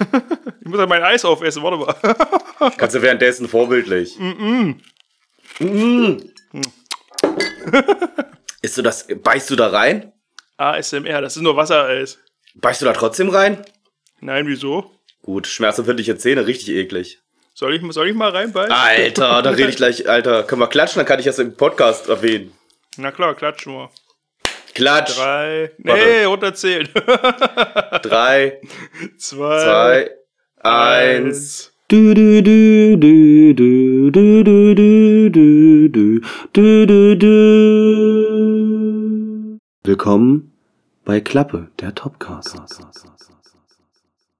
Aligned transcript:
ich 0.60 0.68
muss 0.68 0.78
ja 0.78 0.86
mein 0.86 1.02
Eis 1.02 1.24
aufessen, 1.24 1.62
warte 1.62 1.78
mal. 1.78 1.94
Kannst 2.76 2.96
du 2.96 3.02
währenddessen 3.02 3.48
vorbildlich. 3.48 4.18
Mm 4.18 4.76
-mm. 5.60 6.30
Isst 8.62 8.78
du 8.78 8.82
das, 8.82 9.06
beißt 9.08 9.50
du 9.50 9.56
da 9.56 9.68
rein? 9.68 10.12
ASMR, 10.56 11.20
das 11.20 11.36
ist 11.36 11.42
nur 11.42 11.56
Wassereis. 11.56 12.18
Beißt 12.54 12.82
du 12.82 12.86
da 12.86 12.92
trotzdem 12.92 13.30
rein? 13.30 13.64
Nein, 14.20 14.46
wieso? 14.46 14.90
Gut, 15.22 15.46
schmerzempfindliche 15.46 16.16
Zähne, 16.16 16.46
richtig 16.46 16.70
eklig. 16.70 17.20
Soll 17.54 17.74
ich, 17.74 17.92
soll 17.92 18.08
ich 18.08 18.14
mal 18.14 18.30
reinbeißen? 18.30 18.72
Alter, 18.72 19.42
da 19.42 19.50
rede 19.50 19.68
ich 19.68 19.76
gleich, 19.76 20.08
Alter. 20.08 20.44
Können 20.44 20.60
wir 20.60 20.68
klatschen, 20.68 21.00
dann 21.00 21.06
kann 21.06 21.18
ich 21.18 21.26
das 21.26 21.38
im 21.38 21.56
Podcast 21.56 22.08
erwähnen. 22.08 22.52
Na 22.96 23.10
klar, 23.12 23.34
klatschen 23.34 23.72
wir. 23.74 23.90
Klatsch. 24.74 25.16
Drei. 25.16 25.70
Warte. 25.78 26.00
Nee, 26.04 26.24
runterzählen. 26.24 26.88
Drei, 28.02 28.60
Zwei. 29.18 29.60
zwei, 29.62 30.10
eins. 30.60 31.72
Du 31.88 32.14
du 32.14 32.42
du 32.42 32.96
du 32.96 33.52
du 33.54 34.10
du 34.10 34.44
du 34.44 34.74
du 34.74 35.28
du 35.30 35.88
du 35.88 36.20
du 36.52 36.86
du 36.86 37.16
du 37.16 38.10
Willkommen 39.82 40.52
bei 41.04 41.20
Klappe, 41.20 41.68
der 41.80 41.94
Topcast. 41.94 42.60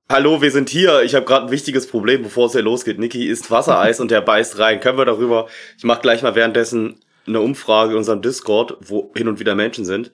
Hallo, 0.08 0.42
wir 0.42 0.50
sind 0.50 0.68
hier. 0.70 1.02
Ich 1.02 1.14
habe 1.14 1.24
gerade 1.26 1.46
ein 1.46 1.50
wichtiges 1.52 1.86
Problem, 1.88 2.22
bevor 2.22 2.46
es 2.46 2.52
hier 2.52 2.62
losgeht. 2.62 2.98
Niki 2.98 3.26
isst 3.26 3.50
Wassereis 3.50 4.00
und 4.00 4.10
der 4.10 4.20
beißt 4.20 4.58
rein. 4.58 4.80
Können 4.80 4.98
wir 4.98 5.04
darüber? 5.04 5.48
Ich 5.76 5.84
mache 5.84 6.00
gleich 6.02 6.22
mal 6.22 6.34
währenddessen 6.34 7.00
eine 7.26 7.40
Umfrage 7.40 7.92
in 7.92 7.98
unserem 7.98 8.22
Discord, 8.22 8.76
wo 8.80 9.12
hin 9.14 9.28
und 9.28 9.40
wieder 9.40 9.54
Menschen 9.54 9.84
sind. 9.84 10.12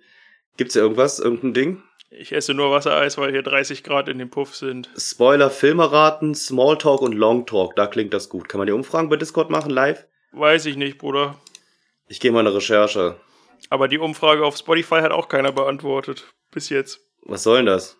Gibt's 0.56 0.74
hier 0.74 0.82
irgendwas, 0.82 1.18
irgendein 1.18 1.54
Ding? 1.54 1.82
Ich 2.10 2.32
esse 2.32 2.54
nur 2.54 2.70
Wassereis, 2.70 3.18
weil 3.18 3.30
hier 3.30 3.42
30 3.42 3.82
Grad 3.82 4.08
in 4.08 4.18
dem 4.18 4.30
Puff 4.30 4.56
sind. 4.56 4.88
Spoiler, 4.96 5.50
Filme 5.50 5.90
raten, 5.90 6.34
Smalltalk 6.34 7.02
und 7.02 7.12
Longtalk. 7.12 7.76
Da 7.76 7.86
klingt 7.86 8.14
das 8.14 8.28
gut. 8.28 8.48
Kann 8.48 8.58
man 8.58 8.66
die 8.66 8.72
Umfragen 8.72 9.08
bei 9.08 9.16
Discord 9.16 9.50
machen 9.50 9.70
live? 9.70 10.06
Weiß 10.32 10.66
ich 10.66 10.76
nicht, 10.76 10.98
Bruder. 10.98 11.36
Ich 12.08 12.20
gehe 12.20 12.32
mal 12.32 12.40
eine 12.40 12.54
Recherche. 12.54 13.16
Aber 13.70 13.88
die 13.88 13.98
Umfrage 13.98 14.44
auf 14.44 14.56
Spotify 14.56 15.00
hat 15.00 15.10
auch 15.10 15.28
keiner 15.28 15.52
beantwortet. 15.52 16.24
Bis 16.52 16.68
jetzt. 16.68 17.00
Was 17.22 17.42
soll 17.42 17.58
denn 17.58 17.66
das? 17.66 17.96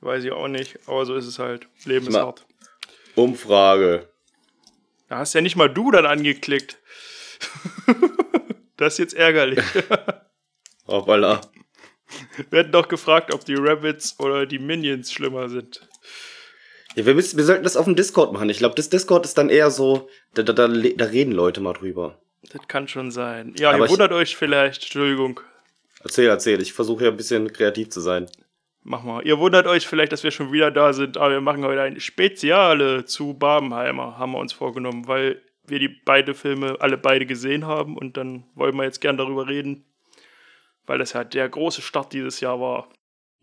Weiß 0.00 0.24
ich 0.24 0.32
auch 0.32 0.48
nicht. 0.48 0.78
Aber 0.86 1.04
so 1.04 1.14
ist 1.14 1.26
es 1.26 1.38
halt. 1.38 1.68
Leben 1.84 2.08
ist 2.08 2.16
hart. 2.16 2.46
Umfrage. 3.14 4.08
Da 5.08 5.18
hast 5.18 5.34
ja 5.34 5.40
nicht 5.42 5.56
mal 5.56 5.68
du 5.68 5.90
dann 5.90 6.06
angeklickt. 6.06 6.78
das 8.76 8.94
ist 8.94 8.98
jetzt 8.98 9.14
ärgerlich. 9.14 9.60
Hoppala. 10.86 11.40
Wir 12.50 12.60
hätten 12.60 12.72
doch 12.72 12.88
gefragt, 12.88 13.32
ob 13.32 13.44
die 13.44 13.54
Rabbits 13.56 14.18
oder 14.20 14.46
die 14.46 14.58
Minions 14.58 15.12
schlimmer 15.12 15.48
sind. 15.48 15.88
Ja, 16.94 17.06
wir, 17.06 17.14
müssen, 17.14 17.36
wir 17.36 17.44
sollten 17.44 17.64
das 17.64 17.76
auf 17.76 17.86
dem 17.86 17.96
Discord 17.96 18.32
machen. 18.32 18.48
Ich 18.50 18.58
glaube, 18.58 18.74
das 18.76 18.88
Discord 18.90 19.24
ist 19.24 19.36
dann 19.38 19.48
eher 19.48 19.70
so, 19.70 20.08
da, 20.34 20.42
da, 20.42 20.52
da, 20.52 20.68
da 20.68 21.04
reden 21.06 21.32
Leute 21.32 21.60
mal 21.60 21.72
drüber. 21.72 22.20
Das 22.52 22.68
kann 22.68 22.86
schon 22.88 23.10
sein. 23.10 23.54
Ja, 23.58 23.70
Aber 23.70 23.78
ihr 23.80 23.84
ich- 23.86 23.90
wundert 23.90 24.12
euch 24.12 24.36
vielleicht. 24.36 24.82
Entschuldigung. 24.82 25.40
Erzähl, 26.04 26.28
erzähl. 26.28 26.60
Ich 26.60 26.72
versuche 26.74 27.04
ja 27.04 27.10
ein 27.10 27.16
bisschen 27.16 27.52
kreativ 27.52 27.88
zu 27.88 28.00
sein. 28.00 28.26
Mach 28.82 29.02
mal. 29.02 29.26
Ihr 29.26 29.38
wundert 29.38 29.66
euch 29.66 29.86
vielleicht, 29.86 30.12
dass 30.12 30.22
wir 30.22 30.30
schon 30.30 30.52
wieder 30.52 30.70
da 30.70 30.92
sind, 30.92 31.16
aber 31.16 31.30
wir 31.30 31.40
machen 31.40 31.64
heute 31.64 31.80
eine 31.80 32.00
Speziale 32.00 33.06
zu 33.06 33.32
Barbenheimer, 33.32 34.18
haben 34.18 34.32
wir 34.32 34.38
uns 34.38 34.52
vorgenommen, 34.52 35.08
weil 35.08 35.40
wir 35.66 35.78
die 35.78 35.88
beide 35.88 36.34
Filme 36.34 36.76
alle 36.80 36.98
beide 36.98 37.26
gesehen 37.26 37.66
haben 37.66 37.96
und 37.96 38.16
dann 38.16 38.44
wollen 38.54 38.76
wir 38.76 38.84
jetzt 38.84 39.00
gern 39.00 39.16
darüber 39.16 39.48
reden, 39.48 39.84
weil 40.86 40.98
das 40.98 41.12
ja 41.14 41.24
der 41.24 41.48
große 41.48 41.82
Start 41.82 42.12
dieses 42.12 42.40
Jahr 42.40 42.60
war. 42.60 42.88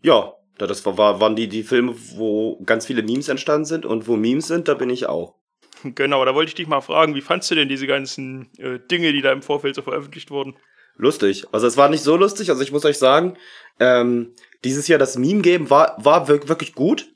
Ja, 0.02 0.32
da 0.58 0.66
das 0.66 0.84
war, 0.86 0.98
war- 0.98 1.20
waren 1.20 1.36
die, 1.36 1.48
die 1.48 1.62
Filme, 1.62 1.94
wo 2.16 2.60
ganz 2.64 2.86
viele 2.86 3.02
Memes 3.02 3.28
entstanden 3.28 3.64
sind 3.64 3.86
und 3.86 4.06
wo 4.08 4.16
Memes 4.16 4.46
sind, 4.46 4.68
da 4.68 4.74
bin 4.74 4.90
ich 4.90 5.06
auch. 5.06 5.34
Genau, 5.96 6.24
da 6.24 6.32
wollte 6.36 6.50
ich 6.50 6.54
dich 6.54 6.68
mal 6.68 6.80
fragen, 6.80 7.16
wie 7.16 7.20
fandst 7.20 7.50
du 7.50 7.56
denn 7.56 7.68
diese 7.68 7.88
ganzen 7.88 8.50
äh, 8.58 8.78
Dinge, 8.78 9.12
die 9.12 9.20
da 9.20 9.32
im 9.32 9.42
Vorfeld 9.42 9.74
so 9.74 9.82
veröffentlicht 9.82 10.30
wurden? 10.30 10.54
Lustig. 10.94 11.44
Also 11.50 11.66
es 11.66 11.76
war 11.76 11.88
nicht 11.88 12.04
so 12.04 12.16
lustig, 12.16 12.50
also 12.50 12.62
ich 12.62 12.70
muss 12.70 12.84
euch 12.84 12.98
sagen, 12.98 13.36
ähm, 13.80 14.32
dieses 14.62 14.86
Jahr 14.86 15.00
das 15.00 15.16
Meme-Game 15.18 15.70
war, 15.70 15.96
war 15.98 16.28
wirk- 16.28 16.48
wirklich 16.48 16.74
gut. 16.74 17.08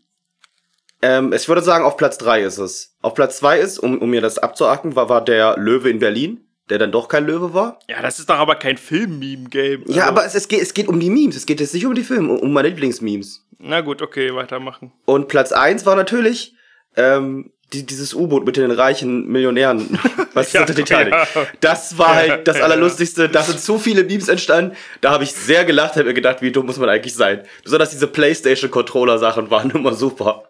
Ähm, 1.02 1.32
ich 1.32 1.46
würde 1.48 1.62
sagen, 1.62 1.84
auf 1.84 1.96
Platz 1.96 2.18
drei 2.18 2.42
ist 2.42 2.58
es. 2.58 2.96
Auf 3.02 3.14
Platz 3.14 3.38
zwei 3.38 3.58
ist, 3.58 3.78
um, 3.78 3.98
um 4.00 4.10
mir 4.10 4.20
das 4.20 4.38
abzuhaken, 4.38 4.96
war, 4.96 5.08
war 5.08 5.22
der 5.24 5.56
Löwe 5.58 5.90
in 5.90 5.98
Berlin, 5.98 6.40
der 6.70 6.78
dann 6.78 6.90
doch 6.92 7.08
kein 7.08 7.26
Löwe 7.26 7.52
war. 7.54 7.78
Ja, 7.88 8.00
das 8.02 8.18
ist 8.18 8.28
doch 8.30 8.38
aber 8.38 8.54
kein 8.56 8.76
Film-Meme-Game. 8.78 9.82
Ja, 9.86 10.04
Also- 10.04 10.08
aber 10.08 10.24
es, 10.26 10.34
es, 10.34 10.48
geht, 10.48 10.62
es 10.62 10.72
geht 10.74 10.88
um 10.88 10.98
die 10.98 11.10
Memes. 11.10 11.36
Es 11.36 11.46
geht 11.46 11.60
jetzt 11.60 11.74
nicht 11.74 11.86
um 11.86 11.94
die 11.94 12.02
Filme, 12.04 12.32
um, 12.32 12.52
meine 12.52 12.68
Lieblingsmemes. 12.68 13.46
Na 13.58 13.80
gut, 13.82 14.02
okay, 14.02 14.34
weitermachen. 14.34 14.92
Und 15.04 15.28
Platz 15.28 15.52
eins 15.52 15.86
war 15.86 15.96
natürlich 15.96 16.54
ähm, 16.96 17.52
die, 17.72 17.84
dieses 17.84 18.14
U-Boot 18.14 18.44
mit 18.46 18.56
den 18.56 18.70
reichen 18.70 19.26
Millionären. 19.28 19.98
Was 20.34 20.52
Ja, 20.52 20.60
ist 20.62 20.70
das, 20.70 20.76
Titanic? 20.76 21.12
ja. 21.12 21.26
Das 21.60 21.98
war 21.98 22.14
halt 22.14 22.48
das. 22.48 22.60
Allerlustigste. 22.60 23.28
Da 23.28 23.42
sind 23.42 23.60
so 23.60 23.78
viele 23.78 24.04
Memes 24.04 24.28
entstanden. 24.28 24.76
Da 25.00 25.10
habe 25.10 25.24
ich 25.24 25.32
sehr 25.32 25.64
gelacht, 25.64 25.92
habe 25.96 26.04
mir 26.04 26.14
gedacht, 26.14 26.42
wie 26.42 26.52
dumm 26.52 26.66
muss 26.66 26.78
man 26.78 26.88
eigentlich 26.88 27.14
sein. 27.14 27.42
Besonders 27.64 27.90
diese 27.90 28.06
PlayStation-Controller-Sachen 28.06 29.50
waren 29.50 29.70
immer 29.70 29.94
super. 29.94 30.44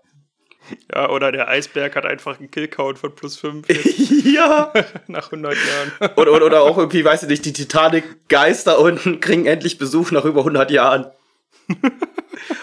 Ja, 0.94 1.10
oder 1.10 1.32
der 1.32 1.48
Eisberg 1.48 1.94
hat 1.96 2.04
einfach 2.06 2.38
einen 2.38 2.50
Killcount 2.50 2.98
von 2.98 3.14
plus 3.14 3.36
5 3.36 3.66
ja. 4.24 4.72
nach 5.06 5.26
100 5.32 5.54
Jahren. 5.54 6.12
Oder, 6.16 6.32
oder, 6.32 6.46
oder 6.46 6.62
auch 6.62 6.78
irgendwie, 6.78 7.04
weiß 7.04 7.24
ich 7.24 7.28
nicht, 7.28 7.44
die 7.44 7.52
Titanic-Geister 7.52 8.78
unten 8.78 9.20
kriegen 9.20 9.46
endlich 9.46 9.78
Besuch 9.78 10.10
nach 10.10 10.24
über 10.24 10.40
100 10.40 10.70
Jahren. 10.70 11.06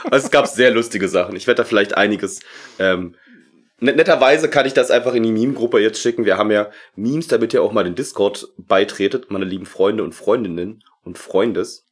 also 0.09 0.25
es 0.25 0.31
gab 0.31 0.47
sehr 0.47 0.71
lustige 0.71 1.07
Sachen. 1.07 1.35
Ich 1.35 1.47
werde 1.47 1.61
da 1.63 1.67
vielleicht 1.67 1.95
einiges. 1.97 2.39
Ähm, 2.79 3.15
net- 3.79 3.95
netterweise 3.97 4.49
kann 4.49 4.65
ich 4.65 4.73
das 4.73 4.91
einfach 4.91 5.13
in 5.13 5.23
die 5.23 5.31
Meme-Gruppe 5.31 5.79
jetzt 5.79 6.01
schicken. 6.01 6.25
Wir 6.25 6.37
haben 6.37 6.51
ja 6.51 6.69
Memes, 6.95 7.27
damit 7.27 7.53
ihr 7.53 7.61
auch 7.63 7.71
mal 7.73 7.83
den 7.83 7.95
Discord 7.95 8.47
beitretet, 8.57 9.29
meine 9.31 9.45
lieben 9.45 9.65
Freunde 9.65 10.03
und 10.03 10.13
Freundinnen 10.13 10.83
und 11.03 11.17
Freundes. 11.17 11.85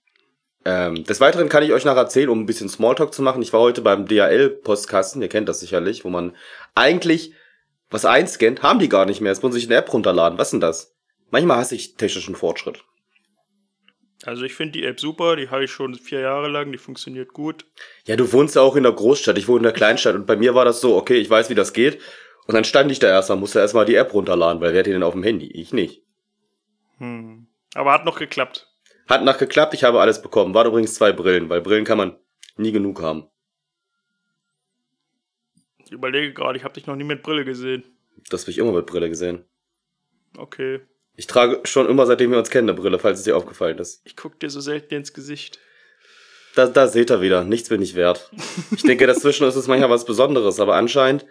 Ähm, 0.63 1.03
des 1.03 1.19
Weiteren 1.19 1.49
kann 1.49 1.63
ich 1.63 1.73
euch 1.73 1.85
nachher 1.85 2.01
erzählen, 2.01 2.29
um 2.29 2.41
ein 2.41 2.45
bisschen 2.45 2.69
Smalltalk 2.69 3.13
zu 3.13 3.21
machen. 3.21 3.41
Ich 3.41 3.51
war 3.53 3.61
heute 3.61 3.81
beim 3.81 4.05
DHL-Postkasten, 4.07 5.21
ihr 5.21 5.29
kennt 5.29 5.49
das 5.49 5.59
sicherlich, 5.59 6.05
wo 6.05 6.09
man 6.09 6.35
eigentlich 6.75 7.33
was 7.89 8.05
einscannt, 8.05 8.61
haben 8.61 8.79
die 8.79 8.89
gar 8.89 9.05
nicht 9.05 9.21
mehr. 9.21 9.31
Jetzt 9.31 9.43
muss 9.43 9.55
ich 9.55 9.65
eine 9.65 9.75
App 9.75 9.91
runterladen. 9.91 10.37
Was 10.37 10.51
denn 10.51 10.61
das? 10.61 10.95
Manchmal 11.29 11.57
hasse 11.57 11.75
ich 11.75 11.95
technischen 11.95 12.35
Fortschritt. 12.35 12.83
Also 14.23 14.43
ich 14.43 14.53
finde 14.53 14.73
die 14.73 14.85
App 14.85 14.99
super, 14.99 15.35
die 15.35 15.49
habe 15.49 15.63
ich 15.63 15.71
schon 15.71 15.95
vier 15.95 16.19
Jahre 16.19 16.47
lang, 16.47 16.71
die 16.71 16.77
funktioniert 16.77 17.33
gut. 17.33 17.65
Ja, 18.05 18.15
du 18.15 18.31
wohnst 18.31 18.55
ja 18.55 18.61
auch 18.61 18.75
in 18.75 18.83
der 18.83 18.91
Großstadt, 18.91 19.37
ich 19.37 19.47
wohne 19.47 19.59
in 19.59 19.63
der 19.63 19.71
Kleinstadt 19.71 20.15
und 20.15 20.27
bei 20.27 20.35
mir 20.35 20.53
war 20.53 20.63
das 20.63 20.79
so, 20.79 20.95
okay, 20.95 21.15
ich 21.15 21.29
weiß, 21.29 21.49
wie 21.49 21.55
das 21.55 21.73
geht. 21.73 21.99
Und 22.45 22.53
dann 22.53 22.63
stand 22.63 22.91
ich 22.91 22.99
da 22.99 23.07
erstmal, 23.07 23.39
musste 23.39 23.59
erstmal 23.59 23.85
die 23.85 23.95
App 23.95 24.13
runterladen, 24.13 24.61
weil 24.61 24.73
wer 24.73 24.79
hat 24.79 24.85
die 24.85 24.91
denn 24.91 25.03
auf 25.03 25.13
dem 25.13 25.23
Handy? 25.23 25.47
Ich 25.47 25.73
nicht. 25.73 26.03
Hm. 26.97 27.47
Aber 27.73 27.93
hat 27.93 28.05
noch 28.05 28.19
geklappt. 28.19 28.70
Hat 29.07 29.23
nachgeklappt, 29.23 29.73
ich 29.73 29.83
habe 29.83 29.99
alles 29.99 30.21
bekommen. 30.21 30.53
Waren 30.53 30.67
übrigens 30.67 30.93
zwei 30.93 31.11
Brillen, 31.11 31.49
weil 31.49 31.61
Brillen 31.61 31.85
kann 31.85 31.97
man 31.97 32.17
nie 32.57 32.71
genug 32.71 33.01
haben. 33.01 33.27
Ich 35.83 35.91
überlege 35.91 36.33
gerade, 36.33 36.57
ich 36.57 36.63
habe 36.63 36.73
dich 36.73 36.87
noch 36.87 36.95
nie 36.95 37.03
mit 37.03 37.21
Brille 37.23 37.43
gesehen. 37.43 37.83
Das 38.29 38.41
habe 38.43 38.51
ich 38.51 38.57
immer 38.57 38.71
mit 38.71 38.85
Brille 38.85 39.09
gesehen. 39.09 39.43
Okay. 40.37 40.81
Ich 41.17 41.27
trage 41.27 41.59
schon 41.65 41.89
immer, 41.89 42.05
seitdem 42.05 42.31
wir 42.31 42.37
uns 42.37 42.49
kennen, 42.49 42.69
eine 42.69 42.79
Brille, 42.79 42.97
falls 42.99 43.19
es 43.19 43.25
dir 43.25 43.35
aufgefallen 43.35 43.77
ist. 43.77 44.01
Ich 44.05 44.15
guck 44.15 44.39
dir 44.39 44.49
so 44.49 44.61
selten 44.61 44.93
ins 44.93 45.13
Gesicht. 45.13 45.59
Da, 46.55 46.67
da 46.67 46.87
seht 46.87 47.11
ihr 47.11 47.21
wieder, 47.21 47.43
nichts 47.43 47.69
bin 47.69 47.81
ich 47.81 47.95
wert. 47.95 48.31
Ich 48.71 48.83
denke, 48.83 49.07
dazwischen 49.07 49.47
ist 49.47 49.55
es 49.55 49.67
manchmal 49.67 49.89
was 49.89 50.05
Besonderes, 50.05 50.59
aber 50.59 50.75
anscheinend 50.75 51.25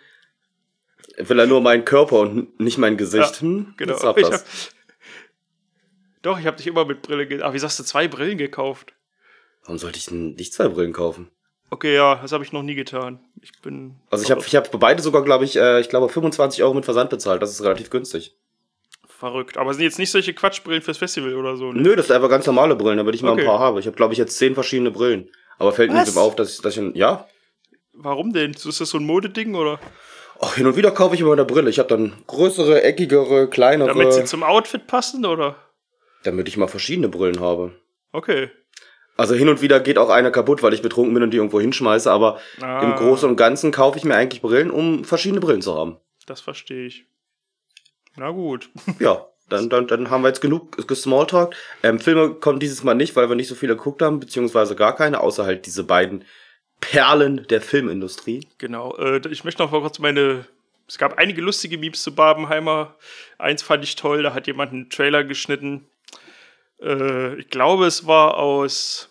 will 1.16 1.38
er 1.38 1.46
nur 1.46 1.60
meinen 1.60 1.84
Körper 1.84 2.20
und 2.20 2.58
nicht 2.60 2.78
mein 2.78 2.96
Gesicht. 2.96 3.36
Ja, 3.36 3.40
hm, 3.40 3.74
Genau. 3.76 3.96
Ich 4.16 4.30
hab, 4.30 4.44
doch, 6.22 6.38
ich 6.38 6.46
habe 6.46 6.56
dich 6.56 6.66
immer 6.66 6.84
mit 6.84 7.02
Brille 7.02 7.26
gesehen. 7.26 7.44
Ach, 7.44 7.52
wieso 7.52 7.66
hast 7.66 7.78
du 7.78 7.84
zwei 7.84 8.08
Brillen 8.08 8.38
gekauft? 8.38 8.94
Warum 9.64 9.78
sollte 9.78 9.98
ich 9.98 10.06
denn 10.06 10.34
nicht 10.34 10.52
zwei 10.54 10.68
Brillen 10.68 10.92
kaufen? 10.92 11.30
Okay, 11.70 11.94
ja, 11.94 12.16
das 12.16 12.32
habe 12.32 12.42
ich 12.44 12.52
noch 12.52 12.62
nie 12.62 12.74
getan. 12.74 13.20
Ich 13.40 13.52
bin. 13.62 13.94
Also 14.10 14.24
ich 14.24 14.30
habe 14.30 14.42
ich 14.44 14.56
hab 14.56 14.70
beide 14.80 15.02
sogar, 15.02 15.22
glaube 15.22 15.44
ich, 15.44 15.56
äh, 15.56 15.80
ich 15.80 15.88
glaube 15.88 16.08
25 16.08 16.62
Euro 16.64 16.74
mit 16.74 16.84
Versand 16.84 17.10
bezahlt. 17.10 17.40
Das 17.42 17.50
ist 17.52 17.62
relativ 17.62 17.90
günstig. 17.90 18.34
verrückt. 19.08 19.56
Aber 19.58 19.74
sind 19.74 19.82
jetzt 19.84 19.98
nicht 19.98 20.10
solche 20.10 20.32
Quatschbrillen 20.32 20.80
fürs 20.82 20.96
Festival 20.98 21.34
oder 21.36 21.54
so, 21.56 21.72
ne? 21.72 21.82
Nö, 21.82 21.94
das 21.94 22.06
sind 22.06 22.16
einfach 22.16 22.30
ganz 22.30 22.46
normale 22.46 22.74
Brillen, 22.74 22.96
damit 22.96 23.14
ich 23.14 23.22
mal 23.22 23.32
Okay. 23.32 23.42
ein 23.42 23.46
paar 23.46 23.58
habe. 23.58 23.78
Ich 23.78 23.86
habe, 23.86 23.94
glaube 23.96 24.14
ich, 24.14 24.18
jetzt 24.18 24.36
zehn 24.38 24.54
verschiedene 24.54 24.90
Brillen. 24.90 25.28
Aber 25.58 25.72
fällt 25.72 25.92
mir 25.92 26.00
auf, 26.16 26.34
dass 26.36 26.54
ich, 26.54 26.62
dass 26.62 26.76
ich 26.76 26.96
ja. 26.96 27.28
Warum 27.92 28.32
denn? 28.32 28.52
Ist 28.52 28.64
das 28.64 28.76
so 28.78 28.96
ein 28.98 29.04
Modeding 29.04 29.54
oder? 29.54 29.78
Ach, 30.40 30.54
hin 30.54 30.66
und 30.66 30.74
wieder 30.76 30.90
kaufe 30.90 31.14
ich 31.14 31.20
immer 31.20 31.32
eine 31.34 31.44
Brille. 31.44 31.68
Ich 31.68 31.78
habe 31.78 31.88
dann 31.90 32.14
größere, 32.26 32.82
eckigere, 32.82 33.46
kleinere, 33.48 33.88
Damit 33.88 34.14
sie 34.14 34.24
zum 34.24 34.42
Outfit 34.42 34.86
passen 34.86 35.26
oder? 35.26 35.54
Ich 36.24 36.56
mal 36.56 36.68
verschiedene 36.68 37.08
Brillen 37.08 37.40
habe. 37.40 37.72
Okay. 38.12 38.50
Also 39.16 39.34
hin 39.34 39.48
und 39.48 39.60
wieder 39.60 39.80
geht 39.80 39.98
auch 39.98 40.08
eine 40.08 40.32
kaputt, 40.32 40.62
weil 40.62 40.72
ich 40.72 40.82
betrunken 40.82 41.12
bin 41.12 41.22
und 41.22 41.30
die 41.30 41.36
irgendwo 41.36 41.60
hinschmeiße, 41.60 42.10
aber 42.10 42.40
Ah, 42.60 42.82
im 42.82 42.94
Großen 42.94 43.28
und 43.28 43.36
Ganzen 43.36 43.70
kaufe 43.70 43.98
ich 43.98 44.04
mir 44.04 44.14
eigentlich 44.14 44.40
Brillen, 44.40 44.70
um 44.70 45.04
verschiedene 45.04 45.40
Brillen 45.40 45.62
zu 45.62 45.74
haben. 45.74 45.98
Das 46.26 46.40
verstehe 46.40 46.86
ich. 46.86 47.04
Na 48.16 48.30
gut. 48.30 48.70
Ja, 48.98 49.26
dann, 49.48 49.68
dann, 49.68 49.88
dann 49.88 50.10
haben 50.10 50.22
wir 50.22 50.28
jetzt 50.28 50.40
genug 50.40 50.86
gesmalltalkt. 50.86 51.54
Ähm, 51.82 51.98
Filme 51.98 52.34
kommen 52.34 52.60
dieses 52.60 52.82
Mal 52.82 52.94
nicht, 52.94 53.16
weil 53.16 53.28
wir 53.28 53.36
nicht 53.36 53.48
so 53.48 53.54
viele 53.54 53.76
geguckt 53.76 54.00
haben, 54.00 54.20
beziehungsweise 54.20 54.76
gar 54.76 54.94
keine, 54.94 55.20
außer 55.20 55.44
halt 55.44 55.66
diese 55.66 55.84
beiden, 55.84 56.24
Perlen 56.80 57.46
der 57.48 57.60
Filmindustrie. 57.60 58.48
Genau. 58.58 58.96
Äh, 58.96 59.20
ich 59.28 59.44
möchte 59.44 59.62
noch 59.62 59.70
mal 59.70 59.80
kurz 59.80 59.98
meine. 59.98 60.46
Es 60.88 60.98
gab 60.98 61.18
einige 61.18 61.40
lustige 61.40 61.78
Memes 61.78 62.02
zu 62.02 62.14
Barbenheimer. 62.14 62.96
Eins 63.38 63.62
fand 63.62 63.84
ich 63.84 63.94
toll, 63.96 64.22
da 64.22 64.34
hat 64.34 64.46
jemand 64.46 64.72
einen 64.72 64.90
Trailer 64.90 65.22
geschnitten. 65.24 65.86
Äh, 66.82 67.40
ich 67.40 67.48
glaube, 67.50 67.86
es 67.86 68.06
war 68.06 68.36
aus. 68.36 69.08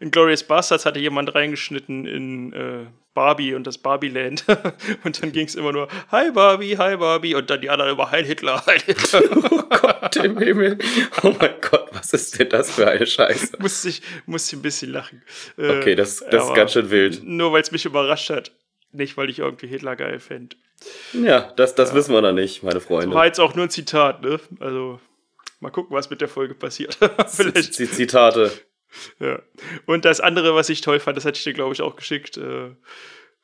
In 0.00 0.10
Glorious 0.10 0.44
Bastards 0.44 0.86
hatte 0.86 1.00
jemand 1.00 1.34
reingeschnitten 1.34 2.06
in 2.06 2.52
äh, 2.52 2.86
Barbie 3.14 3.54
und 3.54 3.66
das 3.66 3.78
Barbie-Land. 3.78 4.44
und 5.04 5.20
dann 5.20 5.32
ging 5.32 5.46
es 5.46 5.56
immer 5.56 5.72
nur, 5.72 5.88
hi 6.12 6.30
Barbie, 6.30 6.78
hi 6.78 6.96
Barbie. 6.96 7.34
Und 7.34 7.50
dann 7.50 7.60
die 7.60 7.68
anderen 7.68 7.92
immer, 7.92 8.10
Heil 8.12 8.24
Hitler, 8.24 8.64
Heil 8.66 8.80
Hitler. 8.80 9.22
Oh 9.50 9.62
Gott 9.70 10.16
im 10.16 10.38
Himmel. 10.38 10.78
Oh 11.22 11.34
mein 11.38 11.54
Gott, 11.60 11.88
was 11.92 12.12
ist 12.12 12.38
denn 12.38 12.48
das 12.48 12.70
für 12.70 12.88
eine 12.88 13.06
Scheiße? 13.06 13.56
musste, 13.58 13.88
ich, 13.88 14.02
musste 14.26 14.54
ich 14.54 14.60
ein 14.60 14.62
bisschen 14.62 14.92
lachen. 14.92 15.22
Äh, 15.56 15.78
Okay, 15.80 15.94
das, 15.96 16.24
das 16.30 16.46
ist 16.46 16.54
ganz 16.54 16.72
schön 16.72 16.90
wild. 16.90 17.22
Nur 17.24 17.52
weil 17.52 17.62
es 17.62 17.72
mich 17.72 17.84
überrascht 17.84 18.30
hat. 18.30 18.52
Nicht, 18.92 19.16
weil 19.16 19.28
ich 19.30 19.40
irgendwie 19.40 19.66
Hitler 19.66 19.96
geil 19.96 20.20
fände. 20.20 20.56
Ja, 21.12 21.52
das, 21.56 21.74
das 21.74 21.94
wissen 21.94 22.14
wir 22.14 22.22
noch 22.22 22.32
nicht, 22.32 22.62
meine 22.62 22.80
Freunde. 22.80 23.14
War 23.14 23.26
jetzt 23.26 23.40
auch 23.40 23.54
nur 23.54 23.66
ein 23.66 23.70
Zitat, 23.70 24.22
ne? 24.22 24.38
Also, 24.60 25.00
mal 25.60 25.70
gucken, 25.70 25.96
was 25.96 26.10
mit 26.10 26.20
der 26.20 26.28
Folge 26.28 26.54
passiert. 26.54 26.98
Vielleicht. 27.28 27.74
Z 27.74 27.92
Zitate. 27.92 28.50
Ja. 29.20 29.40
Und 29.86 30.04
das 30.04 30.20
andere, 30.20 30.54
was 30.54 30.68
ich 30.68 30.80
toll 30.80 31.00
fand, 31.00 31.16
das 31.16 31.24
hatte 31.24 31.36
ich 31.36 31.44
dir, 31.44 31.52
glaube 31.52 31.74
ich, 31.74 31.82
auch 31.82 31.96
geschickt, 31.96 32.36
äh, 32.36 32.70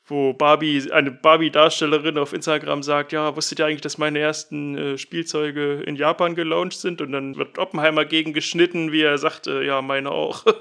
wo 0.06 0.34
Barbie, 0.34 0.90
eine 0.92 1.10
Barbie-Darstellerin 1.10 2.18
auf 2.18 2.34
Instagram 2.34 2.82
sagt, 2.82 3.12
ja, 3.12 3.34
wusstet 3.36 3.58
ihr 3.58 3.66
eigentlich, 3.66 3.80
dass 3.80 3.96
meine 3.96 4.18
ersten 4.18 4.76
äh, 4.76 4.98
Spielzeuge 4.98 5.82
in 5.86 5.96
Japan 5.96 6.34
gelauncht 6.34 6.78
sind? 6.78 7.00
Und 7.00 7.12
dann 7.12 7.36
wird 7.36 7.58
Oppenheimer 7.58 8.04
gegen 8.04 8.34
geschnitten, 8.34 8.92
wie 8.92 9.00
er 9.00 9.16
sagt, 9.16 9.46
äh, 9.46 9.62
ja, 9.64 9.80
meine 9.82 10.10
auch. 10.10 10.44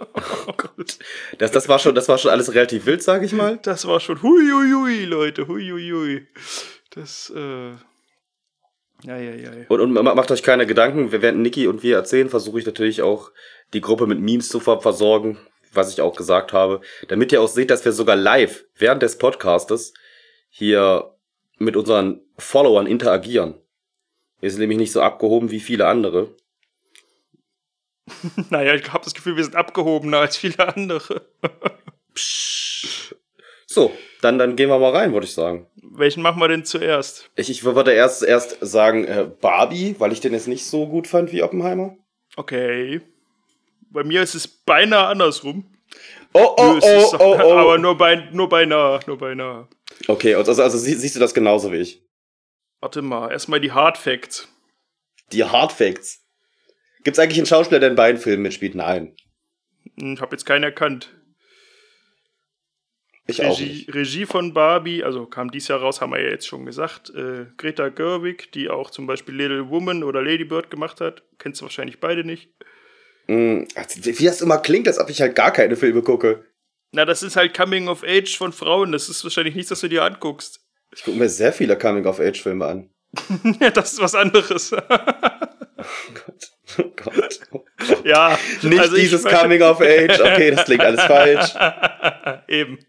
Das, 1.38 1.51
das, 1.51 1.69
war 1.69 1.79
schon, 1.79 1.95
das 1.95 2.09
war 2.09 2.17
schon 2.17 2.31
alles 2.31 2.53
relativ 2.53 2.85
wild, 2.85 3.01
sag 3.01 3.23
ich 3.23 3.31
mal. 3.31 3.57
Das 3.61 3.88
war 3.88 4.00
schon 4.00 4.21
huiuiui, 4.21 5.05
Leute, 5.05 5.47
huiuiui. 5.47 6.27
Das, 6.91 7.31
äh, 7.35 7.73
ja, 9.03 9.17
ja, 9.17 9.53
ja. 9.53 9.65
Und, 9.69 9.79
und 9.81 9.91
ma- 9.94 10.13
macht 10.15 10.31
euch 10.31 10.44
keine 10.44 10.65
Gedanken, 10.65 11.11
während 11.11 11.39
Niki 11.39 11.67
und 11.67 11.83
wir 11.83 11.95
erzählen, 11.95 12.29
versuche 12.29 12.59
ich 12.59 12.65
natürlich 12.65 13.01
auch 13.01 13.31
die 13.73 13.81
Gruppe 13.81 14.07
mit 14.07 14.19
Memes 14.19 14.50
zu 14.50 14.59
ver 14.59 14.81
versorgen, 14.81 15.38
was 15.71 15.91
ich 15.91 16.01
auch 16.01 16.15
gesagt 16.15 16.53
habe, 16.53 16.81
damit 17.07 17.31
ihr 17.31 17.41
auch 17.41 17.47
seht, 17.47 17.69
dass 17.71 17.83
wir 17.85 17.91
sogar 17.91 18.15
live 18.15 18.65
während 18.75 19.01
des 19.01 19.17
Podcastes 19.17 19.94
hier 20.50 21.15
mit 21.57 21.75
unseren 21.75 22.21
Followern 22.38 22.88
interagieren. 22.88 23.55
Wir 24.39 24.51
sind 24.51 24.59
nämlich 24.59 24.77
nicht 24.79 24.91
so 24.91 25.01
abgehoben 25.01 25.51
wie 25.51 25.59
viele 25.59 25.88
andere. 25.88 26.35
Naja, 28.50 28.75
ich 28.75 28.91
habe 28.91 29.03
das 29.05 29.13
Gefühl, 29.13 29.38
wir 29.38 29.44
sind 29.45 29.55
abgehobener 29.55 30.19
als 30.19 30.35
viele 30.38 30.67
andere. 30.75 31.25
So, 33.73 33.91
dann, 34.21 34.37
dann 34.37 34.55
gehen 34.55 34.69
wir 34.69 34.77
mal 34.79 34.91
rein, 34.91 35.13
würde 35.13 35.25
ich 35.25 35.33
sagen. 35.33 35.67
Welchen 35.81 36.21
machen 36.21 36.39
wir 36.39 36.47
denn 36.47 36.63
zuerst? 36.65 37.29
Ich, 37.35 37.49
ich 37.49 37.63
würde 37.63 37.91
erst, 37.93 38.23
erst 38.23 38.57
sagen 38.61 39.05
äh, 39.05 39.27
Barbie, 39.41 39.95
weil 39.99 40.11
ich 40.11 40.19
den 40.21 40.33
jetzt 40.33 40.47
nicht 40.47 40.65
so 40.65 40.87
gut 40.87 41.07
fand 41.07 41.31
wie 41.31 41.41
Oppenheimer. 41.43 41.95
Okay. 42.35 43.01
Bei 43.89 44.03
mir 44.03 44.21
ist 44.21 44.35
es 44.35 44.47
beinahe 44.47 45.07
andersrum. 45.07 45.65
Oh, 46.33 46.55
oh, 46.57 46.75
es 46.77 46.85
ist- 46.85 47.13
oh, 47.15 47.19
oh, 47.19 47.39
oh. 47.43 47.53
Aber 47.53 47.77
nur, 47.77 47.97
bei, 47.97 48.15
nur 48.31 48.49
beinahe, 48.49 48.99
nur 49.07 49.17
beinahe. 49.17 49.67
Okay, 50.07 50.35
also, 50.35 50.61
also 50.61 50.77
sie- 50.77 50.95
siehst 50.95 51.15
du 51.15 51.19
das 51.19 51.33
genauso 51.33 51.71
wie 51.71 51.77
ich. 51.77 52.01
Warte 52.81 53.01
mal, 53.01 53.31
erstmal 53.31 53.59
die 53.59 53.71
Hard 53.71 53.97
Facts. 53.97 54.47
Die 55.31 55.43
Hard 55.43 55.71
Facts. 55.71 56.19
Gibt's 57.03 57.19
eigentlich 57.19 57.37
einen 57.37 57.45
Schauspieler, 57.47 57.79
der 57.79 57.89
in 57.89 57.95
beiden 57.95 58.19
Filmen 58.19 58.43
mitspielt? 58.43 58.75
Nein. 58.75 59.15
Hm, 59.99 60.13
Ich 60.13 60.21
habe 60.21 60.35
jetzt 60.35 60.45
keinen 60.45 60.63
erkannt. 60.63 61.13
Ich 63.25 63.39
Regie. 63.39 63.87
Regie 63.89 64.25
von 64.25 64.53
Barbie, 64.53 65.03
also 65.03 65.25
kam 65.25 65.49
dies 65.49 65.69
Jahr 65.69 65.79
raus, 65.79 66.01
haben 66.01 66.11
wir 66.11 66.21
ja 66.21 66.29
jetzt 66.29 66.45
schon 66.47 66.65
gesagt. 66.65 67.09
Äh, 67.15 67.45
Greta 67.57 67.87
Gerwig, 67.89 68.51
die 68.51 68.69
auch 68.69 68.89
zum 68.89 69.07
Beispiel 69.07 69.35
Little 69.35 69.69
Woman 69.69 70.03
oder 70.03 70.21
Lady 70.21 70.43
Bird 70.43 70.69
gemacht 70.69 70.99
hat. 70.99 71.23
Kennst 71.39 71.61
du 71.61 71.65
wahrscheinlich 71.65 71.99
beide 72.01 72.25
nicht. 72.25 72.49
Mm, 73.27 73.63
also, 73.75 74.03
Wie 74.03 74.25
das 74.25 74.41
immer 74.41 74.57
klingt, 74.57 74.87
als 74.87 74.99
ob 74.99 75.09
ich 75.09 75.21
halt 75.21 75.35
gar 75.35 75.51
keine 75.53 75.77
Filme 75.77 76.01
gucke. 76.01 76.45
Na, 76.91 77.05
das 77.05 77.23
ist 77.23 77.37
halt 77.37 77.55
Coming 77.55 77.87
of 77.87 78.03
Age 78.03 78.37
von 78.37 78.51
Frauen. 78.51 78.91
Das 78.91 79.07
ist 79.07 79.23
wahrscheinlich 79.23 79.55
nichts, 79.55 79.71
was 79.71 79.79
du 79.79 79.87
dir 79.87 80.03
anguckst. 80.03 80.59
Ich 80.95 81.03
gucke 81.03 81.17
mir 81.17 81.29
sehr 81.29 81.53
viele 81.53 81.77
Coming-of-Age-Filme 81.77 82.65
an. 82.65 82.89
ja, 83.59 83.71
das 83.71 83.93
ist 83.93 84.01
was 84.01 84.15
anderes. 84.15 84.75
Oh 85.85 86.13
Gott. 86.25 86.49
Oh 86.79 86.91
Gott. 86.95 88.05
ja, 88.05 88.39
Nicht 88.61 88.79
also 88.79 88.95
dieses 88.95 89.23
möchte- 89.23 89.37
Coming-of-Age. 89.37 90.19
Okay, 90.21 90.51
das 90.51 90.65
klingt 90.65 90.81
alles 90.81 91.01
falsch. 91.03 91.53
Eben. 92.47 92.79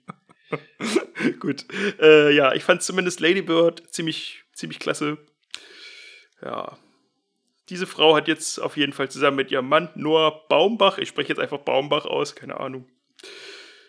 Gut. 1.40 1.66
Äh, 2.00 2.34
ja, 2.34 2.54
ich 2.54 2.64
fand 2.64 2.82
zumindest 2.82 3.20
Lady 3.20 3.42
Bird 3.42 3.82
ziemlich, 3.90 4.44
ziemlich 4.52 4.78
klasse. 4.78 5.18
Ja. 6.42 6.78
Diese 7.70 7.86
Frau 7.86 8.14
hat 8.14 8.28
jetzt 8.28 8.58
auf 8.58 8.76
jeden 8.76 8.92
Fall 8.92 9.10
zusammen 9.10 9.38
mit 9.38 9.50
ihrem 9.50 9.68
Mann 9.68 9.88
Noah 9.94 10.46
Baumbach, 10.48 10.98
ich 10.98 11.08
spreche 11.08 11.30
jetzt 11.30 11.38
einfach 11.38 11.60
Baumbach 11.60 12.04
aus, 12.04 12.34
keine 12.34 12.60
Ahnung, 12.60 12.86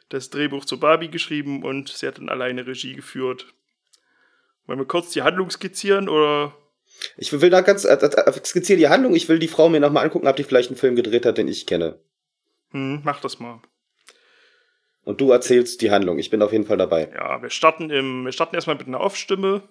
das 0.07 0.29
Drehbuch 0.29 0.63
zu 0.63 0.79
Barbie 0.79 1.09
geschrieben 1.09 1.63
und 1.63 1.89
sie 1.89 2.07
hat 2.07 2.17
dann 2.17 2.29
alleine 2.29 2.65
Regie 2.65 2.93
geführt. 2.93 3.47
Wollen 4.65 4.79
wir 4.79 4.85
kurz 4.85 5.11
die 5.11 5.23
Handlung 5.23 5.49
skizzieren 5.49 6.07
oder 6.07 6.55
Ich 7.17 7.33
will 7.33 7.49
da 7.49 7.61
ganz 7.61 7.83
äh, 7.83 7.93
äh, 7.95 8.45
skizziere 8.45 8.79
die 8.79 8.87
Handlung. 8.87 9.13
Ich 9.13 9.27
will 9.27 9.39
die 9.39 9.47
Frau 9.49 9.67
mir 9.67 9.81
nochmal 9.81 10.05
angucken, 10.05 10.27
ob 10.27 10.37
die 10.37 10.43
vielleicht 10.43 10.69
einen 10.69 10.77
Film 10.77 10.95
gedreht 10.95 11.25
hat, 11.25 11.37
den 11.37 11.47
ich 11.47 11.65
kenne. 11.67 11.99
hm, 12.71 13.01
mach 13.03 13.19
das 13.19 13.39
mal. 13.39 13.61
Und 15.05 15.21
du 15.21 15.31
erzählst 15.31 15.81
die 15.81 15.91
Handlung. 15.91 16.19
Ich 16.19 16.29
bin 16.29 16.41
auf 16.41 16.51
jeden 16.51 16.65
Fall 16.65 16.77
dabei. 16.77 17.09
Ja, 17.13 17.41
wir 17.41 17.49
starten 17.51 17.89
im, 17.89 18.25
wir 18.25 18.31
starten 18.31 18.55
erstmal 18.55 18.75
mit 18.75 18.87
einer 18.87 18.99
Off-Stimme. 18.99 19.61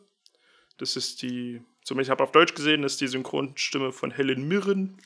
Das 0.79 0.97
ist 0.97 1.23
die, 1.23 1.61
zumindest 1.83 2.09
ich 2.09 2.11
habe 2.11 2.23
auf 2.23 2.33
Deutsch 2.33 2.55
gesehen, 2.55 2.83
das 2.83 2.93
ist 2.93 3.01
die 3.01 3.07
Synchronstimme 3.09 3.93
von 3.93 4.11
Helen 4.11 4.49
Mirren. 4.49 4.97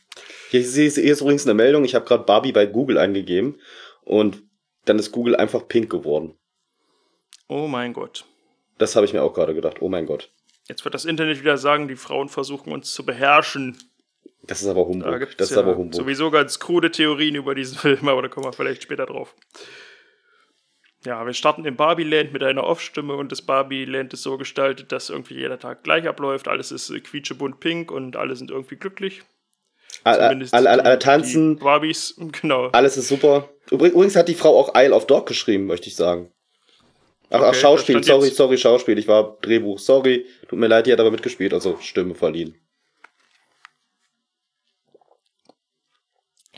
Hier, 0.50 0.60
hier 0.60 0.86
ist 0.86 0.94
hier 0.96 1.12
ist 1.12 1.20
übrigens 1.22 1.44
eine 1.46 1.54
Meldung. 1.54 1.84
Ich 1.84 1.94
habe 1.94 2.04
gerade 2.04 2.24
Barbie 2.24 2.52
bei 2.52 2.66
Google 2.66 2.98
eingegeben 2.98 3.58
und 4.02 4.42
dann 4.84 4.98
ist 4.98 5.12
Google 5.12 5.36
einfach 5.36 5.66
pink 5.66 5.90
geworden. 5.90 6.34
Oh 7.48 7.66
mein 7.66 7.92
Gott. 7.92 8.24
Das 8.78 8.96
habe 8.96 9.06
ich 9.06 9.12
mir 9.12 9.22
auch 9.22 9.34
gerade 9.34 9.54
gedacht. 9.54 9.78
Oh 9.80 9.88
mein 9.88 10.06
Gott. 10.06 10.30
Jetzt 10.68 10.84
wird 10.84 10.94
das 10.94 11.04
Internet 11.06 11.40
wieder 11.40 11.56
sagen, 11.56 11.88
die 11.88 11.96
Frauen 11.96 12.28
versuchen 12.28 12.72
uns 12.72 12.92
zu 12.92 13.04
beherrschen. 13.04 13.76
Das 14.42 14.60
ist 14.62 14.68
aber 14.68 14.82
Da 14.82 14.86
Humbug. 14.88 15.18
gibt 15.20 15.40
Das 15.40 15.50
ist 15.50 15.56
ja 15.56 15.62
aber 15.62 15.76
Humbug. 15.76 15.94
sowieso 15.94 16.30
ganz 16.30 16.58
krude 16.58 16.90
Theorien 16.90 17.34
über 17.34 17.54
diesen 17.54 17.78
Film, 17.78 18.08
aber 18.08 18.22
da 18.22 18.28
kommen 18.28 18.46
wir 18.46 18.52
vielleicht 18.52 18.82
später 18.82 19.06
drauf. 19.06 19.34
Ja, 21.04 21.24
wir 21.24 21.32
starten 21.32 21.64
im 21.64 21.76
Barbie-Land 21.76 22.32
mit 22.32 22.42
einer 22.42 22.64
Off-Stimme 22.64 23.14
und 23.14 23.30
das 23.30 23.42
Barbie-Land 23.42 24.12
ist 24.14 24.22
so 24.22 24.36
gestaltet, 24.36 24.90
dass 24.90 25.10
irgendwie 25.10 25.34
jeder 25.34 25.58
Tag 25.58 25.84
gleich 25.84 26.08
abläuft. 26.08 26.48
Alles 26.48 26.72
ist 26.72 26.90
äh, 26.90 26.98
quietschebunt 27.00 27.60
pink 27.60 27.90
und 27.92 28.16
alle 28.16 28.34
sind 28.34 28.50
irgendwie 28.50 28.76
glücklich. 28.76 29.22
Alle, 30.04 30.22
alle, 30.50 30.70
alle, 30.70 30.84
alle 30.84 30.98
tanzen, 30.98 31.56
Barbies, 31.58 32.16
genau. 32.40 32.68
alles 32.68 32.96
ist 32.96 33.08
super. 33.08 33.48
Übrig- 33.70 33.92
Übrigens 33.92 34.16
hat 34.16 34.28
die 34.28 34.34
Frau 34.34 34.58
auch 34.58 34.72
Isle 34.74 34.94
of 34.94 35.06
Dog 35.06 35.26
geschrieben, 35.26 35.66
möchte 35.66 35.88
ich 35.88 35.96
sagen. 35.96 36.30
Ach, 37.30 37.40
ach 37.42 37.48
Okay, 37.48 37.58
Schauspiel, 37.58 37.96
das 37.96 38.04
stand 38.06 38.16
sorry, 38.16 38.28
jetzt- 38.28 38.36
sorry, 38.36 38.58
Schauspiel. 38.58 38.98
Ich 38.98 39.06
war 39.08 39.36
Drehbuch, 39.40 39.78
sorry. 39.78 40.26
Tut 40.48 40.58
mir 40.58 40.66
leid, 40.66 40.86
die 40.86 40.92
hat 40.92 41.00
aber 41.00 41.10
mitgespielt, 41.10 41.52
also 41.54 41.76
Stimme 41.80 42.14
verliehen. 42.14 42.54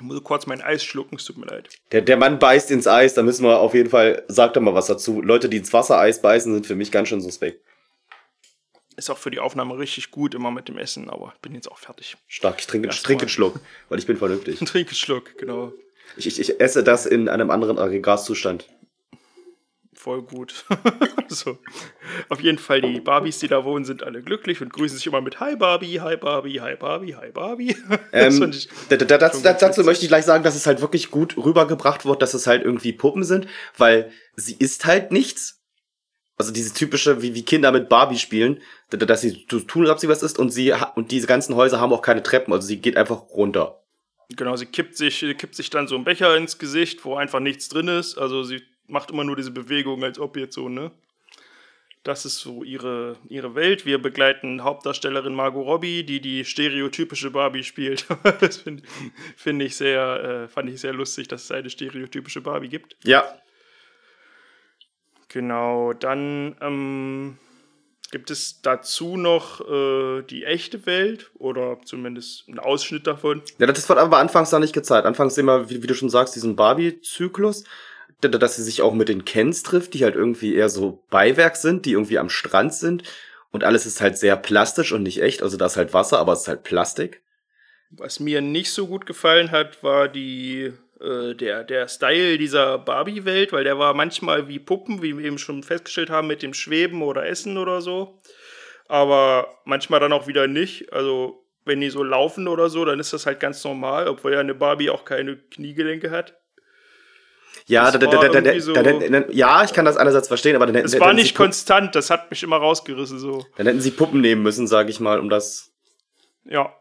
Ich 0.01 0.07
muss 0.07 0.25
kurz 0.25 0.47
mein 0.47 0.63
Eis 0.63 0.83
schlucken, 0.83 1.17
es 1.17 1.27
tut 1.27 1.37
mir 1.37 1.45
leid. 1.45 1.69
Der, 1.93 2.01
der 2.01 2.17
Mann 2.17 2.39
beißt 2.39 2.71
ins 2.71 2.87
Eis, 2.87 3.13
da 3.13 3.23
müssen 3.23 3.45
wir 3.45 3.59
auf 3.59 3.75
jeden 3.75 3.91
Fall, 3.91 4.25
sag 4.29 4.55
doch 4.55 4.63
mal 4.63 4.75
was 4.75 4.87
dazu. 4.87 5.21
Leute, 5.21 5.51
die 5.51 5.59
ins 5.59 5.75
Wassereis 5.75 6.23
beißen, 6.23 6.55
sind 6.55 6.67
für 6.67 6.75
mich 6.75 6.91
ganz 6.91 7.09
schön 7.09 7.21
suspekt. 7.21 7.63
Ist 8.97 9.11
auch 9.11 9.19
für 9.19 9.31
die 9.31 9.41
Aufnahme 9.41 9.79
richtig 9.79 10.11
gut, 10.11 10.35
immer 10.35 10.51
mit 10.51 10.69
dem 10.69 10.79
Essen, 10.79 11.11
aber 11.11 11.33
ich 11.35 11.41
bin 11.43 11.55
jetzt 11.55 11.71
auch 11.71 11.79
fertig. 11.79 12.17
Stark, 12.29 12.61
ich 12.61 12.67
trinke, 12.67 12.89
ich 12.89 13.03
trinke 13.03 13.25
einen 13.25 13.29
Schluck, 13.29 13.61
weil 13.91 13.99
ich 13.99 14.07
bin 14.07 14.17
vernünftig. 14.17 14.59
Ein 14.63 14.67
Trinkgeschluck, 14.67 15.37
genau. 15.37 15.75
Ich, 16.17 16.27
ich, 16.27 16.41
ich 16.41 16.61
esse 16.61 16.83
das 16.83 17.05
in 17.05 17.29
einem 17.29 17.51
anderen 17.51 17.79
Aggregatzustand. 17.79 18.69
Voll 20.01 20.23
gut. 20.23 20.65
so. 21.29 21.59
Auf 22.31 22.41
jeden 22.41 22.57
Fall, 22.57 22.81
die 22.81 23.01
Barbies, 23.01 23.39
die 23.39 23.49
da 23.49 23.65
wohnen, 23.67 23.85
sind 23.85 24.03
alle 24.03 24.23
glücklich 24.23 24.63
und 24.63 24.73
grüßen 24.73 24.97
sich 24.97 25.07
immer 25.07 25.21
mit 25.21 25.41
Hi 25.41 25.57
Barbie, 25.57 26.01
Hi 26.01 26.17
Barbie, 26.17 26.59
Hi 26.63 26.75
Barbie, 26.75 27.17
Hi 27.17 27.31
Barbie. 27.31 27.77
Das 28.11 28.41
Ähm, 28.41 28.49
ich 28.51 28.71
da, 28.89 28.97
da, 28.97 29.19
da, 29.19 29.31
schon 29.31 29.43
da, 29.43 29.51
ganz 29.51 29.61
dazu 29.61 29.85
möchte 29.85 30.05
ich 30.07 30.09
gleich 30.09 30.25
sagen, 30.25 30.43
dass 30.43 30.57
es 30.57 30.67
halt 30.67 30.81
wirklich 30.81 31.11
gut 31.11 31.37
rübergebracht 31.37 32.07
wird, 32.07 32.23
dass 32.23 32.33
es 32.33 32.47
halt 32.47 32.65
irgendwie 32.65 32.95
Puppen 32.95 33.25
sind, 33.25 33.47
weil 33.77 34.11
sie 34.37 34.55
ist 34.59 34.87
halt 34.87 35.13
nichts. 35.13 35.61
Also 36.39 36.51
diese 36.51 36.73
typische, 36.73 37.21
wie, 37.21 37.35
wie 37.35 37.45
Kinder 37.45 37.71
mit 37.71 37.91
Barbie 37.91 38.17
spielen, 38.19 38.63
da- 38.89 38.97
da- 38.97 39.05
dass 39.05 39.21
sie 39.21 39.45
tu- 39.45 39.61
tun, 39.61 39.83
als 39.83 39.91
ob 39.91 39.99
sie 39.99 40.09
was 40.09 40.23
ist 40.23 40.39
und 40.39 40.49
sie 40.49 40.73
und 40.95 41.11
diese 41.11 41.27
ganzen 41.27 41.57
Häuser 41.57 41.79
haben 41.79 41.93
auch 41.93 42.01
keine 42.01 42.23
Treppen, 42.23 42.55
also 42.55 42.67
sie 42.67 42.81
geht 42.81 42.97
einfach 42.97 43.29
runter. 43.29 43.83
Genau, 44.31 44.57
sie 44.57 44.65
kippt 44.65 44.97
sich, 44.97 45.21
kippt 45.37 45.55
sich 45.57 45.69
dann 45.69 45.89
so 45.89 45.97
einen 45.97 46.05
Becher 46.05 46.35
ins 46.39 46.57
Gesicht, 46.57 47.05
wo 47.05 47.17
einfach 47.17 47.41
nichts 47.41 47.69
drin 47.69 47.89
ist. 47.89 48.17
Also 48.17 48.45
sie 48.45 48.63
macht 48.91 49.11
immer 49.11 49.25
nur 49.25 49.37
diese 49.37 49.51
Bewegung, 49.51 50.03
als 50.05 50.19
ob 50.19 50.37
jetzt 50.37 50.55
so, 50.55 50.69
ne? 50.69 50.91
Das 52.03 52.25
ist 52.25 52.39
so 52.39 52.65
ihre, 52.65 53.17
ihre 53.29 53.55
Welt. 53.55 53.85
Wir 53.85 54.01
begleiten 54.01 54.65
Hauptdarstellerin 54.65 55.35
Margot 55.35 55.67
Robbie, 55.67 56.03
die 56.03 56.21
die 56.21 56.47
stereotypische 56.47 57.31
Barbie 57.31 57.63
spielt. 57.63 58.07
das 58.41 58.57
finde 58.57 58.83
find 59.37 59.63
ich 59.63 59.77
sehr, 59.77 60.45
äh, 60.45 60.49
fand 60.49 60.71
ich 60.71 60.81
sehr 60.81 60.95
lustig, 60.95 61.29
dass 61.29 61.45
es 61.45 61.51
eine 61.51 61.69
stereotypische 61.69 62.41
Barbie 62.41 62.71
gibt. 62.71 62.97
Ja, 63.05 63.39
Genau, 65.31 65.93
dann 65.93 66.57
ähm, 66.61 67.39
gibt 68.11 68.33
es 68.33 68.63
dazu 68.63 69.17
noch 69.17 69.61
äh, 69.61 70.23
die 70.23 70.45
echte 70.45 70.85
Welt 70.87 71.31
oder 71.39 71.79
zumindest 71.85 72.49
einen 72.49 72.59
Ausschnitt 72.59 73.07
davon. 73.07 73.41
Ja, 73.59 73.69
das 73.69 73.89
wird 73.89 74.01
aber 74.01 74.19
anfangs 74.19 74.51
noch 74.51 74.59
nicht 74.59 74.73
gezeigt. 74.73 75.07
Anfangs 75.07 75.39
immer, 75.39 75.71
wie, 75.71 75.85
wie 75.85 75.87
du 75.87 75.95
schon 75.95 76.11
sagst, 76.11 76.35
diesen 76.35 76.57
Barbie-Zyklus, 76.57 77.63
dass 78.21 78.57
sie 78.57 78.63
sich 78.63 78.83
auch 78.83 78.95
mit 78.95 79.09
den 79.09 79.25
Kens 79.25 79.63
trifft, 79.63 79.95
die 79.95 80.05
halt 80.05 80.15
irgendwie 80.15 80.55
eher 80.55 80.69
so 80.69 81.03
Beiwerk 81.11 81.57
sind, 81.57 81.87
die 81.87 81.93
irgendwie 81.93 82.19
am 82.19 82.29
Strand 82.29 82.75
sind. 82.75 83.03
Und 83.51 83.65
alles 83.65 83.87
ist 83.87 84.01
halt 84.01 84.17
sehr 84.17 84.37
plastisch 84.37 84.93
und 84.93 85.03
nicht 85.03 85.21
echt. 85.21 85.43
Also 85.43 85.57
da 85.57 85.67
ist 85.67 85.77
halt 85.77 85.93
Wasser, 85.93 86.19
aber 86.19 86.33
es 86.33 86.43
ist 86.43 86.49
halt 86.49 86.63
Plastik. 86.63 87.23
Was 87.91 88.21
mir 88.21 88.41
nicht 88.41 88.71
so 88.71 88.87
gut 88.87 89.07
gefallen 89.07 89.51
hat, 89.51 89.83
war 89.83 90.09
die, 90.09 90.73
äh, 91.01 91.35
der, 91.35 91.65
der 91.65 91.89
Style 91.89 92.39
dieser 92.39 92.79
Barbie-Welt, 92.79 93.53
weil 93.53 93.65
der 93.65 93.79
war 93.79 93.95
manchmal 93.95 94.47
wie 94.47 94.61
Puppen, 94.61 95.03
wie 95.03 95.19
wir 95.19 95.25
eben 95.25 95.39
schon 95.39 95.65
festgestellt 95.65 96.11
haben, 96.11 96.29
mit 96.29 96.43
dem 96.43 96.55
Schweben 96.55 97.03
oder 97.03 97.27
Essen 97.27 97.59
oder 97.59 97.81
so. 97.81 98.21
Aber 98.87 99.49
manchmal 99.65 100.01
dann 100.01 100.13
auch 100.13 100.29
wieder 100.29 100.47
nicht. 100.47 100.93
Also, 100.93 101.45
wenn 101.65 101.81
die 101.81 101.91
so 101.91 102.03
laufen 102.03 102.49
oder 102.49 102.69
so, 102.69 102.85
dann 102.85 103.01
ist 103.01 103.13
das 103.13 103.27
halt 103.27 103.41
ganz 103.41 103.63
normal, 103.65 104.09
obwohl 104.09 104.33
ja 104.33 104.41
eine 104.41 104.55
Barbie 104.55 104.91
auch 104.91 105.05
keine 105.05 105.37
Kniegelenke 105.37 106.11
hat. 106.11 106.40
Ja, 107.67 107.91
da, 107.91 107.99
da, 107.99 108.29
da, 108.41 108.61
so- 108.61 108.75
ja, 109.31 109.63
ich 109.65 109.73
kann 109.73 109.85
das 109.85 109.97
einerseits 109.97 110.29
verstehen, 110.29 110.57
aber 110.57 110.67
dann 110.67 110.75
hätten, 110.75 110.87
Es 110.87 110.99
war 110.99 111.13
nicht 111.13 111.35
konstant, 111.37 111.95
das 111.95 112.11
hat 112.11 112.31
mich 112.31 112.43
immer 112.43 112.57
rausgerissen 112.57 113.19
so. 113.19 113.45
dann 113.57 113.67
hätten 113.67 113.81
sie 113.81 113.91
Puppen 113.93 114.21
nehmen 114.21 114.43
müssen, 114.43 114.67
sage 114.67 114.91
ich 114.91 114.99
mal, 115.01 115.21
um 115.21 115.29
das. 115.29 115.71
Ja. 116.45 116.75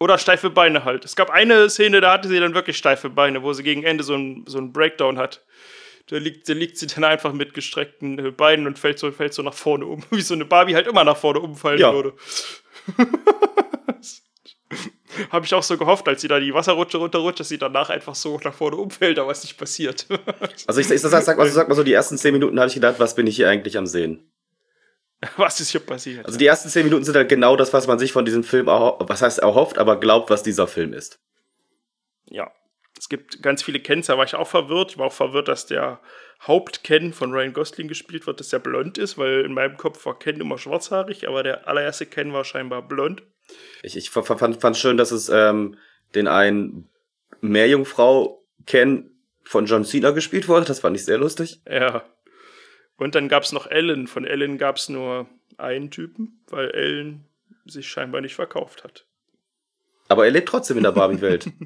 Oder 0.00 0.18
steife 0.18 0.50
Beine 0.50 0.84
halt. 0.84 1.04
Es 1.04 1.14
gab 1.16 1.30
eine 1.30 1.68
Szene, 1.70 2.00
da 2.00 2.12
hatte 2.12 2.28
sie 2.28 2.40
dann 2.40 2.54
wirklich 2.54 2.76
steife 2.78 3.08
Beine, 3.10 3.42
wo 3.42 3.52
sie 3.52 3.62
gegen 3.62 3.84
Ende 3.84 4.02
so 4.04 4.14
einen 4.14 4.44
so 4.46 4.60
Breakdown 4.62 5.18
hat. 5.18 5.44
Da 6.08 6.16
liegt, 6.16 6.48
da 6.48 6.54
liegt 6.54 6.76
sie 6.78 6.88
dann 6.88 7.04
einfach 7.04 7.32
mit 7.32 7.54
gestreckten 7.54 8.18
äh, 8.18 8.30
Beinen 8.32 8.66
und 8.66 8.78
fällt 8.78 8.98
so, 8.98 9.12
fällt 9.12 9.32
so 9.34 9.42
nach 9.42 9.54
vorne 9.54 9.86
um. 9.86 10.02
Wie 10.10 10.20
so 10.22 10.34
eine 10.34 10.44
Barbie 10.44 10.74
halt 10.74 10.86
immer 10.88 11.04
nach 11.04 11.16
vorne 11.16 11.38
umfallen 11.40 11.78
Ja. 11.78 11.92
würde. 11.94 12.14
Habe 15.30 15.44
ich 15.44 15.54
auch 15.54 15.62
so 15.62 15.76
gehofft, 15.76 16.08
als 16.08 16.20
sie 16.20 16.28
da 16.28 16.40
die 16.40 16.54
Wasserrutsche 16.54 16.98
runterrutscht, 16.98 17.40
dass 17.40 17.48
sie 17.48 17.58
danach 17.58 17.90
einfach 17.90 18.14
so 18.14 18.38
nach 18.44 18.54
vorne 18.54 18.76
umfällt, 18.76 19.18
aber 19.18 19.32
ist 19.32 19.44
nicht 19.44 19.58
passiert. 19.58 20.06
Also 20.66 20.80
ich, 20.80 20.90
ich 20.90 21.00
sag, 21.00 21.22
sag, 21.22 21.38
mal, 21.38 21.48
sag 21.48 21.68
mal 21.68 21.74
so, 21.74 21.82
die 21.82 21.92
ersten 21.92 22.16
zehn 22.16 22.32
Minuten 22.32 22.58
habe 22.58 22.68
ich 22.68 22.74
gedacht, 22.74 22.96
was 22.98 23.14
bin 23.14 23.26
ich 23.26 23.36
hier 23.36 23.48
eigentlich 23.48 23.76
am 23.76 23.86
Sehen? 23.86 24.30
Was 25.36 25.60
ist 25.60 25.70
hier 25.70 25.80
passiert? 25.80 26.26
Also 26.26 26.38
die 26.38 26.46
ersten 26.46 26.68
zehn 26.68 26.84
Minuten 26.84 27.04
sind 27.04 27.16
halt 27.16 27.28
genau 27.28 27.56
das, 27.56 27.72
was 27.72 27.86
man 27.86 27.98
sich 27.98 28.12
von 28.12 28.24
diesem 28.24 28.44
Film, 28.44 28.66
was 28.66 29.22
heißt 29.22 29.38
erhofft, 29.38 29.78
aber 29.78 30.00
glaubt, 30.00 30.30
was 30.30 30.42
dieser 30.42 30.66
Film 30.66 30.92
ist. 30.92 31.20
ja. 32.26 32.50
Es 32.98 33.08
gibt 33.08 33.42
ganz 33.42 33.64
viele 33.64 33.80
Kens, 33.80 34.06
da 34.06 34.16
war 34.16 34.24
ich 34.24 34.36
auch 34.36 34.46
verwirrt. 34.46 34.92
Ich 34.92 34.98
war 34.98 35.06
auch 35.06 35.12
verwirrt, 35.12 35.48
dass 35.48 35.66
der 35.66 36.00
Haupt-Ken 36.46 37.12
von 37.12 37.32
Ryan 37.32 37.52
Gosling 37.52 37.88
gespielt 37.88 38.26
wird, 38.28 38.38
dass 38.38 38.50
der 38.50 38.60
blond 38.60 38.96
ist, 38.98 39.18
weil 39.18 39.40
in 39.40 39.54
meinem 39.54 39.76
Kopf 39.76 40.04
war 40.06 40.18
Ken 40.18 40.40
immer 40.40 40.56
schwarzhaarig, 40.56 41.26
aber 41.26 41.42
der 41.42 41.66
allererste 41.66 42.06
Ken 42.06 42.32
war 42.32 42.44
scheinbar 42.44 42.82
blond. 42.82 43.22
Ich, 43.82 43.96
ich 43.96 44.10
fa- 44.10 44.22
fand, 44.22 44.60
fand 44.60 44.76
schön, 44.76 44.96
dass 44.96 45.10
es 45.10 45.28
ähm, 45.28 45.76
den 46.14 46.28
einen 46.28 46.88
Meerjungfrau 47.40 48.44
Ken 48.66 49.10
von 49.42 49.66
John 49.66 49.84
Cena 49.84 50.10
gespielt 50.10 50.48
wurde. 50.48 50.66
Das 50.66 50.80
fand 50.80 50.96
ich 50.96 51.04
sehr 51.04 51.18
lustig. 51.18 51.60
Ja. 51.68 52.04
Und 52.96 53.14
dann 53.14 53.28
gab 53.28 53.42
es 53.42 53.52
noch 53.52 53.66
Ellen. 53.66 54.06
Von 54.06 54.24
Ellen 54.24 54.58
gab 54.58 54.76
es 54.76 54.88
nur 54.88 55.28
einen 55.58 55.90
Typen, 55.90 56.42
weil 56.48 56.70
Ellen 56.70 57.24
sich 57.64 57.88
scheinbar 57.88 58.20
nicht 58.20 58.34
verkauft 58.34 58.84
hat. 58.84 59.06
Aber 60.08 60.24
er 60.24 60.30
lebt 60.30 60.48
trotzdem 60.48 60.76
in 60.76 60.82
der 60.84 60.92
Barbie-Welt. 60.92 61.46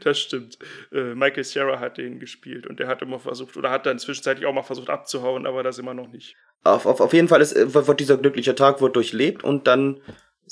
Das 0.00 0.20
stimmt. 0.20 0.58
Äh, 0.92 1.14
Michael 1.14 1.44
Cera 1.44 1.80
hat 1.80 1.96
den 1.96 2.20
gespielt 2.20 2.66
und 2.66 2.78
der 2.78 2.88
hat 2.88 3.00
immer 3.00 3.18
versucht, 3.18 3.56
oder 3.56 3.70
hat 3.70 3.86
dann 3.86 3.98
zwischenzeitlich 3.98 4.44
auch 4.44 4.52
mal 4.52 4.62
versucht 4.62 4.90
abzuhauen, 4.90 5.46
aber 5.46 5.62
das 5.62 5.78
immer 5.78 5.94
noch 5.94 6.08
nicht. 6.08 6.36
auf, 6.62 6.84
auf, 6.84 7.00
auf 7.00 7.14
jeden 7.14 7.26
Fall 7.26 7.40
ist, 7.40 7.54
äh, 7.54 7.72
wird 7.72 7.98
dieser 8.00 8.18
glückliche 8.18 8.54
Tag 8.54 8.82
wird 8.82 8.96
durchlebt 8.96 9.42
und 9.42 9.66
dann 9.66 10.02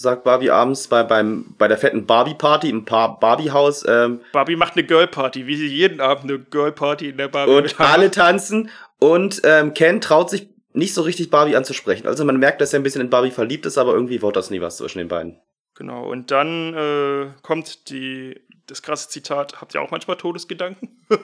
sagt 0.01 0.25
Barbie 0.25 0.51
abends 0.51 0.89
bei, 0.89 1.03
beim, 1.03 1.55
bei 1.59 1.69
der 1.69 1.79
fetten 1.79 2.07
Barbie-Party 2.07 2.69
im 2.71 2.85
Barbie-Haus 2.85 3.85
ähm, 3.87 4.21
Barbie 4.33 4.57
macht 4.57 4.77
eine 4.77 4.85
Girl-Party, 4.85 5.47
wie 5.47 5.57
sie 5.57 5.67
jeden 5.67 6.01
Abend 6.01 6.31
eine 6.31 6.39
Girl-Party 6.39 7.11
in 7.11 7.17
der 7.17 7.29
Barbie 7.29 7.53
und 7.53 7.81
alle 7.81 8.11
tanzen 8.11 8.71
und 8.99 9.43
ähm, 9.45 9.75
Ken 9.75 10.01
traut 10.01 10.31
sich 10.31 10.49
nicht 10.73 10.95
so 10.95 11.03
richtig 11.03 11.31
Barbie 11.31 11.57
anzusprechen. 11.57 12.07
Also 12.07 12.25
man 12.25 12.39
merkt, 12.39 12.61
dass 12.61 12.73
er 12.73 12.81
ein 12.81 12.83
bisschen 12.83 13.01
in 13.01 13.11
Barbie 13.11 13.31
verliebt 13.31 13.67
ist, 13.67 13.77
aber 13.77 13.93
irgendwie 13.93 14.23
wird 14.23 14.37
das 14.37 14.51
nie 14.51 14.61
was 14.61 14.77
zwischen 14.77 14.99
den 14.99 15.09
beiden. 15.09 15.41
Genau, 15.75 16.09
und 16.09 16.31
dann 16.31 16.75
äh, 16.75 17.27
kommt 17.43 17.91
die, 17.91 18.41
das 18.67 18.83
krasse 18.83 19.09
Zitat, 19.09 19.61
habt 19.61 19.75
ihr 19.75 19.83
auch 19.83 19.91
manchmal 19.91 20.17
Todesgedanken? 20.17 21.05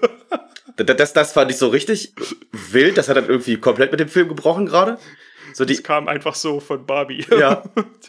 Das, 0.77 0.97
das, 0.97 1.13
das 1.15 1.33
fand 1.33 1.51
ich 1.51 1.57
so 1.57 1.69
richtig 1.69 2.13
wild. 2.53 2.99
Das 2.99 3.09
hat 3.09 3.17
dann 3.17 3.29
irgendwie 3.29 3.57
komplett 3.57 3.93
mit 3.93 4.01
dem 4.01 4.09
Film 4.09 4.29
gebrochen 4.29 4.67
gerade. 4.67 4.99
So 5.55 5.65
Das 5.65 5.75
die, 5.75 5.83
kam 5.83 6.07
einfach 6.07 6.35
so 6.35 6.61
von 6.61 6.85
Barbie. 6.85 7.25
Ja. 7.31 7.63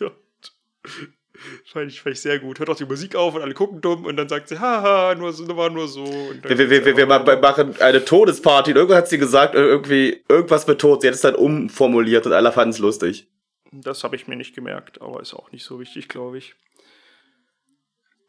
fand, 1.72 1.92
ich, 1.92 2.02
fand 2.02 2.16
ich 2.16 2.22
sehr 2.22 2.40
gut. 2.40 2.60
Hört 2.60 2.70
auch 2.70 2.76
die 2.76 2.86
Musik 2.86 3.16
auf 3.16 3.36
und 3.36 3.42
alle 3.42 3.54
gucken 3.54 3.82
dumm 3.82 4.06
und 4.06 4.18
dann 4.18 4.28
sagt 4.30 4.48
sie, 4.50 4.60
haha, 4.60 5.16
nur 5.16 5.34
so, 5.34 5.48
war 5.56 5.70
nur 5.70 5.88
so. 5.88 6.06
Wir, 6.06 6.58
wir, 6.58 6.86
wir, 6.86 6.98
wir 6.98 7.06
ma- 7.06 7.20
machen 7.38 7.80
eine 7.80 8.04
Todesparty. 8.04 8.72
Und 8.72 8.78
irgendwann 8.78 8.98
hat 8.98 9.10
sie 9.10 9.18
gesagt, 9.18 9.56
äh, 9.56 9.60
irgendwie 9.60 10.24
irgendwas 10.28 10.68
mit 10.68 10.80
Tod. 10.80 11.02
Sie 11.02 11.08
hat 11.08 11.16
es 11.16 11.22
dann 11.22 11.36
umformuliert 11.36 12.26
und 12.26 12.34
alle 12.34 12.52
fanden 12.52 12.72
es 12.72 12.80
lustig. 12.80 13.28
Das 13.72 14.04
habe 14.04 14.16
ich 14.16 14.28
mir 14.28 14.36
nicht 14.38 14.56
gemerkt, 14.56 15.02
aber 15.02 15.22
ist 15.22 15.34
auch 15.34 15.52
nicht 15.52 15.66
so 15.66 15.80
wichtig, 15.80 16.08
glaube 16.08 16.38
ich. 16.38 16.56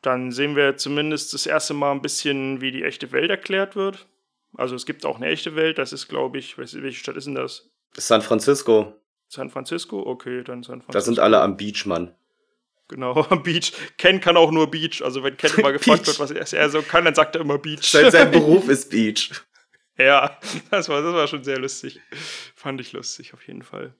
Dann 0.02 0.30
sehen 0.30 0.56
wir 0.56 0.76
zumindest 0.76 1.34
das 1.34 1.46
erste 1.46 1.74
Mal 1.74 1.92
ein 1.92 2.02
bisschen, 2.02 2.60
wie 2.60 2.70
die 2.70 2.84
echte 2.84 3.10
Welt 3.12 3.30
erklärt 3.30 3.74
wird. 3.74 4.06
Also 4.56 4.74
es 4.74 4.86
gibt 4.86 5.04
auch 5.04 5.16
eine 5.16 5.26
echte 5.26 5.56
Welt, 5.56 5.78
das 5.78 5.92
ist, 5.92 6.08
glaube 6.08 6.38
ich, 6.38 6.56
welche 6.56 6.92
Stadt 6.92 7.16
ist 7.16 7.26
denn 7.26 7.34
das? 7.34 7.70
San 7.96 8.22
Francisco. 8.22 8.94
San 9.28 9.50
Francisco? 9.50 10.00
Okay, 10.06 10.42
dann 10.42 10.62
San 10.62 10.80
Francisco. 10.80 10.92
Da 10.92 11.00
sind 11.00 11.18
alle 11.18 11.40
am 11.40 11.56
Beach, 11.56 11.84
Mann. 11.86 12.14
Genau, 12.88 13.26
am 13.28 13.42
Beach. 13.44 13.72
Ken 13.98 14.20
kann 14.20 14.36
auch 14.36 14.50
nur 14.50 14.70
Beach. 14.70 15.02
Also 15.02 15.22
wenn 15.22 15.36
Ken 15.36 15.50
immer 15.56 15.72
gefragt 15.72 16.06
wird, 16.06 16.18
was 16.18 16.52
er 16.52 16.70
so 16.70 16.82
kann, 16.82 17.04
dann 17.04 17.14
sagt 17.14 17.36
er 17.36 17.42
immer 17.42 17.58
Beach. 17.58 17.82
Sein, 17.82 18.10
sein 18.10 18.30
Beruf 18.32 18.68
ist 18.68 18.90
Beach. 18.90 19.30
Ja, 19.98 20.38
das 20.70 20.88
war, 20.88 21.02
das 21.02 21.12
war 21.12 21.26
schon 21.26 21.44
sehr 21.44 21.58
lustig. 21.58 22.00
Fand 22.54 22.80
ich 22.80 22.92
lustig, 22.92 23.34
auf 23.34 23.46
jeden 23.46 23.62
Fall. 23.62 23.94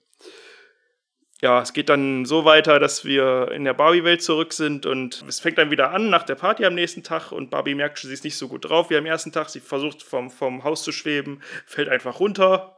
Ja, 1.41 1.61
es 1.61 1.71
geht 1.71 1.87
dann 1.87 2.25
so 2.25 2.43
weiter, 2.43 2.79
dass 2.79 3.05
wir 3.05 3.51
in 3.51 3.63
der 3.63 3.73
Barbie-Welt 3.73 4.21
zurück 4.21 4.51
sind 4.51 4.85
und 4.85 5.23
es 5.27 5.39
fängt 5.39 5.57
dann 5.57 5.71
wieder 5.71 5.91
an 5.91 6.09
nach 6.09 6.23
der 6.23 6.35
Party 6.35 6.65
am 6.65 6.75
nächsten 6.75 7.01
Tag 7.01 7.31
und 7.31 7.49
Barbie 7.49 7.75
merkt, 7.75 7.99
sie 7.99 8.11
ist 8.11 8.25
nicht 8.25 8.35
so 8.35 8.49
gut 8.49 8.65
drauf 8.65 8.89
wie 8.89 8.97
am 8.97 9.05
ersten 9.05 9.31
Tag. 9.31 9.49
Sie 9.49 9.61
versucht 9.61 10.03
vom, 10.03 10.31
vom 10.31 10.65
Haus 10.65 10.83
zu 10.83 10.91
schweben, 10.91 11.41
fällt 11.65 11.87
einfach 11.87 12.19
runter, 12.19 12.77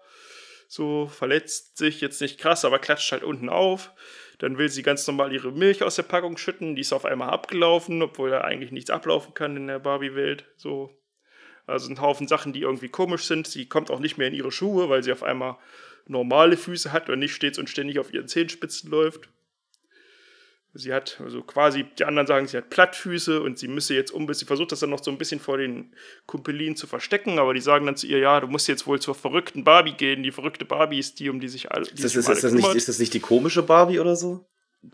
so 0.67 1.07
verletzt 1.07 1.77
sich, 1.77 2.01
jetzt 2.01 2.21
nicht 2.21 2.39
krass, 2.39 2.63
aber 2.63 2.77
klatscht 2.77 3.11
halt 3.11 3.23
unten 3.23 3.49
auf. 3.49 3.91
Dann 4.41 4.57
will 4.57 4.69
sie 4.69 4.81
ganz 4.81 5.05
normal 5.05 5.31
ihre 5.31 5.51
Milch 5.51 5.83
aus 5.83 5.97
der 5.97 6.03
Packung 6.03 6.35
schütten, 6.35 6.75
die 6.75 6.81
ist 6.81 6.93
auf 6.93 7.05
einmal 7.05 7.29
abgelaufen, 7.29 8.01
obwohl 8.01 8.31
da 8.31 8.41
eigentlich 8.41 8.71
nichts 8.71 8.89
ablaufen 8.89 9.35
kann 9.35 9.55
in 9.55 9.67
der 9.67 9.77
Barbie-Welt. 9.77 10.45
So, 10.57 10.99
also 11.67 11.87
ein 11.91 12.01
Haufen 12.01 12.27
Sachen, 12.27 12.51
die 12.51 12.61
irgendwie 12.61 12.89
komisch 12.89 13.25
sind. 13.25 13.45
Sie 13.45 13.69
kommt 13.69 13.91
auch 13.91 13.99
nicht 13.99 14.17
mehr 14.17 14.29
in 14.29 14.33
ihre 14.33 14.51
Schuhe, 14.51 14.89
weil 14.89 15.03
sie 15.03 15.11
auf 15.11 15.21
einmal 15.21 15.57
normale 16.07 16.57
Füße 16.57 16.91
hat 16.91 17.07
und 17.11 17.19
nicht 17.19 17.35
stets 17.35 17.59
und 17.59 17.69
ständig 17.69 17.99
auf 17.99 18.11
ihren 18.11 18.27
Zehenspitzen 18.27 18.89
läuft. 18.89 19.29
Sie 20.73 20.93
hat, 20.93 21.19
also 21.21 21.41
quasi, 21.41 21.85
die 21.99 22.05
anderen 22.05 22.27
sagen, 22.27 22.47
sie 22.47 22.55
hat 22.55 22.69
Plattfüße 22.69 23.41
und 23.41 23.59
sie 23.59 23.67
müsse 23.67 23.93
jetzt 23.93 24.11
um, 24.11 24.33
sie 24.33 24.45
versucht 24.45 24.71
das 24.71 24.79
dann 24.79 24.89
noch 24.89 25.03
so 25.03 25.11
ein 25.11 25.17
bisschen 25.17 25.41
vor 25.41 25.57
den 25.57 25.93
Kumpelinen 26.27 26.77
zu 26.77 26.87
verstecken, 26.87 27.39
aber 27.39 27.53
die 27.53 27.59
sagen 27.59 27.85
dann 27.85 27.97
zu 27.97 28.07
ihr, 28.07 28.19
ja, 28.19 28.39
du 28.39 28.47
musst 28.47 28.69
jetzt 28.69 28.87
wohl 28.87 29.01
zur 29.01 29.13
verrückten 29.13 29.65
Barbie 29.65 29.93
gehen. 29.93 30.23
Die 30.23 30.31
verrückte 30.31 30.63
Barbie 30.63 30.99
ist 30.99 31.19
die, 31.19 31.29
um 31.29 31.41
die 31.41 31.49
sich 31.49 31.71
alle, 31.71 31.83
die 31.83 31.93
Ist 31.95 32.03
das, 32.05 32.15
ist, 32.15 32.27
um 32.27 32.33
ist, 32.33 32.43
alle 32.45 32.53
das 32.53 32.53
nicht, 32.53 32.75
ist 32.75 32.87
das 32.87 32.99
nicht 32.99 33.13
die 33.13 33.19
komische 33.19 33.63
Barbie 33.63 33.99
oder 33.99 34.15
so? 34.15 34.45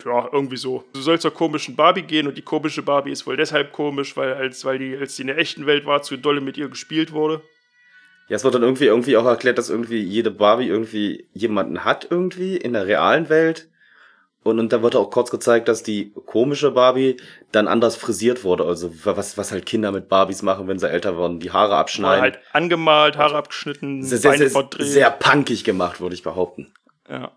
Ja, 0.03 0.27
irgendwie 0.33 0.57
so. 0.57 0.83
Du 0.93 1.01
sollst 1.01 1.21
zur 1.21 1.33
komischen 1.33 1.75
Barbie 1.75 2.01
gehen 2.01 2.27
und 2.27 2.37
die 2.37 2.41
komische 2.41 2.81
Barbie 2.81 3.11
ist 3.11 3.25
wohl 3.27 3.37
deshalb 3.37 3.71
komisch, 3.71 4.17
weil 4.17 4.33
als, 4.33 4.65
weil 4.65 4.79
die, 4.79 4.97
als 4.97 5.15
die 5.15 5.21
in 5.21 5.27
der 5.27 5.37
echten 5.37 5.65
Welt 5.65 5.85
war, 5.85 6.01
zu 6.01 6.17
dolle 6.17 6.41
mit 6.41 6.57
ihr 6.57 6.69
gespielt 6.69 7.11
wurde. 7.11 7.41
Ja, 8.27 8.35
es 8.35 8.43
wird 8.43 8.55
dann 8.55 8.63
irgendwie, 8.63 8.85
irgendwie 8.85 9.15
auch 9.15 9.25
erklärt, 9.25 9.57
dass 9.57 9.69
irgendwie 9.69 10.01
jede 10.01 10.31
Barbie 10.31 10.67
irgendwie 10.67 11.29
jemanden 11.33 11.85
hat 11.85 12.07
irgendwie 12.09 12.57
in 12.57 12.73
der 12.73 12.85
realen 12.85 13.29
Welt. 13.29 13.69
Und, 14.43 14.59
und 14.59 14.71
da 14.71 14.81
wird 14.81 14.95
auch 14.95 15.09
kurz 15.09 15.29
gezeigt, 15.29 15.67
dass 15.67 15.83
die 15.83 16.13
komische 16.25 16.71
Barbie 16.71 17.17
dann 17.51 17.67
anders 17.67 17.95
frisiert 17.97 18.43
wurde. 18.43 18.63
Also 18.65 18.91
was, 19.03 19.37
was 19.37 19.51
halt 19.51 19.65
Kinder 19.65 19.91
mit 19.91 20.07
Barbies 20.07 20.41
machen, 20.41 20.67
wenn 20.67 20.79
sie 20.79 20.89
älter 20.89 21.17
werden. 21.17 21.39
Die 21.39 21.51
Haare 21.51 21.71
War 21.71 21.79
abschneiden. 21.79 22.21
halt 22.21 22.39
angemalt, 22.53 23.17
Haare 23.17 23.35
abgeschnitten, 23.35 24.03
sehr, 24.03 24.19
sehr, 24.19 24.31
Beine 24.31 24.49
verdreht. 24.49 24.87
sehr 24.87 25.11
punkig 25.11 25.63
gemacht, 25.63 25.99
würde 25.99 26.15
ich 26.15 26.23
behaupten. 26.23 26.71
Ja. 27.09 27.31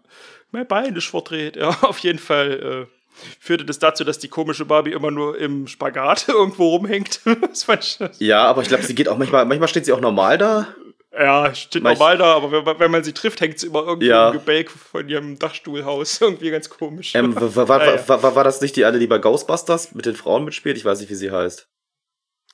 Mein 0.52 0.66
Bein 0.66 0.94
ist 0.96 1.06
verdreht. 1.06 1.56
Ja, 1.56 1.70
auf 1.82 1.98
jeden 1.98 2.18
Fall 2.18 2.86
äh, 2.90 3.26
führte 3.38 3.64
das 3.64 3.78
dazu, 3.78 4.04
dass 4.04 4.18
die 4.18 4.28
komische 4.28 4.64
Barbie 4.64 4.92
immer 4.92 5.10
nur 5.10 5.38
im 5.38 5.66
Spagat 5.66 6.26
irgendwo 6.28 6.68
rumhängt. 6.76 7.20
Ja, 8.18 8.44
aber 8.44 8.62
ich 8.62 8.68
glaube, 8.68 8.84
sie 8.84 8.94
geht 8.94 9.08
auch 9.08 9.18
manchmal, 9.18 9.44
manchmal 9.46 9.68
steht 9.68 9.84
sie 9.84 9.92
auch 9.92 10.00
normal 10.00 10.38
da. 10.38 10.68
Ja, 11.12 11.54
steht 11.54 11.82
Manch- 11.82 11.98
normal 11.98 12.18
da, 12.18 12.34
aber 12.36 12.52
wenn, 12.66 12.78
wenn 12.78 12.90
man 12.90 13.02
sie 13.04 13.12
trifft, 13.12 13.40
hängt 13.40 13.58
sie 13.58 13.66
immer 13.66 13.84
irgendwie 13.86 14.08
Ja. 14.08 14.28
im 14.28 14.34
Gebälk 14.38 14.70
von 14.70 15.08
ihrem 15.08 15.38
Dachstuhlhaus. 15.38 16.20
irgendwie 16.20 16.50
ganz 16.50 16.68
komisch. 16.70 17.14
Ähm, 17.14 17.34
war, 17.34 17.68
war, 17.68 17.84
Ja, 17.84 17.96
ja. 17.96 18.08
war, 18.08 18.22
war, 18.22 18.34
war 18.36 18.44
das 18.44 18.60
nicht 18.60 18.76
die 18.76 18.84
eine, 18.84 18.98
die 18.98 19.06
bei 19.06 19.18
Ghostbusters 19.18 19.94
mit 19.94 20.06
den 20.06 20.14
Frauen 20.16 20.44
mitspielt? 20.44 20.76
Ich 20.76 20.84
weiß 20.84 21.00
nicht, 21.00 21.10
wie 21.10 21.14
sie 21.16 21.30
heißt. 21.30 21.68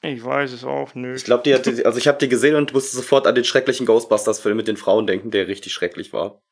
Ich 0.02 0.24
weiß 0.24 0.52
es 0.52 0.64
auch 0.64 0.94
nicht. 0.94 1.16
Ich 1.16 1.24
glaube, 1.24 1.42
die 1.42 1.54
hat, 1.54 1.66
also 1.84 1.98
ich 1.98 2.08
habe 2.08 2.18
die 2.18 2.28
gesehen 2.28 2.54
und 2.54 2.72
musste 2.72 2.96
sofort 2.96 3.26
an 3.26 3.34
den 3.34 3.44
schrecklichen 3.44 3.86
Ghostbusters-Film 3.86 4.56
mit 4.56 4.68
den 4.68 4.76
Frauen 4.76 5.06
denken, 5.06 5.30
der 5.30 5.48
richtig 5.48 5.72
schrecklich 5.72 6.12
war. 6.12 6.42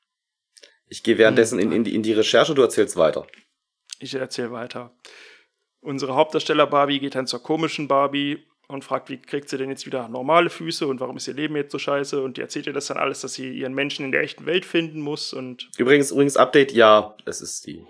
Ich 0.88 1.02
gehe 1.02 1.16
währenddessen 1.18 1.58
in, 1.58 1.73
in, 1.73 1.84
die, 1.84 1.94
in 1.94 2.02
die 2.02 2.12
Recherche, 2.12 2.54
du 2.54 2.62
erzählst 2.62 2.96
weiter. 2.96 3.26
Ich 3.99 4.14
erzähle 4.14 4.50
weiter. 4.52 4.94
Unsere 5.80 6.14
Hauptdarsteller 6.14 6.66
Barbie 6.66 6.99
geht 7.00 7.14
dann 7.14 7.26
zur 7.26 7.42
komischen 7.42 7.88
Barbie 7.88 8.46
und 8.68 8.85
fragt, 8.85 9.11
wie 9.11 9.18
kriegt 9.18 9.49
sie 9.49 9.59
denn 9.59 9.71
jetzt 9.71 9.87
wieder 9.87 10.09
normale 10.09 10.50
Füße 10.50 10.87
und 10.87 11.00
warum 11.00 11.16
ist 11.16 11.28
ihr 11.28 11.35
Leben 11.35 11.56
jetzt 11.56 11.73
so 11.73 11.78
scheiße? 11.78 12.23
Und 12.23 12.37
die 12.37 12.40
erzählt 12.40 12.66
ihr 12.66 12.73
das 12.73 12.87
dann 12.87 12.97
alles, 12.97 13.21
dass 13.21 13.35
sie 13.35 13.50
ihren 13.50 13.75
Menschen 13.75 14.04
in 14.04 14.12
der 14.12 14.23
echten 14.23 14.47
Welt 14.47 14.64
finden 14.64 15.00
muss 15.00 15.33
und. 15.33 15.68
Übrigens, 15.76 16.11
übrigens, 16.11 16.37
Update, 16.37 16.73
ja, 16.73 17.16
es 17.25 17.40
ist 17.40 17.66
die. 17.66 17.85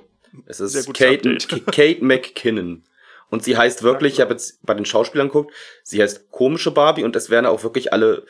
Es 0.47 0.61
ist 0.61 0.93
Kate. 0.95 1.38
Kate 1.71 2.04
McKinnon. 2.04 2.85
Und 3.31 3.43
sie 3.43 3.57
heißt 3.57 3.83
wirklich, 3.83 4.14
ich 4.14 4.21
habe 4.21 4.33
jetzt 4.33 4.64
bei 4.64 4.75
den 4.75 4.85
Schauspielern 4.85 5.28
geguckt, 5.28 5.52
sie 5.83 6.02
heißt 6.02 6.31
komische 6.31 6.71
Barbie 6.71 7.04
und 7.04 7.16
es 7.16 7.31
werden 7.31 7.47
auch 7.47 7.62
wirklich 7.62 7.93
alle, 7.93 8.26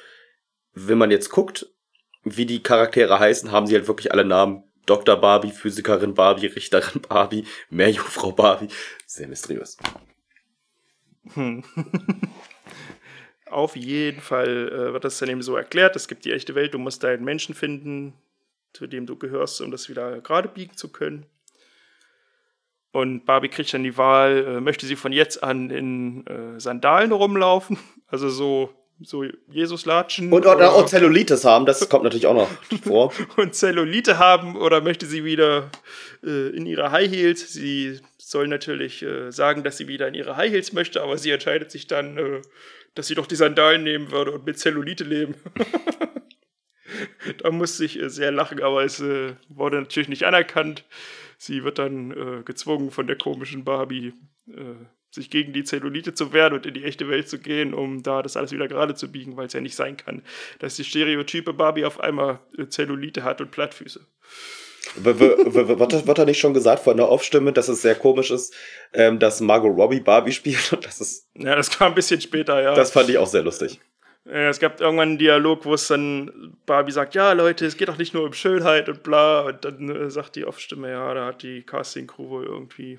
wenn 0.73 0.99
man 0.99 1.11
jetzt 1.11 1.31
guckt, 1.31 1.67
wie 2.23 2.47
die 2.47 2.63
Charaktere 2.63 3.19
heißen, 3.19 3.53
haben 3.53 3.67
sie 3.67 3.75
halt 3.75 3.89
wirklich 3.89 4.13
alle 4.13 4.25
Namen. 4.25 4.65
Dr. 4.87 5.17
Barbie, 5.17 5.51
Physikerin 5.51 6.15
Barbie, 6.15 6.47
Richterin 6.47 7.01
Barbie, 7.09 7.47
Meerjungfrau 7.71 8.33
Barbie. 8.33 8.69
Sehr 9.07 9.29
mysteriös. 9.29 9.79
Hm. 11.33 11.65
Auf 13.51 13.77
jeden 13.77 14.21
Fall 14.21 14.69
äh, 14.69 14.93
wird 14.93 15.05
das 15.05 15.19
dann 15.19 15.29
eben 15.29 15.43
so 15.43 15.57
erklärt. 15.57 15.97
Es 15.97 16.09
gibt 16.09 16.25
die 16.25 16.33
echte 16.33 16.55
Welt, 16.55 16.75
du 16.75 16.79
musst 16.79 17.05
deinen 17.05 17.25
Menschen 17.25 17.55
finden, 17.55 18.15
zu 18.73 18.87
dem 18.87 19.07
du 19.07 19.17
gehörst, 19.17 19.61
um 19.61 19.71
das 19.71 19.89
wieder 19.89 20.21
gerade 20.21 20.49
biegen 20.49 20.77
zu 20.77 20.91
können. 20.91 21.27
Und 22.95 23.27
Barbie 23.27 23.49
kriegt 23.49 23.75
dann 23.75 23.83
die 23.83 23.97
Wahl, 23.97 24.45
äh, 24.47 24.61
möchte 24.61 24.87
sie 24.87 24.97
von 24.97 25.13
jetzt 25.13 25.43
an 25.43 25.71
in 25.71 26.27
äh, 26.27 26.61
Sandalen 26.61 27.11
rumlaufen, 27.13 27.77
also 28.07 28.29
so, 28.29 28.71
so 29.01 29.25
Jesus-Latschen. 29.49 30.33
Und, 30.33 30.47
und 30.47 30.63
auch 30.63 30.87
Zellulitis 30.87 31.45
haben, 31.45 31.67
das 31.67 31.89
kommt 31.89 32.05
natürlich 32.05 32.27
auch 32.27 32.35
noch 32.35 32.49
vor. 32.83 33.13
und 33.37 33.55
Zellulite 33.55 34.19
haben 34.19 34.57
oder 34.57 34.81
möchte 34.81 35.07
sie 35.07 35.25
wieder 35.25 35.71
äh, 36.23 36.57
in 36.57 36.67
ihre 36.67 36.93
High 36.93 37.11
Heels. 37.11 37.53
Sie 37.53 38.01
soll 38.31 38.49
natürlich 38.49 39.03
äh, 39.03 39.31
sagen, 39.31 39.65
dass 39.65 39.77
sie 39.77 39.89
wieder 39.89 40.09
in 40.09 40.15
ihre 40.15 40.37
High 40.37 40.53
Heels 40.53 40.73
möchte, 40.73 41.03
aber 41.03 41.19
sie 41.19 41.31
entscheidet 41.31 41.71
sich 41.71 41.87
dann, 41.87 42.17
äh, 42.17 42.43
dass 42.95 43.07
sie 43.07 43.15
doch 43.15 43.27
die 43.27 43.37
Sandalen 43.37 43.83
nehmen 43.83 44.11
würde 44.11 44.33
und 44.33 44.47
mit 44.47 44.59
Zellulite 44.59 45.05
leben. 45.05 45.35
da 47.39 47.51
musste 47.51 47.85
ich 47.85 48.01
äh, 48.01 48.09
sehr 48.09 48.33
lachen, 48.33 48.63
aber 48.63 48.85
es 48.85 49.01
äh, 49.01 49.35
wurde 49.49 49.79
natürlich 49.79 50.09
nicht 50.09 50.25
anerkannt. 50.25 50.85
Sie 51.37 51.65
wird 51.65 51.79
dann 51.79 52.11
äh, 52.13 52.43
gezwungen 52.45 52.91
von 52.91 53.07
der 53.07 53.17
komischen 53.17 53.65
Barbie, 53.65 54.15
äh, 54.49 54.75
sich 55.11 55.31
gegen 55.31 55.53
die 55.53 55.65
Zellulite 55.65 56.15
zu 56.15 56.33
wehren 56.33 56.55
und 56.55 56.67
in 56.67 56.75
die 56.75 56.85
echte 56.85 57.09
Welt 57.09 57.29
zu 57.29 57.39
gehen, 57.39 57.75
um 57.75 58.03
da 58.03 58.23
das 58.23 58.37
alles 58.37 58.53
wieder 58.53 58.69
gerade 58.69 58.95
zu 58.95 59.13
biegen, 59.13 59.37
weil 59.37 59.47
es 59.47 59.53
ja 59.53 59.61
nicht 59.61 59.77
sein 59.77 59.97
kann, 59.97 60.23
dass 60.59 60.77
die 60.77 60.85
stereotype 60.85 61.53
Barbie 61.53 61.85
auf 61.85 62.01
einmal 62.01 62.41
Zellulite 62.69 63.23
hat 63.23 63.41
und 63.41 63.53
Plattfüße. 63.53 64.05
Wird 64.97 66.19
da 66.19 66.25
nicht 66.25 66.39
schon 66.39 66.55
gesagt 66.55 66.85
von 66.85 66.97
der 66.97 67.09
Off-Stimme, 67.09 67.53
dass 67.53 67.69
es 67.69 67.83
sehr 67.83 67.95
komisch 67.95 68.31
ist, 68.31 68.55
ähm, 68.93 69.19
dass 69.19 69.41
Margot 69.41 69.77
Robbie 69.77 70.01
Barbie 70.01 70.33
spielt? 70.33 70.73
Und 70.73 70.85
das 70.87 71.01
ist, 71.01 71.29
Ja, 71.35 71.57
das 71.57 71.71
kam 71.71 71.93
ein 71.93 71.95
bisschen 71.95 72.21
später, 72.21 72.61
ja. 72.63 72.75
das 72.75 72.91
fand 72.91 73.09
ich 73.09 73.19
auch 73.19 73.27
sehr 73.27 73.43
lustig. 73.43 73.81
Ja, 74.27 74.49
es 74.49 74.59
gab 74.59 74.81
irgendwann 74.81 75.11
einen 75.11 75.19
Dialog, 75.19 75.67
wo 75.67 75.75
es 75.75 75.87
dann 75.89 76.57
Barbie 76.65 76.93
sagt, 76.93 77.15
ja 77.15 77.33
Leute, 77.33 77.67
es 77.67 77.77
geht 77.77 77.89
doch 77.89 77.99
nicht 77.99 78.15
nur 78.15 78.25
um 78.25 78.33
Schönheit 78.33 78.89
und 78.89 79.03
bla. 79.03 79.43
Und 79.43 79.65
dann 79.65 79.89
äh, 79.91 80.11
sagt 80.11 80.37
die 80.37 80.47
Off-Stimme, 80.47 80.91
ja, 80.91 81.13
da 81.13 81.27
hat 81.27 81.43
die 81.43 81.63
Casting-Crew 81.63 82.31
wohl 82.31 82.45
irgendwie 82.45 82.99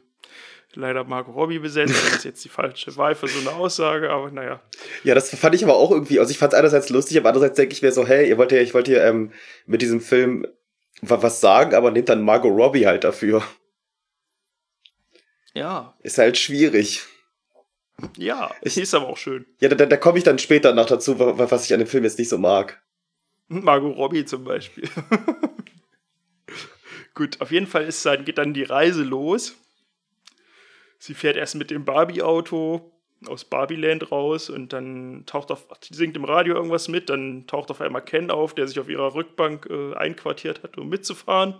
leider 0.75 1.03
Margot 1.03 1.35
Robbie 1.35 1.59
besetzt. 1.59 1.95
Das 1.95 2.17
ist 2.17 2.25
jetzt 2.25 2.45
die 2.45 2.49
falsche 2.49 2.95
Wahl 2.97 3.15
für 3.15 3.27
so 3.27 3.39
eine 3.39 3.57
Aussage, 3.57 4.09
aber 4.09 4.29
naja. 4.29 4.61
Ja, 5.03 5.15
das 5.15 5.33
fand 5.35 5.55
ich 5.55 5.63
aber 5.63 5.75
auch 5.75 5.91
irgendwie, 5.91 6.19
also 6.19 6.31
ich 6.31 6.37
fand 6.37 6.53
es 6.53 6.59
einerseits 6.59 6.89
lustig, 6.89 7.17
aber 7.17 7.29
andererseits 7.29 7.55
denke 7.55 7.73
ich 7.73 7.81
mir 7.81 7.91
so, 7.91 8.05
hey, 8.05 8.27
ihr 8.27 8.37
wollt 8.37 8.51
ja, 8.51 8.59
ich 8.59 8.73
wollte 8.73 8.93
ja 8.93 9.05
ähm, 9.05 9.31
mit 9.65 9.81
diesem 9.81 10.01
Film 10.01 10.45
was 11.09 11.41
sagen, 11.41 11.73
aber 11.73 11.91
nehmt 11.91 12.09
dann 12.09 12.21
Margot 12.23 12.51
Robbie 12.51 12.85
halt 12.87 13.03
dafür. 13.03 13.43
Ja, 15.53 15.95
Ist 16.01 16.17
halt 16.17 16.37
schwierig. 16.37 17.03
ja, 18.17 18.53
ist 18.61 18.93
aber 18.93 19.07
auch 19.07 19.17
schön. 19.17 19.45
Ja, 19.61 19.69
da, 19.69 19.85
da, 19.85 19.95
komme 19.97 20.17
ich 20.17 20.23
dann 20.25 20.37
später 20.37 20.73
noch 20.73 20.85
dazu, 20.85 21.17
wa- 21.17 21.37
wa- 21.37 21.49
was 21.49 21.65
ich 21.65 21.73
an 21.73 21.79
dem 21.79 21.87
Film 21.87 22.03
jetzt 22.03 22.19
nicht 22.19 22.27
so 22.29 22.37
mag. 22.37 22.83
Margot 23.47 23.95
Robbie 23.95 24.25
zum 24.25 24.43
Beispiel. 24.43 24.89
Gut, 27.13 27.39
auf 27.39 27.51
jeden 27.51 27.67
Fall 27.67 27.85
ist 27.85 28.05
dann, 28.05 28.25
geht 28.25 28.37
dann 28.37 28.53
die 28.53 28.63
Reise 28.63 29.03
los. 29.03 29.55
Sie 30.99 31.13
fährt 31.13 31.37
erst 31.37 31.55
mit 31.55 31.71
dem 31.71 31.85
Barbie-Auto 31.85 32.91
aus 33.27 33.45
Barbieland 33.45 34.11
raus 34.11 34.49
und 34.49 34.73
dann 34.73 35.23
taucht 35.25 35.51
auf, 35.51 35.65
singt 35.89 36.15
im 36.15 36.25
Radio 36.25 36.55
irgendwas 36.55 36.87
mit, 36.87 37.09
dann 37.09 37.45
taucht 37.47 37.71
auf 37.71 37.81
einmal 37.81 38.03
Ken 38.03 38.31
auf, 38.31 38.53
der 38.53 38.67
sich 38.67 38.79
auf 38.79 38.89
ihrer 38.89 39.13
Rückbank 39.15 39.67
äh, 39.69 39.95
einquartiert 39.95 40.63
hat, 40.63 40.77
um 40.77 40.89
mitzufahren, 40.89 41.55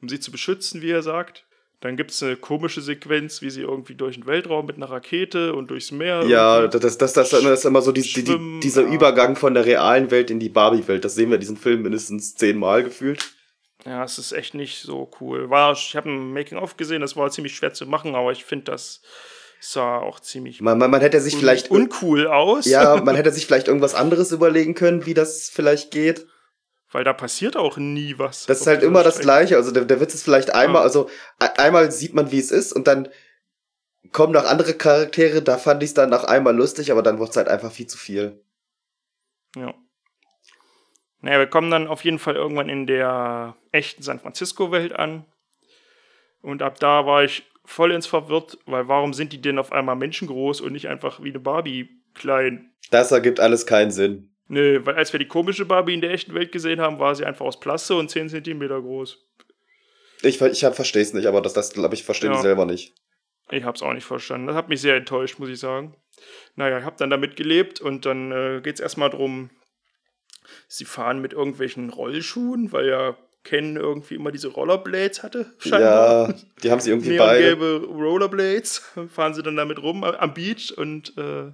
um 0.00 0.08
sie 0.08 0.20
zu 0.20 0.30
beschützen, 0.30 0.82
wie 0.82 0.90
er 0.90 1.02
sagt. 1.02 1.44
Dann 1.80 1.96
gibt 1.96 2.10
es 2.10 2.22
eine 2.24 2.36
komische 2.36 2.80
Sequenz, 2.80 3.40
wie 3.40 3.50
sie 3.50 3.60
irgendwie 3.60 3.94
durch 3.94 4.16
den 4.16 4.26
Weltraum 4.26 4.66
mit 4.66 4.76
einer 4.76 4.90
Rakete 4.90 5.54
und 5.54 5.70
durchs 5.70 5.92
Meer. 5.92 6.24
Ja, 6.26 6.66
das, 6.66 6.98
das, 6.98 7.12
das, 7.12 7.30
das 7.30 7.44
ist 7.44 7.64
immer 7.64 7.82
so 7.82 7.92
die, 7.92 8.02
die, 8.02 8.24
die, 8.24 8.60
dieser. 8.60 8.82
Übergang 8.82 9.36
von 9.36 9.54
der 9.54 9.64
realen 9.64 10.10
Welt 10.10 10.30
in 10.30 10.40
die 10.40 10.48
Barbie-Welt. 10.48 11.04
Das 11.04 11.14
sehen 11.14 11.30
wir 11.30 11.36
in 11.36 11.40
diesem 11.40 11.56
Film 11.56 11.82
mindestens 11.82 12.34
zehnmal 12.34 12.82
gefühlt. 12.82 13.32
Ja, 13.84 14.02
es 14.02 14.18
ist 14.18 14.32
echt 14.32 14.54
nicht 14.54 14.82
so 14.82 15.08
cool. 15.20 15.50
War, 15.50 15.72
ich 15.72 15.94
habe 15.94 16.10
ein 16.10 16.32
Making-of 16.32 16.76
gesehen, 16.76 17.00
das 17.00 17.16
war 17.16 17.30
ziemlich 17.30 17.54
schwer 17.54 17.72
zu 17.72 17.86
machen, 17.86 18.16
aber 18.16 18.32
ich 18.32 18.44
finde, 18.44 18.72
das 18.72 19.02
sah 19.60 19.98
auch 19.98 20.20
ziemlich 20.20 20.60
Man, 20.60 20.78
man, 20.78 20.90
man 20.90 21.00
hätte 21.00 21.20
sich 21.20 21.36
vielleicht 21.36 21.70
uncool 21.70 22.26
aus. 22.26 22.64
Ja, 22.66 22.96
man 23.04 23.16
hätte 23.16 23.32
sich 23.32 23.46
vielleicht 23.46 23.68
irgendwas 23.68 23.94
anderes 23.94 24.32
überlegen 24.32 24.74
können, 24.74 25.06
wie 25.06 25.14
das 25.14 25.48
vielleicht 25.48 25.90
geht. 25.90 26.26
Weil 26.90 27.04
da 27.04 27.12
passiert 27.12 27.56
auch 27.56 27.76
nie 27.76 28.18
was. 28.18 28.46
Das 28.46 28.60
ist 28.60 28.66
halt 28.66 28.82
immer 28.82 29.02
das. 29.02 29.18
Gleiche. 29.18 29.56
Also 29.56 29.72
der, 29.72 29.84
der 29.84 30.00
Witz 30.00 30.14
ist 30.14 30.22
vielleicht 30.22 30.54
einmal, 30.54 30.82
also 30.82 31.10
e- 31.42 31.58
einmal 31.58 31.92
sieht 31.92 32.14
man, 32.14 32.30
wie 32.30 32.38
es 32.38 32.50
ist 32.50 32.72
und 32.72 32.86
dann 32.86 33.08
kommen 34.12 34.32
noch 34.32 34.44
andere 34.44 34.74
Charaktere. 34.74 35.42
Da 35.42 35.58
fand 35.58 35.82
ich 35.82 35.90
es 35.90 35.94
dann 35.94 36.08
nach 36.08 36.24
einmal 36.24 36.56
lustig, 36.56 36.90
aber 36.90 37.02
dann 37.02 37.18
wurde 37.18 37.30
es 37.30 37.36
halt 37.36 37.48
einfach 37.48 37.72
viel 37.72 37.86
zu 37.86 37.98
viel. 37.98 38.42
Ja. 39.54 39.74
Naja, 41.20 41.38
wir 41.40 41.46
kommen 41.46 41.70
dann 41.70 41.88
auf 41.88 42.04
jeden 42.04 42.18
Fall 42.18 42.36
irgendwann 42.36 42.68
in 42.68 42.86
der 42.86 43.56
echten 43.72 44.02
San 44.02 44.20
Francisco-Welt 44.20 44.92
an. 44.92 45.26
Und 46.40 46.62
ab 46.62 46.78
da 46.78 47.04
war 47.04 47.24
ich 47.24 47.44
vollends 47.68 48.06
verwirrt, 48.06 48.58
weil 48.66 48.88
warum 48.88 49.12
sind 49.12 49.32
die 49.32 49.40
denn 49.40 49.58
auf 49.58 49.72
einmal 49.72 49.94
menschengroß 49.96 50.60
und 50.62 50.72
nicht 50.72 50.88
einfach 50.88 51.22
wie 51.22 51.28
eine 51.28 51.40
Barbie 51.40 51.88
klein? 52.14 52.72
Das 52.90 53.12
ergibt 53.12 53.40
alles 53.40 53.66
keinen 53.66 53.90
Sinn. 53.90 54.34
Nö, 54.48 54.80
weil 54.84 54.94
als 54.94 55.12
wir 55.12 55.18
die 55.20 55.28
komische 55.28 55.66
Barbie 55.66 55.92
in 55.92 56.00
der 56.00 56.10
echten 56.12 56.34
Welt 56.34 56.50
gesehen 56.50 56.80
haben, 56.80 56.98
war 56.98 57.14
sie 57.14 57.26
einfach 57.26 57.44
aus 57.44 57.60
Plaste 57.60 57.94
und 57.96 58.08
10 58.10 58.30
Zentimeter 58.30 58.80
groß. 58.80 59.18
Ich, 60.22 60.40
ich 60.40 60.60
verstehe 60.60 61.02
es 61.02 61.12
nicht, 61.12 61.26
aber 61.26 61.42
das, 61.42 61.52
das 61.52 61.72
glaube 61.74 61.94
ich, 61.94 62.04
verstehe 62.04 62.30
Ja. 62.30 62.36
ich 62.36 62.42
selber 62.42 62.64
nicht. 62.64 62.94
Ich 63.50 63.64
hab's 63.64 63.82
auch 63.82 63.92
nicht 63.92 64.04
verstanden. 64.06 64.46
Das 64.46 64.56
hat 64.56 64.70
mich 64.70 64.80
sehr 64.80 64.96
enttäuscht, 64.96 65.38
muss 65.38 65.50
ich 65.50 65.60
sagen. 65.60 65.94
Naja, 66.56 66.78
ich 66.78 66.84
hab 66.84 66.96
dann 66.96 67.10
damit 67.10 67.36
gelebt 67.36 67.80
und 67.80 68.06
dann 68.06 68.32
äh, 68.32 68.60
geht's 68.62 68.80
erstmal 68.80 69.10
drum, 69.10 69.50
sie 70.66 70.86
fahren 70.86 71.20
mit 71.20 71.34
irgendwelchen 71.34 71.90
Rollschuhen, 71.90 72.72
weil 72.72 72.88
ja 72.88 73.16
Ken 73.48 73.76
irgendwie 73.76 74.16
immer 74.16 74.30
diese 74.30 74.48
Rollerblades 74.48 75.22
hatte. 75.22 75.46
Ja, 75.64 76.34
die 76.62 76.70
haben 76.70 76.80
sie 76.80 76.90
irgendwie 76.90 77.16
beide. 77.16 77.56
Neongelbe 77.56 77.86
Rollerblades. 77.86 78.82
Fahren 79.14 79.32
sie 79.32 79.42
dann 79.42 79.56
damit 79.56 79.82
rum 79.82 80.04
am 80.04 80.34
Beach 80.34 80.76
und 80.76 81.16
äh, 81.16 81.50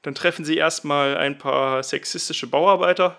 dann 0.00 0.14
treffen 0.14 0.46
sie 0.46 0.56
erstmal 0.56 1.18
ein 1.18 1.36
paar 1.36 1.82
sexistische 1.82 2.46
Bauarbeiter. 2.46 3.18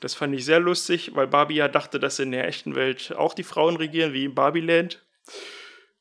Das 0.00 0.12
fand 0.12 0.34
ich 0.34 0.44
sehr 0.44 0.60
lustig, 0.60 1.12
weil 1.14 1.28
Barbie 1.28 1.56
ja 1.56 1.68
dachte, 1.68 1.98
dass 1.98 2.18
in 2.18 2.32
der 2.32 2.46
echten 2.46 2.74
Welt 2.74 3.14
auch 3.16 3.32
die 3.32 3.42
Frauen 3.42 3.76
regieren, 3.76 4.12
wie 4.12 4.26
im 4.26 4.34
Barbieland. 4.34 5.02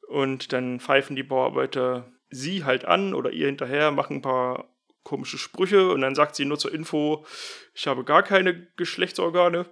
Und 0.10 0.52
dann 0.52 0.82
pfeifen 0.82 1.16
die 1.16 1.24
Bauarbeiter 1.24 2.12
sie 2.30 2.66
halt 2.66 2.84
an 2.84 3.14
oder 3.14 3.32
ihr 3.32 3.46
hinterher, 3.46 3.92
machen 3.92 4.18
ein 4.18 4.22
paar 4.22 4.70
komische 5.04 5.38
Sprüche 5.38 5.90
und 5.92 6.02
dann 6.02 6.16
sagt 6.16 6.36
sie 6.36 6.46
nur 6.46 6.60
zur 6.60 6.74
Info, 6.74 7.26
ich 7.74 7.88
habe 7.88 8.04
gar 8.04 8.24
keine 8.24 8.68
Geschlechtsorgane. 8.76 9.66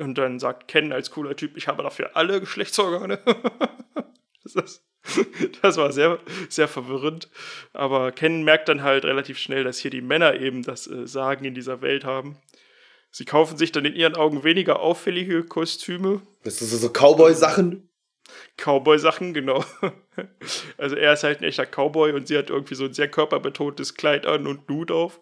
Und 0.00 0.16
dann 0.16 0.38
sagt 0.38 0.68
Ken 0.68 0.92
als 0.92 1.10
cooler 1.10 1.36
Typ, 1.36 1.56
ich 1.56 1.68
habe 1.68 1.82
dafür 1.82 2.10
alle 2.14 2.40
Geschlechtsorgane. 2.40 3.18
das, 4.44 4.54
ist, 4.54 4.84
das 5.62 5.76
war 5.76 5.92
sehr, 5.92 6.18
sehr 6.48 6.68
verwirrend. 6.68 7.28
Aber 7.72 8.12
Ken 8.12 8.42
merkt 8.42 8.68
dann 8.68 8.82
halt 8.82 9.04
relativ 9.04 9.38
schnell, 9.38 9.64
dass 9.64 9.78
hier 9.78 9.90
die 9.90 10.00
Männer 10.00 10.40
eben 10.40 10.62
das 10.62 10.86
äh, 10.86 11.06
Sagen 11.06 11.44
in 11.44 11.54
dieser 11.54 11.82
Welt 11.82 12.04
haben. 12.04 12.36
Sie 13.10 13.24
kaufen 13.24 13.56
sich 13.56 13.72
dann 13.72 13.84
in 13.84 13.94
ihren 13.94 14.16
Augen 14.16 14.44
weniger 14.44 14.80
auffällige 14.80 15.44
Kostüme, 15.44 16.20
Das 16.44 16.58
sind 16.58 16.68
so, 16.68 16.76
so 16.76 16.90
Cowboy-Sachen. 16.90 17.88
Cowboy-Sachen, 18.56 19.32
genau. 19.32 19.64
Also 20.78 20.96
er 20.96 21.12
ist 21.12 21.24
halt 21.24 21.40
ein 21.40 21.44
echter 21.44 21.66
Cowboy 21.66 22.12
und 22.12 22.28
sie 22.28 22.36
hat 22.38 22.50
irgendwie 22.50 22.74
so 22.74 22.84
ein 22.84 22.94
sehr 22.94 23.08
körperbetontes 23.08 23.94
Kleid 23.94 24.26
an 24.26 24.46
und 24.46 24.68
Hut 24.68 24.90
auf. 24.90 25.20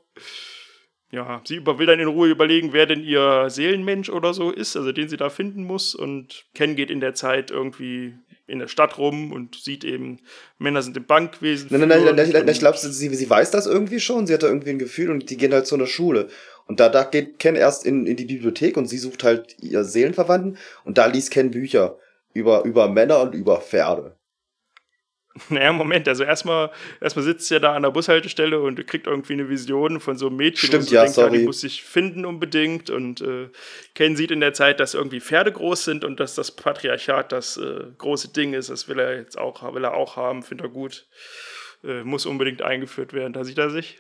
Ja, 1.10 1.42
sie 1.44 1.64
will 1.64 1.86
dann 1.86 2.00
in 2.00 2.08
Ruhe 2.08 2.28
überlegen, 2.28 2.72
wer 2.72 2.86
denn 2.86 3.04
ihr 3.04 3.48
Seelenmensch 3.48 4.08
oder 4.10 4.34
so 4.34 4.50
ist, 4.50 4.76
also 4.76 4.90
den 4.90 5.08
sie 5.08 5.16
da 5.16 5.30
finden 5.30 5.64
muss. 5.64 5.94
Und 5.94 6.46
Ken 6.54 6.74
geht 6.74 6.90
in 6.90 7.00
der 7.00 7.14
Zeit 7.14 7.50
irgendwie 7.52 8.14
in 8.46 8.58
der 8.58 8.68
Stadt 8.68 8.98
rum 8.98 9.32
und 9.32 9.54
sieht 9.54 9.84
eben, 9.84 10.18
Männer 10.58 10.82
sind 10.82 10.96
im 10.96 11.06
Bankwesen. 11.06 11.68
Nein, 11.70 11.80
nein, 11.88 11.88
nein, 12.04 12.16
nein, 12.16 12.30
nein, 12.30 12.42
und- 12.42 12.50
ich 12.50 12.58
glaube, 12.58 12.76
sie, 12.78 12.90
sie 13.14 13.30
weiß 13.30 13.50
das 13.52 13.66
irgendwie 13.66 14.00
schon. 14.00 14.26
Sie 14.26 14.34
hat 14.34 14.42
da 14.42 14.48
irgendwie 14.48 14.70
ein 14.70 14.78
Gefühl 14.78 15.10
und 15.10 15.30
die 15.30 15.36
gehen 15.36 15.52
halt 15.52 15.66
zu 15.66 15.76
einer 15.76 15.86
Schule. 15.86 16.28
Und 16.66 16.80
da, 16.80 16.88
da 16.88 17.04
geht 17.04 17.38
Ken 17.38 17.56
erst 17.56 17.86
in, 17.86 18.06
in 18.06 18.16
die 18.16 18.24
Bibliothek 18.24 18.76
und 18.76 18.86
sie 18.86 18.98
sucht 18.98 19.22
halt 19.22 19.54
ihr 19.60 19.84
Seelenverwandten 19.84 20.58
und 20.84 20.98
da 20.98 21.06
liest 21.06 21.30
Ken 21.30 21.50
Bücher 21.50 21.98
über, 22.32 22.64
über 22.64 22.88
Männer 22.88 23.20
und 23.20 23.34
über 23.34 23.60
Pferde. 23.60 24.16
Naja, 25.48 25.72
Moment, 25.72 26.06
also 26.06 26.22
erstmal, 26.24 26.70
erstmal 27.00 27.24
sitzt 27.24 27.50
er 27.50 27.60
da 27.60 27.74
an 27.74 27.82
der 27.82 27.90
Bushaltestelle 27.90 28.60
und 28.60 28.86
kriegt 28.86 29.06
irgendwie 29.06 29.32
eine 29.32 29.48
Vision 29.48 29.98
von 29.98 30.16
so 30.16 30.28
einem 30.28 30.36
Mädchen, 30.36 30.68
Stimmt, 30.68 30.90
ja, 30.90 31.02
denkt, 31.02 31.14
sorry. 31.16 31.38
die 31.38 31.44
muss 31.44 31.60
sich 31.60 31.82
finden 31.82 32.24
unbedingt. 32.24 32.88
Und 32.90 33.20
äh, 33.20 33.48
Ken 33.94 34.16
sieht 34.16 34.30
in 34.30 34.40
der 34.40 34.54
Zeit, 34.54 34.78
dass 34.78 34.94
irgendwie 34.94 35.20
Pferde 35.20 35.50
groß 35.50 35.84
sind 35.84 36.04
und 36.04 36.20
dass 36.20 36.34
das 36.34 36.52
Patriarchat 36.52 37.32
das 37.32 37.56
äh, 37.56 37.84
große 37.98 38.32
Ding 38.32 38.54
ist. 38.54 38.70
Das 38.70 38.88
will 38.88 38.98
er 38.98 39.16
jetzt 39.16 39.36
auch, 39.36 39.74
will 39.74 39.84
er 39.84 39.94
auch 39.94 40.16
haben, 40.16 40.42
findet 40.42 40.66
er 40.66 40.70
gut. 40.70 41.06
Äh, 41.82 42.04
muss 42.04 42.26
unbedingt 42.26 42.62
eingeführt 42.62 43.12
werden, 43.12 43.32
da 43.32 43.44
sieht 43.44 43.58
er 43.58 43.70
sich. 43.70 43.98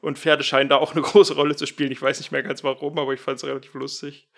Und 0.00 0.18
Pferde 0.18 0.44
scheinen 0.44 0.68
da 0.68 0.76
auch 0.76 0.92
eine 0.92 1.02
große 1.02 1.34
Rolle 1.34 1.56
zu 1.56 1.66
spielen. 1.66 1.92
Ich 1.92 2.02
weiß 2.02 2.18
nicht 2.18 2.32
mehr 2.32 2.42
ganz 2.42 2.64
warum, 2.64 2.98
aber 2.98 3.14
ich 3.14 3.20
fand 3.20 3.38
es 3.38 3.44
relativ 3.44 3.74
lustig. 3.74 4.28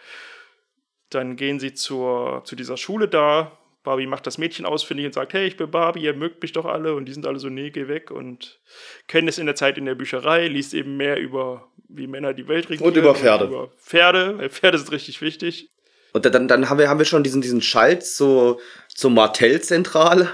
Dann 1.09 1.37
gehen 1.37 1.59
sie 1.59 1.75
zur, 1.75 2.43
zu 2.45 2.55
dieser 2.57 2.77
Schule 2.77 3.09
da. 3.09 3.59
Barbie 3.83 4.07
macht 4.07 4.27
das 4.27 4.37
Mädchen 4.39 4.67
ausfindig 4.67 5.07
und 5.07 5.15
sagt, 5.15 5.33
hey, 5.33 5.47
ich 5.47 5.57
bin 5.57 5.71
Barbie, 5.71 6.03
ihr 6.03 6.15
mögt 6.15 6.43
mich 6.43 6.53
doch 6.53 6.67
alle. 6.67 6.95
Und 6.95 7.07
die 7.07 7.13
sind 7.13 7.27
alle 7.27 7.39
so, 7.39 7.49
nee, 7.49 7.71
geh 7.71 7.89
weg. 7.89 8.11
Und 8.11 8.61
Ken 9.09 9.27
ist 9.27 9.39
in 9.39 9.47
der 9.47 9.55
Zeit 9.55 9.79
in 9.79 9.87
der 9.87 9.95
Bücherei, 9.95 10.49
liest 10.49 10.75
eben 10.75 10.97
mehr 10.97 11.19
über, 11.19 11.69
wie 11.89 12.07
Männer 12.07 12.35
die 12.35 12.47
Welt 12.49 12.69
regieren. 12.69 12.89
Und 12.89 12.97
über 12.97 13.15
Pferde. 13.15 13.47
über 13.47 13.69
Pferde, 13.79 14.39
weil 14.39 14.51
Pferde 14.51 14.79
sind 14.79 14.93
richtig 14.93 15.23
wichtig. 15.23 15.71
Und 16.13 16.27
dann, 16.27 16.49
dann 16.49 16.69
haben, 16.69 16.79
wir, 16.79 16.89
haben 16.89 16.99
wir 16.99 17.05
schon 17.07 17.23
diesen, 17.23 17.41
diesen 17.41 17.63
Schalt 17.63 18.05
zur, 18.05 18.61
zur 18.89 19.11
Martell-Zentrale. 19.11 20.29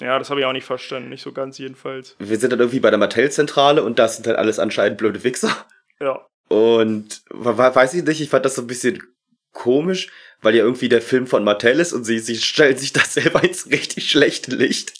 Ja, 0.00 0.18
das 0.18 0.30
habe 0.30 0.40
ich 0.40 0.46
auch 0.46 0.52
nicht 0.52 0.64
verstanden, 0.64 1.08
nicht 1.10 1.22
so 1.22 1.32
ganz 1.32 1.58
jedenfalls. 1.58 2.16
Wir 2.18 2.38
sind 2.38 2.52
dann 2.52 2.60
irgendwie 2.60 2.80
bei 2.80 2.90
der 2.90 2.98
Martell-Zentrale 2.98 3.82
und 3.82 3.98
das 3.98 4.16
sind 4.16 4.26
dann 4.26 4.36
alles 4.36 4.58
anscheinend 4.58 4.98
blöde 4.98 5.24
Wichser. 5.24 5.66
Ja, 6.00 6.26
Und 6.48 7.22
weiß 7.28 7.94
ich 7.94 8.04
nicht, 8.04 8.20
ich 8.20 8.30
fand 8.30 8.44
das 8.46 8.54
so 8.54 8.62
ein 8.62 8.66
bisschen 8.66 9.02
komisch, 9.52 10.08
weil 10.42 10.54
ja 10.54 10.62
irgendwie 10.64 10.88
der 10.88 11.02
Film 11.02 11.26
von 11.26 11.44
Mattel 11.44 11.80
ist 11.80 11.92
und 11.92 12.04
sie, 12.04 12.18
sie 12.18 12.36
stellen 12.36 12.76
sich 12.76 12.92
das 12.92 13.14
selber 13.14 13.42
ins 13.44 13.70
richtig 13.70 14.10
schlechte 14.10 14.54
Licht. 14.54 14.94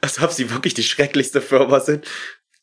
Als 0.00 0.22
ob 0.22 0.30
sie 0.30 0.50
wirklich 0.50 0.74
die 0.74 0.82
schrecklichste 0.82 1.40
Firma 1.40 1.80
sind, 1.80 2.06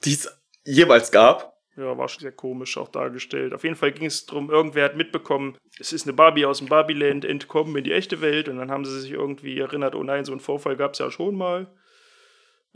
die 0.05 0.13
es 0.13 0.27
jemals 0.65 1.11
gab. 1.11 1.57
Ja, 1.77 1.97
war 1.97 2.09
schon 2.09 2.21
sehr 2.21 2.31
komisch 2.33 2.77
auch 2.77 2.89
dargestellt. 2.89 3.53
Auf 3.53 3.63
jeden 3.63 3.75
Fall 3.75 3.91
ging 3.93 4.07
es 4.07 4.25
darum, 4.25 4.49
irgendwer 4.49 4.83
hat 4.85 4.97
mitbekommen, 4.97 5.57
es 5.79 5.93
ist 5.93 6.03
eine 6.07 6.13
Barbie 6.13 6.45
aus 6.45 6.57
dem 6.57 6.67
Barbieland 6.67 7.23
entkommen 7.23 7.75
in 7.77 7.83
die 7.85 7.93
echte 7.93 8.19
Welt 8.21 8.49
und 8.49 8.57
dann 8.57 8.69
haben 8.71 8.83
sie 8.83 8.99
sich 8.99 9.11
irgendwie 9.11 9.57
erinnert, 9.59 9.95
oh 9.95 10.03
nein, 10.03 10.25
so 10.25 10.31
einen 10.33 10.41
Vorfall 10.41 10.75
gab 10.75 10.93
es 10.93 10.99
ja 10.99 11.09
schon 11.11 11.35
mal. 11.35 11.67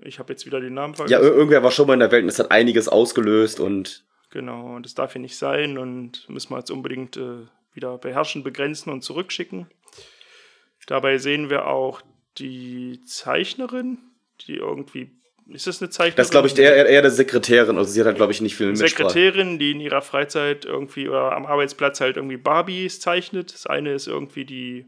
Ich 0.01 0.19
habe 0.19 0.31
jetzt 0.31 0.45
wieder 0.45 0.61
den 0.61 0.73
Namen 0.73 0.93
Ja, 0.93 0.97
vergessen. 0.97 1.23
ir- 1.23 1.33
irgendwer 1.35 1.63
war 1.63 1.71
schon 1.71 1.87
mal 1.87 1.93
in 1.95 1.99
der 1.99 2.11
Welt 2.11 2.23
und 2.23 2.29
es 2.29 2.39
hat 2.39 2.51
einiges 2.51 2.87
ausgelöst 2.87 3.59
und 3.59 4.05
genau, 4.29 4.75
und 4.75 4.85
das 4.85 4.93
darf 4.95 5.11
hier 5.13 5.21
nicht 5.21 5.37
sein 5.37 5.77
und 5.77 6.27
müssen 6.29 6.51
wir 6.51 6.59
jetzt 6.59 6.71
unbedingt 6.71 7.17
äh, 7.17 7.45
wieder 7.73 7.97
beherrschen, 7.97 8.43
begrenzen 8.43 8.91
und 8.91 9.03
zurückschicken. 9.03 9.67
Dabei 10.87 11.17
sehen 11.17 11.49
wir 11.49 11.67
auch 11.67 12.01
die 12.37 13.01
Zeichnerin, 13.05 13.99
die 14.41 14.55
irgendwie, 14.55 15.11
ist 15.47 15.67
das 15.67 15.81
eine 15.81 15.89
Zeichnerin? 15.89 16.17
das 16.17 16.31
glaube 16.31 16.47
ich 16.47 16.57
eher, 16.57 16.85
eher, 16.85 17.01
der 17.01 17.11
Sekretärin, 17.11 17.77
also 17.77 17.89
sie 17.91 17.99
hat 17.99 18.07
halt 18.07 18.17
glaube 18.17 18.31
ich 18.31 18.41
nicht 18.41 18.55
viel 18.55 18.67
Mitsprache. 18.67 19.09
Sekretärin, 19.09 19.59
die 19.59 19.71
in 19.71 19.79
ihrer 19.79 20.01
Freizeit 20.01 20.65
irgendwie 20.65 21.07
oder 21.07 21.33
am 21.33 21.45
Arbeitsplatz 21.45 22.01
halt 22.01 22.17
irgendwie 22.17 22.37
Barbies 22.37 22.99
zeichnet. 22.99 23.53
Das 23.53 23.65
eine 23.65 23.93
ist 23.93 24.07
irgendwie 24.07 24.45
die 24.45 24.85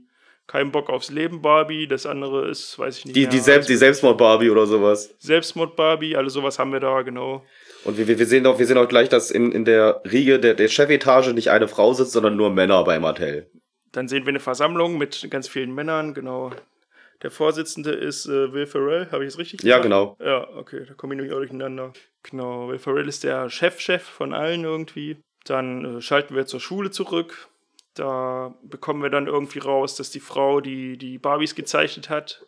kein 0.48 0.72
Bock 0.72 0.90
aufs 0.90 1.10
Leben 1.10 1.42
Barbie, 1.42 1.88
das 1.88 2.06
andere 2.06 2.48
ist, 2.48 2.78
weiß 2.78 3.00
ich 3.00 3.06
nicht. 3.06 3.16
Die, 3.16 3.22
mehr, 3.22 3.30
die, 3.30 3.40
Selbst, 3.40 3.70
die 3.70 3.76
Selbstmord-Barbie 3.76 4.50
oder 4.50 4.68
sowas. 4.68 5.14
Selbstmord 5.18 5.76
Barbie, 5.76 6.16
alles 6.16 6.34
sowas 6.34 6.60
haben 6.60 6.72
wir 6.72 6.80
da, 6.80 7.02
genau. 7.02 7.44
Und 7.86 7.98
wir, 7.98 8.08
wir, 8.08 8.26
sehen 8.26 8.46
auch, 8.48 8.58
wir 8.58 8.66
sehen 8.66 8.80
auch 8.80 8.88
gleich, 8.88 9.10
dass 9.10 9.30
in, 9.32 9.52
in 9.52 9.64
der 9.64 10.02
Riege 10.12 10.40
der, 10.40 10.56
der 10.56 10.68
Chefetage 10.68 11.34
nicht 11.34 11.52
eine 11.52 11.68
Frau 11.68 11.94
sitzt, 11.94 12.12
sondern 12.14 12.36
nur 12.36 12.50
Männer 12.50 12.84
bei 12.84 13.00
Mattel. 13.00 13.50
Dann 13.92 14.08
sehen 14.08 14.26
wir 14.26 14.30
eine 14.30 14.40
Versammlung 14.40 14.98
mit 14.98 15.28
ganz 15.30 15.48
vielen 15.48 15.74
Männern, 15.74 16.14
genau. 16.14 16.52
Der 17.22 17.32
Vorsitzende 17.32 17.92
ist 17.92 18.26
äh, 18.26 18.52
Will 18.52 18.66
Ferrell, 18.66 19.08
habe 19.12 19.24
ich 19.24 19.30
es 19.30 19.38
richtig 19.38 19.62
Ja, 19.62 19.78
gesagt? 19.78 19.84
genau. 19.84 20.18
Ja, 20.20 20.50
okay, 20.58 20.84
da 20.86 20.96
komme 20.96 21.14
ich 21.14 21.18
nämlich 21.18 21.34
auch 21.34 21.40
durcheinander. 21.40 21.94
Genau, 22.24 22.68
Will 22.68 22.80
Ferrell 22.80 23.08
ist 23.08 23.24
der 23.24 23.50
Chefchef 23.50 24.04
von 24.04 24.34
allen 24.34 24.64
irgendwie. 24.64 25.18
Dann 25.46 25.98
äh, 25.98 26.02
schalten 26.02 26.36
wir 26.36 26.46
zur 26.48 26.60
Schule 26.60 26.92
zurück. 26.92 27.48
Da 27.94 28.54
bekommen 28.64 29.02
wir 29.02 29.10
dann 29.10 29.28
irgendwie 29.28 29.60
raus, 29.60 29.96
dass 29.96 30.10
die 30.10 30.20
Frau, 30.20 30.60
die 30.60 30.98
die 30.98 31.18
Barbies 31.18 31.56
gezeichnet 31.56 32.10
hat, 32.10 32.46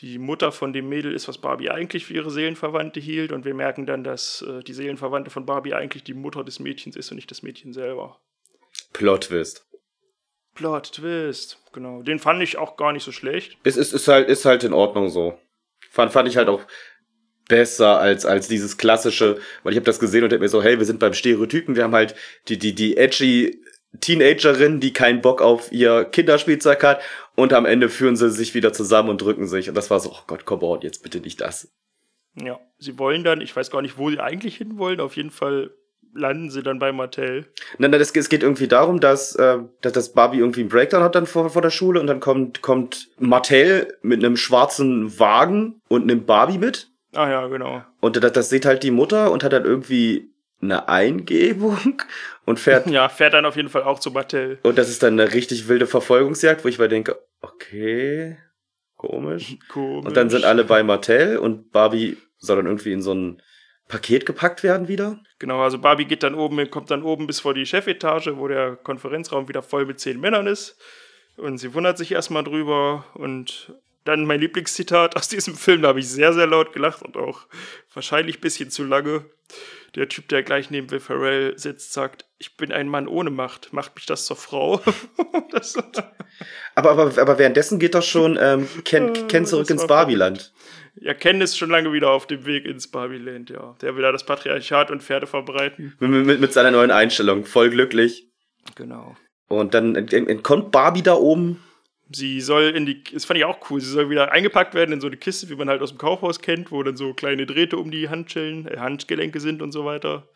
die 0.00 0.18
Mutter 0.18 0.52
von 0.52 0.72
dem 0.72 0.88
Mädel 0.88 1.12
ist, 1.12 1.28
was 1.28 1.38
Barbie 1.38 1.70
eigentlich 1.70 2.06
für 2.06 2.14
ihre 2.14 2.30
Seelenverwandte 2.30 3.00
hielt. 3.00 3.32
Und 3.32 3.44
wir 3.44 3.54
merken 3.54 3.86
dann, 3.86 4.04
dass 4.04 4.42
äh, 4.42 4.62
die 4.62 4.72
Seelenverwandte 4.72 5.30
von 5.30 5.46
Barbie 5.46 5.74
eigentlich 5.74 6.04
die 6.04 6.14
Mutter 6.14 6.44
des 6.44 6.60
Mädchens 6.60 6.96
ist 6.96 7.10
und 7.10 7.16
nicht 7.16 7.30
das 7.30 7.42
Mädchen 7.42 7.72
selber. 7.72 8.18
Plot-Twist. 8.92 9.66
Plot 10.54 10.92
Twist, 10.92 11.58
genau. 11.72 12.02
Den 12.02 12.18
fand 12.18 12.42
ich 12.42 12.58
auch 12.58 12.76
gar 12.76 12.92
nicht 12.92 13.04
so 13.04 13.12
schlecht. 13.12 13.56
Es 13.64 13.76
ist, 13.76 13.92
ist, 13.92 14.08
halt, 14.08 14.28
ist 14.28 14.44
halt 14.44 14.64
in 14.64 14.72
Ordnung 14.72 15.08
so. 15.08 15.38
Fand, 15.90 16.12
fand 16.12 16.28
ich 16.28 16.36
halt 16.36 16.48
auch 16.48 16.62
besser 17.48 17.98
als, 17.98 18.26
als 18.26 18.46
dieses 18.46 18.76
klassische, 18.76 19.40
weil 19.62 19.72
ich 19.72 19.76
habe 19.76 19.86
das 19.86 19.98
gesehen 19.98 20.22
und 20.24 20.32
hab 20.32 20.40
mir 20.40 20.48
so, 20.48 20.62
hey, 20.62 20.78
wir 20.78 20.86
sind 20.86 21.00
beim 21.00 21.14
Stereotypen, 21.14 21.76
wir 21.76 21.84
haben 21.84 21.94
halt 21.94 22.14
die, 22.48 22.58
die, 22.58 22.74
die 22.74 22.96
edgy 22.96 23.60
Teenagerin, 23.98 24.80
die 24.80 24.92
keinen 24.92 25.20
Bock 25.20 25.42
auf 25.42 25.72
ihr 25.72 26.04
Kinderspielzeug 26.04 26.82
hat 26.82 27.00
und 27.34 27.52
am 27.52 27.66
Ende 27.66 27.88
führen 27.88 28.16
sie 28.16 28.30
sich 28.30 28.54
wieder 28.54 28.72
zusammen 28.72 29.08
und 29.08 29.20
drücken 29.20 29.46
sich. 29.46 29.68
Und 29.68 29.74
das 29.74 29.90
war 29.90 29.98
so, 29.98 30.10
oh 30.12 30.22
Gott, 30.26 30.44
come 30.44 30.62
on, 30.62 30.80
jetzt 30.82 31.02
bitte 31.02 31.20
nicht 31.20 31.40
das. 31.40 31.72
Ja, 32.36 32.60
sie 32.78 32.98
wollen 32.98 33.24
dann, 33.24 33.40
ich 33.40 33.54
weiß 33.54 33.70
gar 33.70 33.82
nicht, 33.82 33.98
wo 33.98 34.10
sie 34.10 34.20
eigentlich 34.20 34.56
hinwollen, 34.56 35.00
auf 35.00 35.16
jeden 35.16 35.32
Fall 35.32 35.72
landen 36.14 36.50
sie 36.50 36.62
dann 36.62 36.78
bei 36.78 36.92
Mattel. 36.92 37.52
Nein, 37.78 37.90
nein, 37.90 38.00
es, 38.00 38.14
es 38.14 38.28
geht 38.28 38.42
irgendwie 38.42 38.68
darum, 38.68 39.00
dass, 39.00 39.34
äh, 39.36 39.58
dass 39.80 39.92
das 39.92 40.12
Barbie 40.12 40.38
irgendwie 40.38 40.60
einen 40.60 40.68
Breakdown 40.68 41.02
hat 41.02 41.14
dann 41.14 41.26
vor, 41.26 41.50
vor 41.50 41.62
der 41.62 41.70
Schule 41.70 42.00
und 42.00 42.06
dann 42.06 42.20
kommt, 42.20 42.62
kommt 42.62 43.08
Mattel 43.18 43.96
mit 44.02 44.24
einem 44.24 44.36
schwarzen 44.36 45.18
Wagen 45.18 45.80
und 45.88 46.06
nimmt 46.06 46.26
Barbie 46.26 46.58
mit. 46.58 46.90
Ah 47.12 47.28
ja, 47.28 47.46
genau. 47.48 47.82
Und 48.00 48.22
das, 48.22 48.32
das 48.32 48.50
sieht 48.50 48.64
halt 48.64 48.82
die 48.82 48.90
Mutter 48.90 49.32
und 49.32 49.42
hat 49.44 49.52
dann 49.52 49.64
irgendwie 49.64 50.32
eine 50.62 50.88
Eingebung 50.88 52.02
und 52.44 52.58
fährt. 52.58 52.86
Ja, 52.88 53.08
fährt 53.08 53.34
dann 53.34 53.46
auf 53.46 53.56
jeden 53.56 53.68
Fall 53.68 53.82
auch 53.82 53.98
zu 53.98 54.10
Mattel. 54.10 54.58
und 54.62 54.78
das 54.78 54.88
ist 54.88 55.02
dann 55.02 55.18
eine 55.18 55.32
richtig 55.32 55.68
wilde 55.68 55.86
Verfolgungsjagd, 55.86 56.64
wo 56.64 56.68
ich 56.68 56.78
mir 56.78 56.88
denke, 56.88 57.18
okay, 57.40 58.36
komisch. 58.96 59.56
Komisch. 59.68 60.06
Und 60.06 60.16
dann 60.16 60.28
sind 60.30 60.44
alle 60.44 60.64
bei 60.64 60.82
Mattel 60.82 61.38
und 61.38 61.72
Barbie 61.72 62.18
soll 62.38 62.56
dann 62.56 62.66
irgendwie 62.66 62.92
in 62.92 63.02
so 63.02 63.14
ein 63.14 63.42
Paket 63.88 64.24
gepackt 64.24 64.62
werden 64.62 64.88
wieder. 64.88 65.18
Genau, 65.38 65.60
also 65.60 65.78
Barbie 65.78 66.04
geht 66.06 66.22
dann 66.22 66.34
oben, 66.34 66.70
kommt 66.70 66.90
dann 66.90 67.02
oben 67.02 67.26
bis 67.26 67.40
vor 67.40 67.54
die 67.54 67.66
Chefetage, 67.66 68.36
wo 68.36 68.48
der 68.48 68.76
Konferenzraum 68.76 69.48
wieder 69.48 69.62
voll 69.62 69.84
mit 69.84 70.00
zehn 70.00 70.20
Männern 70.20 70.46
ist. 70.46 70.78
Und 71.36 71.58
sie 71.58 71.74
wundert 71.74 71.98
sich 71.98 72.12
erstmal 72.12 72.44
drüber. 72.44 73.04
Und 73.14 73.74
dann 74.04 74.24
mein 74.24 74.40
Lieblingszitat 74.40 75.16
aus 75.16 75.28
diesem 75.28 75.56
Film, 75.56 75.82
da 75.82 75.88
habe 75.88 76.00
ich 76.00 76.08
sehr, 76.08 76.32
sehr 76.32 76.46
laut 76.46 76.72
gelacht 76.72 77.02
und 77.02 77.16
auch 77.16 77.46
wahrscheinlich 77.92 78.38
ein 78.38 78.40
bisschen 78.42 78.70
zu 78.70 78.84
lange. 78.84 79.24
Der 79.96 80.08
Typ, 80.08 80.28
der 80.28 80.42
gleich 80.42 80.70
neben 80.70 80.90
Will 80.90 81.00
Ferrell 81.00 81.58
sitzt, 81.58 81.92
sagt, 81.92 82.24
ich 82.38 82.56
bin 82.56 82.70
ein 82.72 82.88
Mann 82.88 83.08
ohne 83.08 83.30
Macht. 83.30 83.72
Macht 83.72 83.94
mich 83.96 84.06
das 84.06 84.24
zur 84.26 84.36
Frau? 84.36 84.80
das, 85.50 85.74
Aber, 86.74 86.90
aber, 86.92 87.18
aber 87.20 87.38
währenddessen 87.38 87.78
geht 87.78 87.94
doch 87.94 88.02
schon 88.02 88.38
ähm, 88.40 88.68
Ken, 88.84 89.12
Ken 89.28 89.46
zurück 89.46 89.68
ins 89.70 89.82
war 89.82 89.88
Barbieland. 89.88 90.52
ja, 90.94 91.12
Ken 91.14 91.40
ist 91.40 91.58
schon 91.58 91.70
lange 91.70 91.92
wieder 91.92 92.10
auf 92.10 92.26
dem 92.26 92.46
Weg 92.46 92.66
ins 92.66 92.88
Barbieland, 92.88 93.50
ja. 93.50 93.76
Der 93.82 93.96
will 93.96 94.02
da 94.02 94.12
das 94.12 94.24
Patriarchat 94.24 94.90
und 94.90 95.02
Pferde 95.02 95.26
verbreiten. 95.26 95.96
Mit, 95.98 96.26
mit, 96.26 96.40
mit 96.40 96.52
seiner 96.52 96.70
neuen 96.70 96.90
Einstellung. 96.90 97.44
Voll 97.44 97.70
glücklich. 97.70 98.28
Genau. 98.76 99.16
Und 99.48 99.74
dann 99.74 99.96
ent- 99.96 100.12
ent- 100.12 100.28
entkommt 100.28 100.70
Barbie 100.70 101.02
da 101.02 101.14
oben. 101.14 101.60
Sie 102.12 102.40
soll 102.40 102.64
in 102.74 102.86
die, 102.86 103.04
das 103.04 103.24
fand 103.24 103.38
ich 103.38 103.44
auch 103.44 103.70
cool, 103.70 103.80
sie 103.80 103.90
soll 103.90 104.10
wieder 104.10 104.32
eingepackt 104.32 104.74
werden 104.74 104.92
in 104.92 105.00
so 105.00 105.06
eine 105.06 105.16
Kiste, 105.16 105.48
wie 105.48 105.54
man 105.54 105.68
halt 105.68 105.80
aus 105.80 105.90
dem 105.90 105.98
Kaufhaus 105.98 106.40
kennt, 106.40 106.72
wo 106.72 106.82
dann 106.82 106.96
so 106.96 107.14
kleine 107.14 107.46
Drähte 107.46 107.76
um 107.76 107.90
die 107.90 108.08
Handschellen, 108.08 108.66
äh, 108.66 108.78
Handgelenke 108.78 109.38
sind 109.38 109.62
und 109.62 109.70
so 109.72 109.84
weiter. 109.84 110.26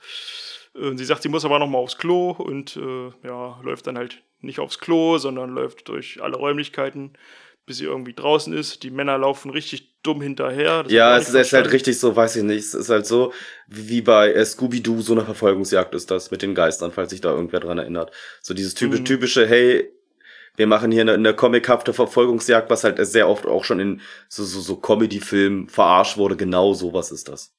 Und 0.74 0.98
sie 0.98 1.04
sagt, 1.04 1.22
sie 1.22 1.28
muss 1.28 1.44
aber 1.44 1.58
noch 1.58 1.68
mal 1.68 1.78
aufs 1.78 1.98
Klo 1.98 2.30
und 2.30 2.76
äh, 2.76 3.26
ja, 3.26 3.60
läuft 3.62 3.86
dann 3.86 3.98
halt 3.98 4.22
nicht 4.40 4.58
aufs 4.58 4.78
Klo, 4.78 5.18
sondern 5.18 5.50
läuft 5.50 5.88
durch 5.88 6.22
alle 6.22 6.36
Räumlichkeiten, 6.36 7.12
bis 7.66 7.78
sie 7.78 7.84
irgendwie 7.84 8.12
draußen 8.12 8.52
ist. 8.52 8.82
Die 8.82 8.90
Männer 8.90 9.16
laufen 9.18 9.50
richtig 9.50 9.94
dumm 10.02 10.20
hinterher. 10.20 10.82
Das 10.82 10.92
Ja, 10.92 11.16
es 11.16 11.32
ist, 11.32 11.52
halt 11.52 11.72
richtig 11.72 11.98
so, 11.98 12.14
weiß 12.14 12.36
ich 12.36 12.42
nicht. 12.42 12.58
Es 12.58 12.74
ist 12.74 12.90
halt 12.90 13.06
so, 13.06 13.32
wie 13.66 14.02
bei 14.02 14.32
äh, 14.32 14.44
Scooby-Doo, 14.44 15.00
so 15.00 15.14
eine 15.14 15.24
Verfolgungsjagd 15.24 15.94
ist 15.94 16.10
das 16.10 16.30
mit 16.30 16.42
den 16.42 16.54
Geistern, 16.54 16.92
falls 16.92 17.10
sich 17.10 17.20
da 17.20 17.30
irgendwer 17.30 17.60
dran 17.60 17.78
erinnert. 17.78 18.12
So 18.42 18.52
dieses 18.52 18.74
typisch, 18.74 19.00
Mhm. 19.00 19.04
typische, 19.06 19.46
hey, 19.46 19.90
wir 20.56 20.66
machen 20.66 20.92
hier 20.92 21.02
eine, 21.02 21.14
eine 21.14 21.34
comichafte 21.34 21.92
Verfolgungsjagd, 21.92 22.70
was 22.70 22.84
halt 22.84 23.04
sehr 23.06 23.28
oft 23.28 23.46
auch 23.46 23.64
schon 23.64 23.80
in 23.80 24.00
so, 24.28 24.44
so, 24.44 24.60
so 24.60 24.76
Comedy-Filmen 24.76 25.68
verarscht 25.68 26.16
wurde. 26.16 26.36
Genau 26.36 26.74
sowas 26.74 27.10
ist 27.10 27.28
das. 27.28 27.54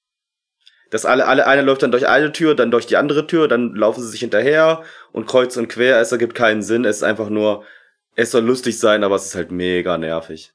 Das 0.92 1.06
alle, 1.06 1.28
alle, 1.28 1.48
einer 1.48 1.64
läuft 1.64 1.84
dann 1.84 1.92
durch 1.92 2.08
eine 2.08 2.32
Tür, 2.32 2.56
dann 2.56 2.72
durch 2.72 2.86
die 2.86 2.96
andere 2.96 3.28
Tür, 3.28 3.48
dann 3.48 3.76
laufen 3.76 4.02
sie 4.02 4.10
sich 4.10 4.22
hinterher 4.22 4.84
und 5.12 5.26
kreuz 5.28 5.58
und 5.58 5.68
quer. 5.68 6.00
Es 6.00 6.12
ergibt 6.12 6.36
keinen 6.36 6.62
Sinn. 6.62 6.86
Es 6.86 6.98
ist 6.98 7.04
einfach 7.04 7.30
nur 7.30 7.66
Es 8.16 8.32
soll 8.32 8.44
lustig 8.44 8.80
sein, 8.80 9.04
aber 9.04 9.16
es 9.16 9.26
ist 9.26 9.36
halt 9.36 9.52
mega 9.52 9.98
nervig. 9.98 10.54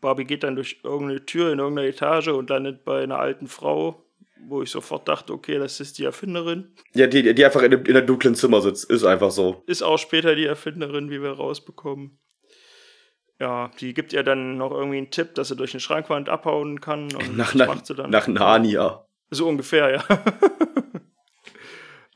Barbie 0.00 0.24
geht 0.24 0.42
dann 0.42 0.56
durch 0.56 0.80
irgendeine 0.82 1.24
Tür 1.24 1.52
in 1.52 1.58
irgendeiner 1.58 1.88
Etage 1.88 2.28
und 2.28 2.50
landet 2.50 2.84
bei 2.84 3.02
einer 3.02 3.18
alten 3.18 3.46
Frau, 3.46 4.02
wo 4.46 4.62
ich 4.62 4.70
sofort 4.70 5.08
dachte, 5.08 5.32
okay, 5.32 5.58
das 5.58 5.80
ist 5.80 5.98
die 5.98 6.04
Erfinderin. 6.04 6.74
Ja, 6.94 7.06
die, 7.06 7.34
die 7.34 7.44
einfach 7.44 7.62
in 7.62 7.72
einem, 7.72 7.84
in 7.84 7.96
einem 7.96 8.06
dunklen 8.06 8.34
Zimmer 8.34 8.60
sitzt. 8.60 8.90
Ist 8.90 9.04
einfach 9.04 9.30
so. 9.30 9.62
Ist 9.66 9.82
auch 9.82 9.98
später 9.98 10.34
die 10.34 10.46
Erfinderin, 10.46 11.10
wie 11.10 11.22
wir 11.22 11.32
rausbekommen. 11.32 12.18
Ja, 13.38 13.70
die 13.80 13.94
gibt 13.94 14.12
ihr 14.12 14.22
dann 14.22 14.58
noch 14.58 14.70
irgendwie 14.70 14.98
einen 14.98 15.10
Tipp, 15.10 15.34
dass 15.34 15.48
sie 15.48 15.56
durch 15.56 15.72
eine 15.72 15.80
Schrankwand 15.80 16.28
abhauen 16.28 16.80
kann. 16.80 17.14
Und 17.14 17.36
Nach, 17.36 17.54
macht 17.54 17.86
sie 17.86 17.94
dann. 17.94 18.10
nach 18.10 18.28
Narnia. 18.28 19.06
So 19.30 19.48
ungefähr, 19.48 19.90
ja. 19.90 20.04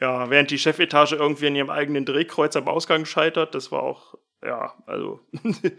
ja, 0.01 0.29
während 0.29 0.51
die 0.51 0.59
Chefetage 0.59 1.13
irgendwie 1.13 1.47
in 1.47 1.57
ihrem 1.57 1.71
eigenen 1.71 2.05
Drehkreuz 2.05 2.57
am 2.57 2.69
Ausgang 2.69 3.07
scheitert, 3.07 3.55
das 3.55 3.73
war 3.73 3.83
auch, 3.83 4.17
ja, 4.43 4.75
also, 4.87 5.21
die 5.43 5.73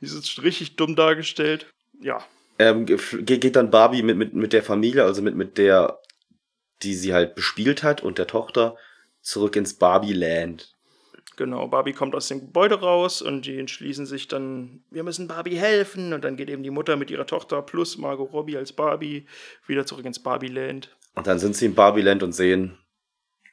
ist 0.00 0.42
richtig 0.42 0.76
dumm 0.76 0.94
dargestellt. 0.94 1.72
Ja, 2.02 2.22
Ähm, 2.58 2.86
ge- 2.86 3.22
geht 3.22 3.56
dann 3.56 3.70
Barbie 3.70 4.02
mit, 4.02 4.16
mit, 4.16 4.34
mit 4.34 4.52
der 4.52 4.62
Familie, 4.62 5.04
also 5.04 5.20
mit, 5.22 5.34
mit 5.34 5.58
der, 5.58 6.00
die 6.82 6.94
sie 6.94 7.12
halt 7.12 7.34
bespielt 7.34 7.82
hat 7.82 8.02
und 8.02 8.18
der 8.18 8.26
Tochter, 8.26 8.76
zurück 9.20 9.56
ins 9.56 9.74
Barbie-Land. 9.74 10.72
genau. 11.36 11.68
Barbie 11.68 11.92
kommt 11.92 12.14
aus 12.14 12.28
dem 12.28 12.40
Gebäude 12.40 12.80
raus 12.80 13.20
und 13.22 13.44
die 13.46 13.58
entschließen 13.58 14.06
sich 14.06 14.28
dann, 14.28 14.82
wir 14.90 15.02
müssen 15.02 15.28
Barbie 15.28 15.56
helfen. 15.56 16.12
Und 16.12 16.24
dann 16.24 16.36
geht 16.36 16.48
eben 16.48 16.62
die 16.62 16.70
Mutter 16.70 16.96
mit 16.96 17.10
ihrer 17.10 17.26
Tochter 17.26 17.60
plus 17.62 17.98
Margot 17.98 18.32
Robbie 18.32 18.56
als 18.56 18.72
Barbie 18.72 19.26
wieder 19.66 19.84
zurück 19.84 20.06
ins 20.06 20.22
Barbie-Land. 20.22 20.96
Und 21.14 21.26
dann 21.26 21.38
sind 21.38 21.56
sie 21.56 21.66
im 21.66 21.74
Barbie-Land 21.74 22.22
und 22.22 22.32
sehen, 22.32 22.78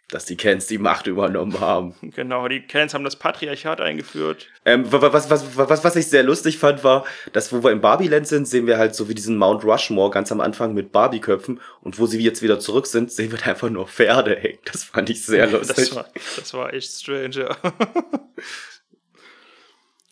dass 0.09 0.25
die 0.25 0.35
Kens 0.37 0.67
die 0.67 0.77
Macht 0.77 1.07
übernommen 1.07 1.59
haben. 1.59 1.95
Genau, 2.15 2.47
die 2.47 2.61
Kens 2.61 2.93
haben 2.93 3.03
das 3.03 3.15
Patriarchat 3.15 3.81
eingeführt. 3.81 4.47
Ähm, 4.65 4.91
wa- 4.91 5.01
wa- 5.01 5.11
was, 5.13 5.29
was, 5.29 5.57
was, 5.57 5.83
was 5.83 5.95
ich 5.95 6.07
sehr 6.07 6.21
lustig 6.23 6.57
fand, 6.59 6.83
war, 6.83 7.05
dass 7.31 7.51
wo 7.51 7.63
wir 7.63 7.71
im 7.71 7.81
Barbie-Land 7.81 8.27
sind, 8.27 8.47
sehen 8.47 8.67
wir 8.67 8.77
halt 8.77 8.93
so 8.95 9.09
wie 9.09 9.15
diesen 9.15 9.37
Mount 9.37 9.63
Rushmore 9.63 10.11
ganz 10.11 10.31
am 10.31 10.39
Anfang 10.41 10.73
mit 10.73 10.91
Barbie-Köpfen. 10.91 11.59
Und 11.81 11.97
wo 11.99 12.05
sie 12.05 12.19
jetzt 12.21 12.41
wieder 12.43 12.59
zurück 12.59 12.85
sind, 12.87 13.11
sehen 13.11 13.31
wir 13.31 13.39
da 13.39 13.45
einfach 13.45 13.69
nur 13.69 13.87
Pferde 13.87 14.35
hängen. 14.35 14.59
Das 14.71 14.83
fand 14.83 15.09
ich 15.09 15.25
sehr 15.25 15.47
lustig. 15.51 15.75
Das 15.89 15.95
war, 15.95 16.05
das 16.37 16.53
war 16.53 16.73
echt 16.73 16.91
strange, 16.91 17.35
ja. 17.35 17.57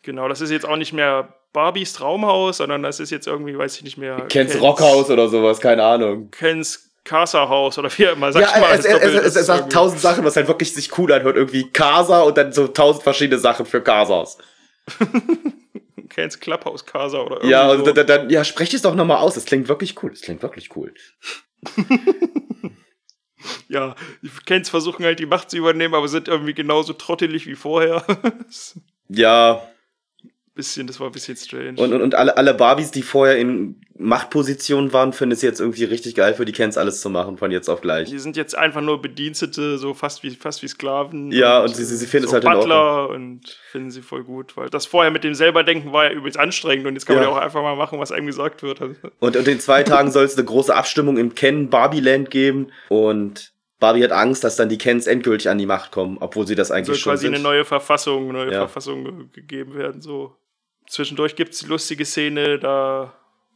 genau, 0.02 0.28
das 0.28 0.40
ist 0.40 0.50
jetzt 0.50 0.66
auch 0.66 0.76
nicht 0.76 0.92
mehr 0.92 1.36
Barbies 1.52 1.92
Traumhaus, 1.92 2.56
sondern 2.58 2.82
das 2.82 2.98
ist 2.98 3.10
jetzt 3.10 3.26
irgendwie, 3.26 3.56
weiß 3.56 3.76
ich 3.76 3.82
nicht 3.84 3.98
mehr. 3.98 4.16
Kens 4.28 4.58
Rockhaus 4.60 5.10
oder 5.10 5.28
sowas, 5.28 5.60
keine 5.60 5.84
Ahnung. 5.84 6.30
Kens 6.30 6.90
Casa-Haus 7.04 7.78
oder 7.78 7.90
wie 7.96 8.04
immer. 8.04 8.32
Sag 8.32 8.42
Ja, 8.42 8.60
mal, 8.60 8.78
es, 8.78 8.84
es, 8.84 8.94
es, 9.02 9.14
es, 9.24 9.36
es 9.36 9.46
sagt 9.46 9.72
tausend 9.72 10.00
Sachen, 10.00 10.24
was 10.24 10.36
halt 10.36 10.48
wirklich 10.48 10.72
sich 10.72 10.96
cool 10.98 11.12
anhört. 11.12 11.36
Irgendwie 11.36 11.70
Casa 11.70 12.20
und 12.22 12.36
dann 12.36 12.52
so 12.52 12.68
tausend 12.68 13.02
verschiedene 13.02 13.38
Sachen 13.40 13.66
für 13.66 13.80
Casas. 13.82 14.38
Kens 16.08 16.38
Clubhouse 16.40 16.84
Casa 16.84 17.18
oder 17.20 17.36
irgendwie 17.36 17.50
Ja, 17.50 17.74
so. 17.76 17.84
und 17.84 17.96
dann, 17.96 18.06
dann, 18.06 18.30
ja, 18.30 18.44
sprech 18.44 18.72
es 18.74 18.82
doch 18.82 18.94
nochmal 18.94 19.18
aus. 19.18 19.34
Das 19.34 19.44
klingt 19.46 19.68
wirklich 19.68 20.02
cool. 20.02 20.10
Das 20.10 20.20
klingt 20.20 20.42
wirklich 20.42 20.74
cool. 20.76 20.92
Ja, 23.68 23.96
die 24.22 24.30
Kens 24.46 24.70
versuchen 24.70 25.04
halt 25.04 25.18
die 25.18 25.26
Macht 25.26 25.50
zu 25.50 25.56
übernehmen, 25.56 25.94
aber 25.94 26.06
sind 26.06 26.28
irgendwie 26.28 26.54
genauso 26.54 26.92
trottelig 26.92 27.46
wie 27.46 27.56
vorher. 27.56 28.04
Ja, 29.08 29.62
bisschen, 30.54 30.86
das 30.86 31.00
war 31.00 31.08
ein 31.08 31.12
bisschen 31.12 31.36
strange. 31.36 31.80
und, 31.80 31.92
und, 31.92 32.02
und 32.02 32.14
alle, 32.14 32.36
alle 32.36 32.54
Barbies, 32.54 32.90
die 32.90 33.02
vorher 33.02 33.36
in 33.38 33.80
Machtpositionen 33.98 34.92
waren, 34.92 35.12
finden 35.12 35.32
es 35.32 35.42
jetzt 35.42 35.60
irgendwie 35.60 35.84
richtig 35.84 36.14
geil 36.14 36.34
für 36.34 36.44
die 36.44 36.52
Kens 36.52 36.76
alles 36.76 37.00
zu 37.00 37.08
machen, 37.10 37.36
von 37.38 37.50
jetzt 37.50 37.68
auf 37.70 37.80
gleich. 37.80 38.08
die 38.10 38.18
sind 38.18 38.36
jetzt 38.36 38.56
einfach 38.56 38.80
nur 38.80 39.00
Bedienstete, 39.00 39.78
so 39.78 39.94
fast 39.94 40.22
wie, 40.22 40.30
fast 40.30 40.62
wie 40.62 40.68
Sklaven. 40.68 41.30
Ja, 41.32 41.60
und 41.62 41.74
sie- 41.74 41.84
sie- 41.84 41.96
sie 41.96 42.06
finden 42.06 42.26
es 42.26 42.32
halt 42.32 42.44
in 42.44 42.50
Butler 42.50 43.10
und 43.10 43.40
finden 43.70 43.90
sie 43.90 44.02
voll 44.02 44.24
gut, 44.24 44.56
weil 44.56 44.68
das 44.70 44.86
vorher 44.86 45.10
mit 45.10 45.24
dem 45.24 45.34
selber 45.34 45.62
denken 45.64 45.92
war 45.92 46.04
ja 46.04 46.10
übelst 46.12 46.38
anstrengend 46.38 46.86
und 46.86 46.94
jetzt 46.94 47.06
kann 47.06 47.16
man 47.16 47.24
Ja. 47.24 47.30
ja 47.30 47.36
auch 47.36 47.40
einfach 47.40 47.62
mal 47.62 47.76
machen, 47.76 47.98
was 47.98 48.12
einem 48.12 48.26
gesagt 48.26 48.62
wird. 48.62 48.80
Also, 48.82 48.94
Und, 49.20 49.36
und 49.36 49.48
in 49.48 49.60
zwei 49.60 49.82
Tagen 49.84 50.10
soll 50.10 50.24
es 50.24 50.36
eine 50.36 50.44
große 50.44 50.74
Abstimmung 50.74 51.16
im 51.16 51.34
Ken 51.34 51.70
Barbie 51.70 52.00
Land 52.00 52.30
geben 52.30 52.68
und 52.88 53.52
Barbie 53.78 54.04
hat 54.04 54.12
Angst, 54.12 54.44
dass 54.44 54.54
dann 54.56 54.68
die 54.68 54.78
Kens 54.78 55.06
endgültig 55.08 55.48
an 55.48 55.58
die 55.58 55.66
Macht 55.66 55.90
kommen, 55.90 56.16
obwohl 56.20 56.46
sie 56.46 56.54
das 56.54 56.70
eigentlich 56.70 56.86
soll 56.86 56.96
schon 56.96 57.12
quasi 57.12 57.26
sind. 57.26 57.34
eine 57.34 57.42
neue 57.42 57.64
Verfassung, 57.64 58.28
neue 58.32 58.52
Ja. 58.52 58.58
Verfassung 58.60 59.04
ge- 59.04 59.26
gegeben 59.32 59.74
werden. 59.74 60.00
So. 60.00 60.36
Zwischendurch 60.86 61.36
gibt 61.36 61.54
es 61.54 61.60
die 61.60 61.66
lustige 61.66 62.04
Szene, 62.04 62.58
da 62.58 63.14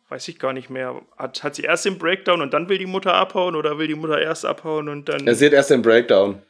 weiß 0.08 0.28
ich 0.28 0.38
gar 0.38 0.52
nicht 0.52 0.70
mehr. 0.70 1.02
Hat, 1.16 1.42
hat 1.42 1.54
sie 1.54 1.62
erst 1.62 1.84
den 1.84 1.98
Breakdown 1.98 2.40
und 2.40 2.54
dann 2.54 2.68
will 2.68 2.78
die 2.78 2.86
Mutter 2.86 3.14
abhauen 3.14 3.56
oder 3.56 3.78
will 3.78 3.88
die 3.88 3.94
Mutter 3.94 4.20
erst 4.20 4.44
abhauen 4.44 4.88
und 4.88 5.08
dann. 5.08 5.26
er 5.26 5.34
sieht 5.34 5.52
erst 5.52 5.70
den 5.70 5.82
Breakdown. 5.82 6.42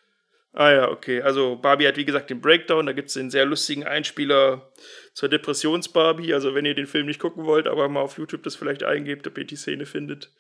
Ah 0.53 0.73
ja, 0.73 0.89
okay. 0.89 1.21
Also 1.21 1.57
Barbie 1.57 1.87
hat 1.87 1.99
wie 1.99 2.07
gesagt 2.07 2.31
den 2.31 2.41
Breakdown, 2.41 2.87
da 2.87 2.93
gibt 2.93 3.09
es 3.09 3.15
den 3.15 3.31
sehr 3.31 3.45
lustigen 3.45 3.85
Einspieler 3.85 4.71
zur 5.13 5.29
Depressions-Barbie. 5.29 6.33
Also 6.33 6.55
wenn 6.55 6.65
ihr 6.65 6.75
den 6.75 6.87
Film 6.87 7.07
nicht 7.07 7.21
gucken 7.21 7.45
wollt, 7.45 7.67
aber 7.67 7.89
mal 7.89 8.01
auf 8.01 8.17
YouTube 8.17 8.43
das 8.43 8.57
vielleicht 8.57 8.83
eingebt, 8.83 9.27
ob 9.27 9.37
ihr 9.37 9.45
die 9.45 9.57
Szene 9.57 9.85
findet. 9.85 10.33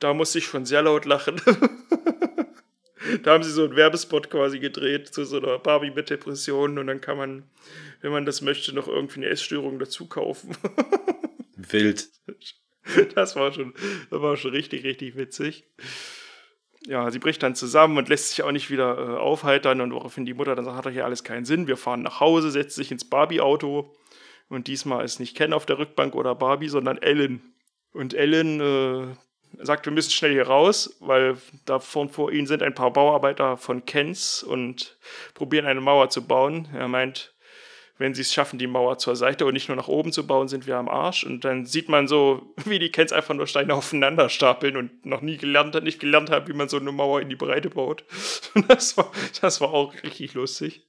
Da 0.00 0.12
musste 0.12 0.38
ich 0.38 0.46
schon 0.46 0.64
sehr 0.64 0.82
laut 0.82 1.04
lachen. 1.04 1.40
da 3.22 3.32
haben 3.32 3.42
sie 3.42 3.50
so 3.50 3.64
einen 3.64 3.76
Werbespot 3.76 4.30
quasi 4.30 4.58
gedreht 4.58 5.08
zu 5.08 5.24
so 5.24 5.38
einer 5.38 5.58
Barbie 5.58 5.90
mit 5.90 6.10
Depressionen 6.10 6.78
und 6.78 6.86
dann 6.86 7.00
kann 7.00 7.16
man, 7.16 7.42
wenn 8.00 8.12
man 8.12 8.26
das 8.26 8.42
möchte, 8.42 8.74
noch 8.74 8.88
irgendwie 8.88 9.20
eine 9.20 9.28
Essstörung 9.28 9.78
dazu 9.78 10.06
kaufen. 10.06 10.56
Wild. 11.56 12.08
Das 13.14 13.34
war 13.36 13.52
schon, 13.52 13.74
das 14.10 14.20
war 14.20 14.36
schon 14.36 14.50
richtig, 14.50 14.84
richtig 14.84 15.16
witzig. 15.16 15.64
Ja, 16.86 17.10
sie 17.10 17.18
bricht 17.18 17.42
dann 17.42 17.54
zusammen 17.54 17.96
und 17.96 18.10
lässt 18.10 18.28
sich 18.28 18.42
auch 18.42 18.52
nicht 18.52 18.70
wieder 18.70 18.98
äh, 18.98 19.16
aufheitern 19.16 19.80
und 19.80 19.92
woraufhin 19.92 20.26
die 20.26 20.34
Mutter 20.34 20.54
dann 20.54 20.66
sagt, 20.66 20.76
hat 20.76 20.86
doch 20.86 20.90
hier 20.90 21.06
alles 21.06 21.24
keinen 21.24 21.46
Sinn. 21.46 21.66
Wir 21.66 21.78
fahren 21.78 22.02
nach 22.02 22.20
Hause, 22.20 22.50
setzt 22.50 22.76
sich 22.76 22.92
ins 22.92 23.08
Barbie-Auto 23.08 23.96
und 24.48 24.66
diesmal 24.66 25.04
ist 25.04 25.18
nicht 25.18 25.34
Ken 25.34 25.54
auf 25.54 25.64
der 25.64 25.78
Rückbank 25.78 26.14
oder 26.14 26.34
Barbie, 26.34 26.68
sondern 26.68 26.98
Ellen. 26.98 27.54
Und 27.92 28.12
Ellen 28.12 28.60
äh, 28.60 29.16
sagt, 29.60 29.86
wir 29.86 29.92
müssen 29.92 30.10
schnell 30.10 30.32
hier 30.32 30.46
raus, 30.46 30.96
weil 31.00 31.36
da 31.66 31.78
vorn 31.78 32.08
vor 32.08 32.32
ihnen 32.32 32.46
sind 32.46 32.62
ein 32.62 32.74
paar 32.74 32.92
Bauarbeiter 32.92 33.56
von 33.56 33.84
Kens 33.84 34.42
und 34.42 34.96
probieren 35.34 35.66
eine 35.66 35.80
Mauer 35.80 36.10
zu 36.10 36.26
bauen. 36.26 36.68
Er 36.74 36.88
meint, 36.88 37.34
wenn 37.96 38.14
sie 38.14 38.22
es 38.22 38.32
schaffen, 38.32 38.58
die 38.58 38.66
Mauer 38.66 38.98
zur 38.98 39.14
Seite 39.14 39.46
und 39.46 39.54
nicht 39.54 39.68
nur 39.68 39.76
nach 39.76 39.88
oben 39.88 40.12
zu 40.12 40.26
bauen, 40.26 40.48
sind 40.48 40.66
wir 40.66 40.76
am 40.76 40.88
Arsch. 40.88 41.24
Und 41.24 41.44
dann 41.44 41.64
sieht 41.64 41.88
man 41.88 42.08
so, 42.08 42.54
wie 42.64 42.78
die 42.78 42.90
Kens 42.90 43.12
einfach 43.12 43.34
nur 43.34 43.46
Steine 43.46 43.74
aufeinander 43.74 44.28
stapeln 44.28 44.76
und 44.76 45.06
noch 45.06 45.20
nie 45.20 45.36
gelernt, 45.36 45.80
nicht 45.82 46.00
gelernt 46.00 46.30
haben, 46.30 46.48
wie 46.48 46.52
man 46.54 46.68
so 46.68 46.78
eine 46.78 46.92
Mauer 46.92 47.20
in 47.20 47.28
die 47.28 47.36
Breite 47.36 47.70
baut. 47.70 48.04
Das 48.68 48.96
war, 48.96 49.10
das 49.40 49.60
war 49.60 49.72
auch 49.72 49.94
richtig 50.02 50.34
lustig. 50.34 50.86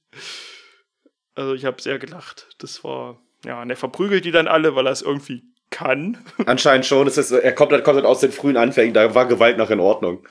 Also 1.34 1.54
ich 1.54 1.64
habe 1.64 1.82
sehr 1.82 1.98
gelacht. 1.98 2.48
Das 2.58 2.82
war, 2.84 3.20
ja, 3.44 3.60
und 3.60 3.70
er 3.70 3.76
verprügelt 3.76 4.24
die 4.24 4.30
dann 4.30 4.48
alle, 4.48 4.74
weil 4.74 4.86
er 4.86 4.92
es 4.92 5.02
irgendwie 5.02 5.42
kann. 5.70 6.18
Anscheinend 6.46 6.86
schon. 6.86 7.06
Es 7.06 7.18
ist, 7.18 7.30
er 7.32 7.52
kommt, 7.52 7.72
halt- 7.72 7.84
kommt 7.84 7.96
halt 7.96 8.06
aus 8.06 8.20
den 8.20 8.32
frühen 8.32 8.56
Anfängen, 8.56 8.94
da 8.94 9.14
war 9.14 9.26
Gewalt 9.26 9.58
noch 9.58 9.70
in 9.70 9.80
Ordnung. 9.80 10.26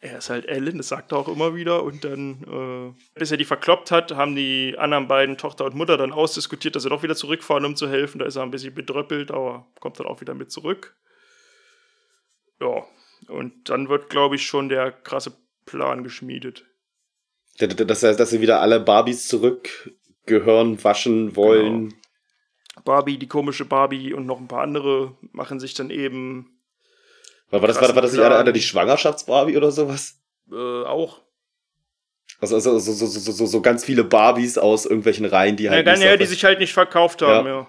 Er 0.00 0.18
ist 0.18 0.30
halt 0.30 0.46
Ellen, 0.46 0.78
das 0.78 0.88
sagt 0.88 1.12
er 1.12 1.18
auch 1.18 1.28
immer 1.28 1.54
wieder. 1.54 1.84
Und 1.84 2.02
dann, 2.04 2.94
äh, 2.96 3.18
bis 3.18 3.30
er 3.30 3.36
die 3.36 3.44
verkloppt 3.44 3.92
hat, 3.92 4.10
haben 4.16 4.34
die 4.34 4.74
anderen 4.76 5.06
beiden, 5.06 5.36
Tochter 5.38 5.64
und 5.64 5.76
Mutter, 5.76 5.96
dann 5.96 6.10
ausdiskutiert, 6.12 6.74
dass 6.74 6.82
sie 6.82 6.88
doch 6.88 7.04
wieder 7.04 7.14
zurückfahren, 7.14 7.64
um 7.64 7.76
zu 7.76 7.88
helfen. 7.88 8.18
Da 8.18 8.24
ist 8.26 8.34
er 8.34 8.42
ein 8.42 8.50
bisschen 8.50 8.74
bedröppelt, 8.74 9.30
aber 9.30 9.66
kommt 9.78 10.00
dann 10.00 10.08
auch 10.08 10.20
wieder 10.20 10.34
mit 10.34 10.50
zurück. 10.50 10.96
Ja, 12.60 12.84
und 13.28 13.68
dann 13.68 13.88
wird, 13.88 14.10
glaube 14.10 14.34
ich, 14.34 14.44
schon 14.44 14.68
der 14.68 14.90
krasse 14.90 15.36
Plan 15.66 16.02
geschmiedet. 16.02 16.64
Dass, 17.58 18.00
dass 18.00 18.30
sie 18.30 18.40
wieder 18.40 18.60
alle 18.60 18.80
Barbies 18.80 19.28
zurückgehören, 19.28 20.82
waschen 20.82 21.36
wollen. 21.36 21.94
Barbie, 22.84 23.18
die 23.18 23.28
komische 23.28 23.64
Barbie 23.64 24.12
und 24.14 24.26
noch 24.26 24.40
ein 24.40 24.48
paar 24.48 24.62
andere 24.62 25.14
machen 25.32 25.60
sich 25.60 25.74
dann 25.74 25.90
eben 25.90 26.58
War, 27.50 27.60
war 27.60 27.68
das, 27.68 27.80
war, 27.80 27.94
war 27.94 28.02
das 28.02 28.12
nicht 28.12 28.22
einer, 28.22 28.38
einer 28.38 28.52
die 28.52 28.62
Schwangerschafts-Barbie 28.62 29.56
oder 29.56 29.70
sowas? 29.70 30.18
äh, 30.50 30.84
auch. 30.84 31.20
Also, 32.40 32.56
also 32.56 32.78
so, 32.78 32.92
so, 32.92 33.06
so, 33.06 33.32
so, 33.32 33.46
so 33.46 33.60
ganz 33.62 33.84
viele 33.84 34.04
Barbies 34.04 34.58
aus 34.58 34.84
irgendwelchen 34.84 35.26
Reihen, 35.26 35.56
die 35.56 35.64
Ja, 35.64 35.72
halt. 35.72 35.86
dann, 35.86 35.98
nicht 35.98 36.08
ja, 36.08 36.16
die 36.16 36.26
sich 36.26 36.44
halt 36.44 36.58
nicht 36.58 36.72
verkauft 36.72 37.22
haben, 37.22 37.46
ja. 37.46 37.66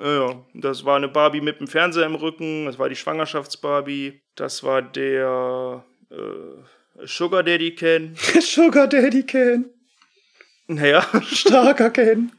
Ja, 0.00 0.28
ja. 0.28 0.46
Das 0.54 0.84
war 0.84 0.96
eine 0.96 1.08
Barbie 1.08 1.40
mit 1.40 1.60
dem 1.60 1.66
Fernseher 1.66 2.06
im 2.06 2.14
Rücken, 2.14 2.66
das 2.66 2.78
war 2.78 2.88
die 2.88 2.96
Schwangerschafts-Barbie, 2.96 4.22
das 4.34 4.62
war 4.62 4.80
der 4.80 5.84
äh, 6.10 7.06
Sugar 7.06 7.42
Daddy 7.42 7.74
Ken. 7.74 8.14
Sugar 8.40 8.86
Daddy 8.86 9.24
Ken. 9.24 9.70
Naja, 10.68 11.04
Starker 11.22 11.90
Ken. 11.90 12.32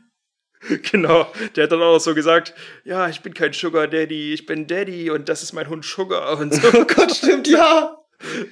genau. 0.92 1.32
Der 1.56 1.64
hat 1.66 1.72
dann 1.72 1.82
auch 1.82 2.00
so 2.00 2.14
gesagt, 2.14 2.54
ja, 2.84 3.08
ich 3.10 3.22
bin 3.22 3.34
kein 3.34 3.54
Sugar 3.54 3.88
Daddy, 3.88 4.34
ich 4.34 4.46
bin 4.46 4.68
Daddy 4.68 5.10
und 5.10 5.30
das 5.30 5.44
ist 5.44 5.54
mein 5.54 5.70
Hund 5.70 5.86
Sugar 5.86 6.38
und 6.40 6.54
so. 6.54 6.68
Oh 6.74 6.86
Gott, 6.86 7.12
stimmt, 7.16 7.48
ja. 7.48 7.96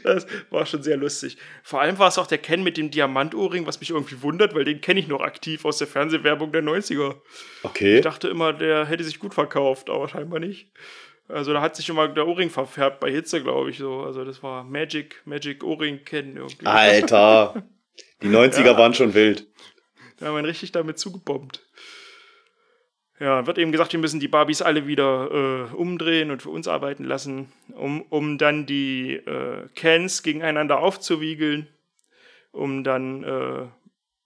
Das 0.03 0.25
war 0.49 0.65
schon 0.65 0.81
sehr 0.81 0.95
lustig. 0.95 1.37
Vor 1.61 1.81
allem 1.81 1.99
war 1.99 2.07
es 2.07 2.17
auch 2.17 2.27
der 2.27 2.37
Ken 2.37 2.63
mit 2.63 2.77
dem 2.77 2.89
Diamantohrring, 2.89 3.67
was 3.67 3.81
mich 3.81 3.89
irgendwie 3.89 4.21
wundert, 4.21 4.55
weil 4.55 4.63
den 4.63 4.79
kenne 4.79 5.01
ich 5.01 5.09
noch 5.09 5.19
aktiv 5.19 5.65
aus 5.65 5.77
der 5.77 5.87
Fernsehwerbung 5.87 6.53
der 6.53 6.63
90er. 6.63 7.15
Okay. 7.63 7.97
Ich 7.97 8.01
dachte 8.01 8.29
immer, 8.29 8.53
der 8.53 8.85
hätte 8.85 9.03
sich 9.03 9.19
gut 9.19 9.33
verkauft, 9.33 9.89
aber 9.89 10.07
scheinbar 10.07 10.39
nicht. 10.39 10.71
Also 11.27 11.51
da 11.51 11.59
hat 11.59 11.75
sich 11.75 11.89
immer 11.89 12.07
der 12.07 12.25
Ohrring 12.25 12.49
verfärbt 12.49 13.01
bei 13.01 13.11
Hitze, 13.11 13.43
glaube 13.43 13.69
ich 13.69 13.77
so. 13.79 13.99
Also 14.03 14.23
das 14.23 14.41
war 14.41 14.63
Magic, 14.63 15.21
Magic 15.25 15.61
Ohrring 15.65 16.05
kennen 16.05 16.37
irgendwie. 16.37 16.65
Alter. 16.65 17.67
Die 18.21 18.29
90er 18.29 18.63
Ja. 18.67 18.77
waren 18.77 18.93
schon 18.93 19.13
wild. 19.13 19.47
Da 20.17 20.27
haben 20.27 20.35
wir 20.35 20.39
ihn 20.39 20.45
richtig 20.45 20.71
damit 20.71 20.97
zugebombt. 20.97 21.66
Ja, 23.19 23.47
wird 23.47 23.58
eben 23.58 23.71
gesagt, 23.71 23.93
wir 23.93 23.99
müssen 23.99 24.19
die 24.19 24.27
Barbies 24.27 24.62
alle 24.62 24.86
wieder 24.86 25.69
äh, 25.71 25.75
umdrehen 25.75 26.30
und 26.30 26.43
für 26.43 26.51
uns 26.51 26.67
arbeiten 26.67 27.03
lassen, 27.03 27.51
um, 27.73 28.03
um 28.10 28.38
dann 28.38 28.67
die 28.67 29.13
äh, 29.13 29.67
Cans 29.75 30.21
gegeneinander 30.21 30.80
aufzuwiegeln, 30.80 31.67
um 32.51 32.84
dann 32.84 33.23
äh, 33.23 33.65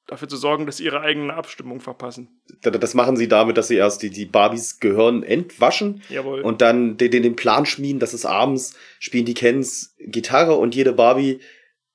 dafür 0.08 0.28
zu 0.28 0.36
sorgen, 0.36 0.66
dass 0.66 0.78
sie 0.78 0.84
ihre 0.84 1.00
eigene 1.00 1.34
Abstimmung 1.34 1.80
verpassen. 1.80 2.42
Das 2.62 2.94
machen 2.94 3.16
sie 3.16 3.30
damit, 3.30 3.58
dass 3.58 3.70
sie 3.70 3.78
erst 3.78 4.04
die, 4.04 4.10
die 4.10 4.26
Barbies 4.26 4.82
Gehirn 4.82 5.24
entwaschen 5.24 6.02
Jawohl. 6.10 6.42
und 6.42 6.62
dann 6.62 6.98
den, 6.98 7.12
den, 7.12 7.36
Plan 7.38 7.66
schmieden, 7.66 8.00
dass 8.00 8.12
es 8.12 8.26
abends 8.26 8.76
spielen 9.00 9.26
die 9.26 9.34
Kens 9.34 9.96
Gitarre 10.00 10.56
und 10.56 10.76
jede 10.76 10.92
Barbie 10.92 11.40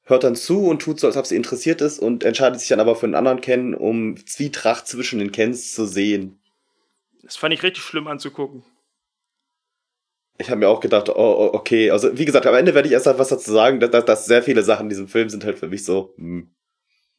hört 0.05 0.25
dann 0.25 0.35
zu 0.35 0.67
und 0.67 0.81
tut 0.81 0.99
so, 0.99 1.09
als 1.09 1.19
ob 1.19 1.27
sie 1.27 1.37
interessiert 1.37 1.83
ist 1.83 1.99
und 1.99 2.25
entscheidet 2.25 2.59
sich 2.61 2.71
dann 2.71 2.81
aber 2.81 2.97
für 2.97 3.05
einen 3.05 3.17
anderen 3.17 3.43
Ken, 3.43 3.75
um 3.75 4.17
Zwietracht 4.25 4.89
zwischen 4.89 5.19
den 5.19 5.33
Kens 5.33 5.75
zu 5.75 5.85
sehen. 5.85 6.41
Das 7.27 7.37
fand 7.37 7.53
ich 7.53 7.63
richtig 7.65 7.83
schlimm 7.83 8.07
anzugucken. 8.07 8.65
Ich 10.39 10.49
habe 10.49 10.61
mir 10.61 10.69
auch 10.69 10.81
gedacht, 10.81 11.09
oh, 11.09 11.15
oh, 11.17 11.51
okay, 11.55 11.91
also 11.91 12.17
wie 12.17 12.25
gesagt, 12.25 12.47
am 12.47 12.55
Ende 12.55 12.75
werde 12.75 12.87
ich 12.89 12.93
erst 12.93 13.07
was 13.07 13.29
dazu 13.29 13.51
sagen, 13.51 13.81
dass, 13.81 14.05
dass, 14.05 14.27
sehr 14.27 14.43
viele 14.43 14.63
Sachen 14.63 14.85
in 14.85 14.91
diesem 14.91 15.09
Film 15.09 15.29
sind 15.29 15.45
halt 15.45 15.59
für 15.59 15.69
mich 15.69 15.85
so, 15.85 16.15
hm. 16.17 16.51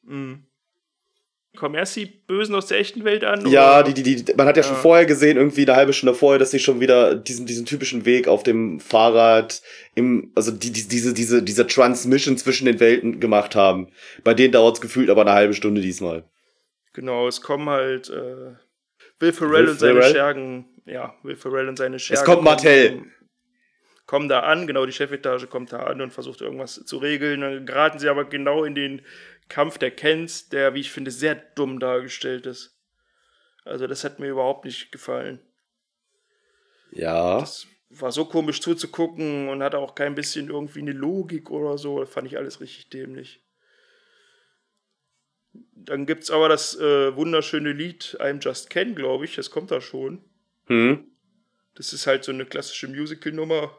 Mhm. 0.04 0.43
Kommen 1.58 1.74
erst 1.74 1.96
die 1.96 2.06
Bösen 2.06 2.54
aus 2.54 2.67
der 2.67 2.78
echten 2.78 3.04
Welt 3.04 3.24
an? 3.24 3.50
Ja, 3.50 3.82
die, 3.82 3.96
die, 3.96 4.24
die, 4.24 4.34
man 4.36 4.46
hat 4.46 4.58
ja, 4.58 4.63
schon 4.63 4.76
Ja. 4.76 4.82
vorher 4.82 5.08
gesehen, 5.08 5.38
irgendwie 5.38 5.63
eine 5.63 5.76
halbe 5.76 5.91
Stunde 5.91 6.13
vorher, 6.13 6.38
dass 6.38 6.52
sie 6.52 6.60
schon 6.60 6.80
wieder 6.80 7.15
diesen, 7.15 7.48
diesen 7.48 7.65
typischen 7.65 8.06
Weg 8.06 8.28
auf 8.28 8.43
dem 8.43 8.80
Fahrrad 8.80 9.63
im, 9.96 10.32
also 10.36 10.52
die, 10.52 10.72
die, 10.72 10.88
diese, 10.88 11.15
diese, 11.15 11.41
diese 11.41 11.65
Transmission 11.65 12.38
zwischen 12.38 12.65
den 12.65 12.80
Welten 12.80 13.20
gemacht 13.20 13.56
haben. 13.56 13.91
Bei 14.24 14.36
denen 14.36 14.54
dauert 14.54 14.76
es 14.76 14.82
gefühlt 14.82 15.10
aber 15.10 15.22
eine 15.22 15.34
halbe 15.34 15.56
Stunde 15.56 15.82
diesmal. 15.82 16.30
Genau, 16.93 17.28
es 17.28 17.41
kommen 17.41 17.67
halt 17.70 18.10
äh, 18.10 18.54
Will 19.19 19.34
Ferrell 19.34 19.63
Will 19.63 19.69
und 19.69 19.80
seine 19.80 19.99
Ferrell? 19.99 20.13
Schergen. 20.13 20.65
Ja, 20.86 21.15
Will 21.23 21.36
Ferrell 21.36 21.67
und 21.67 21.77
seine 21.77 21.99
Schergen. 21.99 22.25
kommt 22.25 22.43
Martell. 22.43 22.89
Kommen, 22.89 23.13
kommen 24.06 24.30
da 24.30 24.41
an, 24.41 24.67
genau, 24.67 24.86
die 24.86 24.93
Chefetage 24.93 25.47
kommt 25.47 25.73
da 25.73 25.80
an 25.80 26.01
und 26.01 26.12
versucht 26.12 26.41
irgendwas 26.41 26.75
zu 26.86 26.97
regeln. 26.97 27.41
Dann 27.41 27.65
geraten 27.65 27.99
sie 27.99 28.10
aber 28.10 28.25
genau 28.25 28.63
in 28.63 28.75
den 28.75 29.01
Kampf 29.49 29.77
der 29.77 29.91
Kens, 29.91 30.49
der, 30.49 30.73
wie 30.73 30.82
ich 30.82 30.91
finde, 30.91 31.12
sehr 31.12 31.36
dumm 31.36 31.80
dargestellt 31.80 32.45
ist. 32.45 32.77
Also, 33.65 33.88
das 33.88 34.03
hat 34.03 34.19
mir 34.19 34.30
überhaupt 34.30 34.65
nicht 34.65 34.91
gefallen. 34.91 35.39
Ja. 36.91 37.39
Das 37.39 37.67
war 37.89 38.12
so 38.12 38.25
komisch 38.25 38.62
zuzugucken 38.62 39.49
und 39.49 39.63
hatte 39.63 39.77
auch 39.80 39.95
kein 39.95 40.15
bisschen 40.15 40.49
irgendwie 40.49 40.80
eine 40.80 40.91
Logik 40.91 41.49
oder 41.49 41.77
so. 41.77 41.99
Das 41.99 42.10
fand 42.10 42.27
ich 42.27 42.38
alles 42.38 42.62
richtig 42.62 42.89
dämlich. 42.89 43.41
Dann 45.76 46.06
gibt 46.06 46.24
es 46.24 46.32
aber 46.32 46.50
das 46.50 46.78
äh, 46.80 47.15
wunderschöne 47.15 47.72
Lied 47.72 48.17
I'm 48.20 48.43
Just 48.43 48.70
Ken, 48.70 48.96
glaube 48.96 49.26
ich. 49.26 49.36
Das 49.36 49.52
kommt 49.52 49.72
da 49.72 49.82
schon. 49.82 50.22
Hm. 50.65 51.06
Das 51.76 51.93
ist 51.93 52.08
halt 52.08 52.24
so 52.24 52.32
eine 52.32 52.46
klassische 52.46 52.88
Musical-Nummer. 52.88 53.72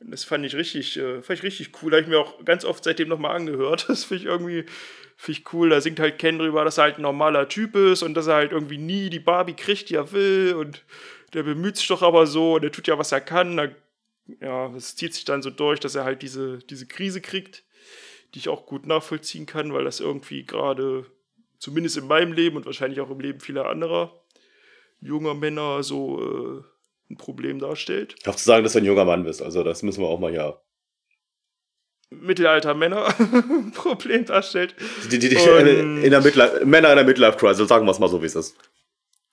Das 0.00 0.24
fand 0.24 0.44
ich 0.46 0.54
richtig, 0.54 0.96
äh, 0.96 1.22
fand 1.22 1.38
ich 1.38 1.42
richtig 1.44 1.82
cool. 1.82 1.92
Habe 1.92 2.02
ich 2.02 2.08
mir 2.08 2.18
auch 2.18 2.44
ganz 2.44 2.64
oft 2.64 2.84
seitdem 2.84 3.08
nochmal 3.08 3.36
angehört. 3.36 3.86
Das 3.88 4.04
finde 4.04 4.22
ich 4.22 4.28
irgendwie 4.28 4.64
find 5.16 5.38
ich 5.38 5.52
cool. 5.52 5.68
Da 5.68 5.80
singt 5.80 6.00
halt 6.00 6.18
Ken 6.18 6.38
drüber, 6.38 6.64
dass 6.64 6.78
er 6.78 6.84
halt 6.84 6.98
ein 6.98 7.02
normaler 7.02 7.48
Typ 7.48 7.76
ist 7.76 8.02
und 8.02 8.14
dass 8.14 8.26
er 8.26 8.36
halt 8.36 8.52
irgendwie 8.52 8.78
nie 8.78 9.10
die 9.10 9.20
Barbie 9.20 9.54
kriegt, 9.54 9.90
die 9.90 9.96
er 9.96 10.12
will. 10.12 10.54
Und 10.54 10.82
der 11.34 11.42
bemüht 11.42 11.76
sich 11.76 11.88
doch 11.88 12.02
aber 12.02 12.26
so 12.26 12.54
und 12.54 12.62
der 12.62 12.72
tut 12.72 12.88
ja, 12.88 12.98
was 12.98 13.12
er 13.12 13.20
kann. 13.20 13.56
Da, 13.56 13.68
ja, 14.40 14.74
es 14.74 14.96
zieht 14.96 15.14
sich 15.14 15.24
dann 15.24 15.42
so 15.42 15.50
durch, 15.50 15.78
dass 15.78 15.94
er 15.94 16.04
halt 16.04 16.22
diese, 16.22 16.58
diese 16.58 16.86
Krise 16.86 17.20
kriegt, 17.20 17.64
die 18.34 18.38
ich 18.38 18.48
auch 18.48 18.66
gut 18.66 18.86
nachvollziehen 18.86 19.46
kann, 19.46 19.72
weil 19.72 19.84
das 19.84 20.00
irgendwie 20.00 20.44
gerade, 20.44 21.06
zumindest 21.58 21.96
in 21.96 22.06
meinem 22.06 22.32
Leben 22.32 22.56
und 22.56 22.66
wahrscheinlich 22.66 23.00
auch 23.00 23.10
im 23.10 23.20
Leben 23.20 23.40
vieler 23.40 23.68
anderer 23.68 24.16
junger 25.00 25.34
Männer 25.34 25.82
so 25.82 26.20
äh, 26.20 26.62
ein 27.12 27.16
Problem 27.16 27.58
darstellt. 27.58 28.14
Ich 28.20 28.26
hoffe 28.26 28.38
zu 28.38 28.44
sagen, 28.44 28.62
dass 28.64 28.74
du 28.74 28.78
ein 28.80 28.84
junger 28.84 29.04
Mann 29.04 29.24
bist. 29.24 29.42
Also, 29.42 29.64
das 29.64 29.82
müssen 29.82 30.02
wir 30.02 30.08
auch 30.08 30.20
mal 30.20 30.32
ja. 30.32 30.60
Mittelalter 32.10 32.74
Männer 32.74 33.06
ein 33.18 33.72
Problem 33.74 34.24
darstellt. 34.24 34.74
Die, 35.10 35.18
die, 35.18 35.28
die, 35.28 35.36
Und- 35.36 36.02
in 36.02 36.10
der 36.10 36.20
Midlife, 36.20 36.66
Männer 36.66 36.90
in 36.90 36.96
der 36.96 37.04
Midlife-Crisis, 37.04 37.68
sagen 37.68 37.86
wir 37.86 37.92
es 37.92 37.98
mal 38.00 38.08
so, 38.08 38.20
wie 38.20 38.26
es 38.26 38.34
ist. 38.34 38.56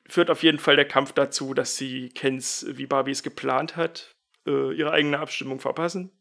Führt 0.07 0.29
auf 0.29 0.43
jeden 0.43 0.59
Fall 0.59 0.75
der 0.75 0.87
Kampf 0.87 1.11
dazu, 1.11 1.53
dass 1.53 1.75
sie 1.75 2.09
Kens, 2.09 2.65
wie 2.69 2.85
Barbie 2.85 3.11
es 3.11 3.23
geplant 3.23 3.75
hat, 3.75 4.15
äh, 4.45 4.73
ihre 4.73 4.91
eigene 4.91 5.19
Abstimmung 5.19 5.59
verpassen. 5.59 6.11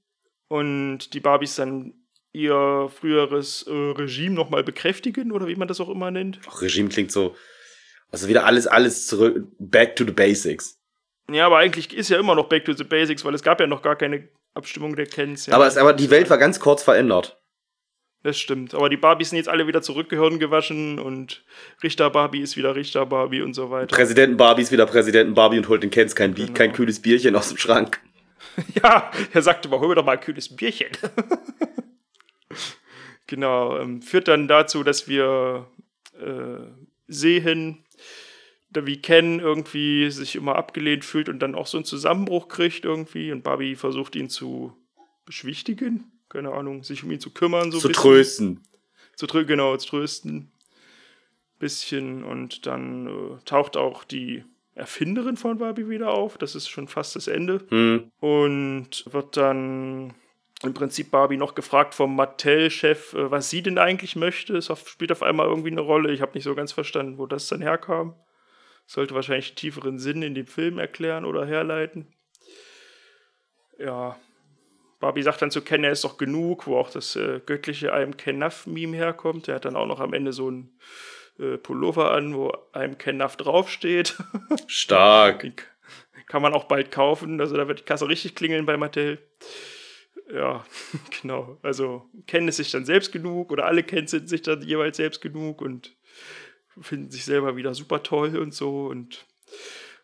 Und 0.49 1.12
die 1.15 1.21
Barbies 1.21 1.57
dann 1.57 1.95
ihr 2.37 2.90
früheres 3.01 3.62
äh, 3.66 3.72
Regime 3.72 4.35
nochmal 4.35 4.62
bekräftigen 4.62 5.33
oder 5.33 5.46
wie 5.49 5.57
man 5.57 5.68
das 5.68 5.81
auch 5.81 5.88
immer 5.88 6.11
nennt. 6.11 6.38
Ach, 6.49 6.61
Regime 6.61 6.88
klingt 6.88 7.11
so. 7.11 7.35
Also 8.11 8.29
wieder 8.29 8.44
alles, 8.44 8.66
alles 8.66 9.07
zurück. 9.07 9.46
Back 9.59 9.96
to 9.96 10.05
the 10.05 10.12
basics. 10.12 10.79
Ja, 11.31 11.46
aber 11.46 11.59
eigentlich 11.59 11.92
ist 11.96 12.11
ja 12.11 12.18
immer 12.20 12.35
noch 12.35 12.49
Back 12.49 12.64
to 12.66 12.72
the 12.72 12.85
Basics, 12.85 13.25
weil 13.25 13.35
es 13.35 13.42
gab 13.42 13.59
ja 13.59 13.66
noch 13.66 13.83
gar 13.83 13.96
keine 13.96 14.29
Abstimmung 14.55 14.94
der 14.94 15.07
Kens. 15.07 15.46
Ja. 15.46 15.55
Aber, 15.55 15.66
es, 15.66 15.77
aber 15.77 15.92
die 15.92 16.11
Welt 16.11 16.31
war 16.31 16.38
ganz 16.38 16.61
kurz 16.61 16.85
verändert. 16.85 17.40
Das 18.22 18.38
stimmt. 18.38 18.75
Aber 18.75 18.88
die 18.88 18.96
Barbies 18.96 19.31
sind 19.31 19.38
jetzt 19.38 19.49
alle 19.49 19.66
wieder 19.66 19.83
zurück, 19.83 20.09
Gehirn 20.09 20.38
gewaschen 20.38 20.99
und 20.99 21.44
Richter 21.83 22.11
Barbie 22.11 22.40
ist 22.40 22.57
wieder 22.57 22.75
Richter 22.77 23.07
Barbie 23.07 23.40
und 23.42 23.55
so 23.55 23.70
weiter. 23.70 23.94
Präsidenten 23.94 24.37
Barbie 24.37 24.62
ist 24.62 24.72
wieder 24.72 24.87
Präsidenten 24.87 25.35
Barbie 25.35 25.59
und 25.59 25.68
holt 25.68 25.83
den 25.83 25.90
Kens 25.90 26.14
kein, 26.14 26.35
Genau. 26.35 26.53
kein 26.53 26.72
kühles 26.72 27.01
Bierchen 27.01 27.35
aus 27.35 27.49
dem 27.49 27.59
Schrank. 27.59 28.01
Ja, 28.83 29.11
er 29.35 29.42
sagte 29.42 29.68
mal, 29.68 29.81
hol 29.81 29.88
mir 29.88 29.96
doch 29.96 30.05
mal 30.05 30.12
ein 30.12 30.20
kühles 30.20 30.55
Bierchen. 30.55 30.88
genau, 33.27 33.79
ähm, 33.79 34.03
führt 34.03 34.29
dann 34.29 34.49
dazu, 34.49 34.83
dass 34.83 35.09
wir 35.09 35.67
äh, 36.19 36.67
sehen, 37.09 37.85
da 38.71 38.87
wie 38.87 39.01
Ken 39.01 39.41
irgendwie 39.41 40.11
sich 40.11 40.37
immer 40.37 40.57
abgelehnt 40.57 41.05
fühlt 41.05 41.29
und 41.29 41.39
dann 41.41 41.55
auch 41.55 41.67
so 41.67 41.79
einen 41.79 41.85
Zusammenbruch 41.85 42.49
kriegt 42.49 42.85
irgendwie 42.85 43.33
und 43.33 43.43
Barbie 43.43 43.77
versucht 43.77 44.17
ihn 44.17 44.29
zu 44.29 44.77
beschwichtigen, 45.25 46.12
keine 46.29 46.53
Ahnung, 46.53 46.85
sich 46.85 47.03
um 47.05 47.11
ihn 47.11 47.21
zu 47.21 47.31
kümmern, 47.31 47.71
so 47.71 47.79
ein 47.79 47.81
zu 47.81 47.89
bisschen. 47.89 48.03
trösten. 48.03 48.61
zu 49.15 49.27
trö 49.27 49.45
genau, 49.45 49.77
zu 49.77 49.89
trösten. 49.89 50.51
Bisschen 51.59 52.23
und 52.23 52.67
dann 52.67 53.07
äh, 53.07 53.45
taucht 53.47 53.79
auch 53.79 54.05
die 54.05 54.45
Erfinderin 54.75 55.39
von 55.39 55.57
Barbie 55.57 55.89
wieder 55.89 56.11
auf. 56.11 56.37
Das 56.37 56.55
ist 56.55 56.69
schon 56.69 56.87
fast 56.87 57.17
das 57.17 57.29
Ende. 57.29 57.65
Hm. 57.71 58.11
Und 58.21 59.05
wird 59.11 59.39
dann 59.39 60.12
im 60.62 60.75
Prinzip 60.75 61.11
Barbie 61.11 61.37
noch 61.37 61.55
gefragt 61.55 61.95
vom 61.95 62.16
Mattel-Chef, 62.16 63.14
äh, 63.14 63.31
was 63.31 63.51
sie 63.51 63.62
denn 63.62 63.79
eigentlich 63.79 64.16
möchte. 64.16 64.57
Es 64.57 64.71
spielt 64.87 65.12
auf 65.12 65.23
einmal 65.23 65.47
irgendwie 65.47 65.71
eine 65.71 65.81
Rolle. 65.81 66.12
Ich 66.12 66.23
habe 66.23 66.33
nicht 66.35 66.45
so 66.45 66.55
ganz 66.55 66.73
verstanden, 66.73 67.19
wo 67.19 67.27
das 67.27 67.49
dann 67.49 67.62
herkam. 67.62 68.14
Sollte 68.87 69.14
wahrscheinlich 69.14 69.49
einen 69.49 69.57
tieferen 69.57 69.99
Sinn 69.99 70.23
in 70.23 70.35
dem 70.35 70.47
Film 70.47 70.79
erklären 70.79 71.25
oder 71.25 71.45
herleiten. 71.45 72.07
Ja, 73.79 74.16
Barbie 75.01 75.23
sagt 75.23 75.42
dann 75.42 75.51
zu 75.51 75.61
Ken, 75.61 75.85
er 75.85 75.92
ist 75.92 76.05
doch 76.05 76.16
genug, 76.16 76.66
wo 76.66 76.79
auch 76.79 76.90
das 76.90 77.16
äh, 77.16 77.40
göttliche 77.45 77.95
I'm 77.95 78.14
Kenaf-Meme 78.14 78.97
herkommt. 78.97 79.47
Der 79.47 79.57
hat 79.57 79.66
dann 79.66 79.77
auch 79.77 79.87
noch 79.87 80.01
am 80.01 80.14
Ende 80.14 80.33
so 80.33 80.51
ein 80.51 80.79
äh, 81.38 81.59
Pullover 81.59 82.12
an, 82.12 82.35
wo 82.35 82.51
I'm 82.73 82.95
Kenaf 82.95 83.37
draufsteht. 83.37 84.16
Stark. 84.66 85.42
Den 85.42 85.55
kann 86.27 86.40
man 86.42 86.55
auch 86.55 86.64
bald 86.64 86.90
kaufen. 86.90 87.40
Also 87.40 87.57
da 87.57 87.69
wird 87.69 87.81
die 87.81 87.85
Kasse 87.85 88.09
richtig 88.09 88.35
klingeln 88.35 88.64
bei 88.64 88.77
Mattel. 88.77 89.19
Ja, 90.33 90.65
genau. 91.23 91.59
Also 91.62 92.09
Ken 92.27 92.49
ist 92.49 92.57
sich 92.57 92.71
dann 92.71 92.85
selbst 92.85 93.12
genug 93.12 93.53
oder 93.53 93.67
alle 93.67 93.83
Ken 93.83 94.07
sind 94.07 94.29
sich 94.29 94.43
dann 94.43 94.62
jeweils 94.62 94.97
selbst 94.97 95.21
genug 95.21 95.62
und 95.62 95.97
finden 96.81 97.11
sich 97.11 97.25
selber 97.25 97.57
wieder 97.57 97.75
super 97.75 98.03
toll 98.03 98.37
und 98.37 98.55
so. 98.55 98.87
Und 98.87 99.27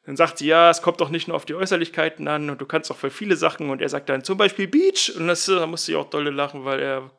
dann 0.06 0.16
sagt 0.16 0.38
sie, 0.38 0.46
ja, 0.46 0.70
es 0.70 0.82
kommt 0.82 1.00
doch 1.00 1.10
nicht 1.10 1.28
nur 1.28 1.36
auf 1.36 1.44
die 1.44 1.54
Äußerlichkeiten 1.54 2.26
an 2.28 2.50
und 2.50 2.60
du 2.60 2.66
kannst 2.66 2.90
doch 2.90 2.96
für 2.96 3.10
viele 3.10 3.36
Sachen. 3.36 3.70
Und 3.70 3.80
er 3.80 3.88
sagt 3.88 4.08
dann 4.08 4.24
zum 4.24 4.38
Beispiel 4.38 4.68
Beach. 4.68 5.12
Und 5.16 5.28
das, 5.28 5.46
da 5.46 5.66
musste 5.66 5.92
ich 5.92 5.98
auch 5.98 6.10
dolle 6.10 6.30
lachen, 6.30 6.64
weil 6.64 6.80
er 6.80 7.10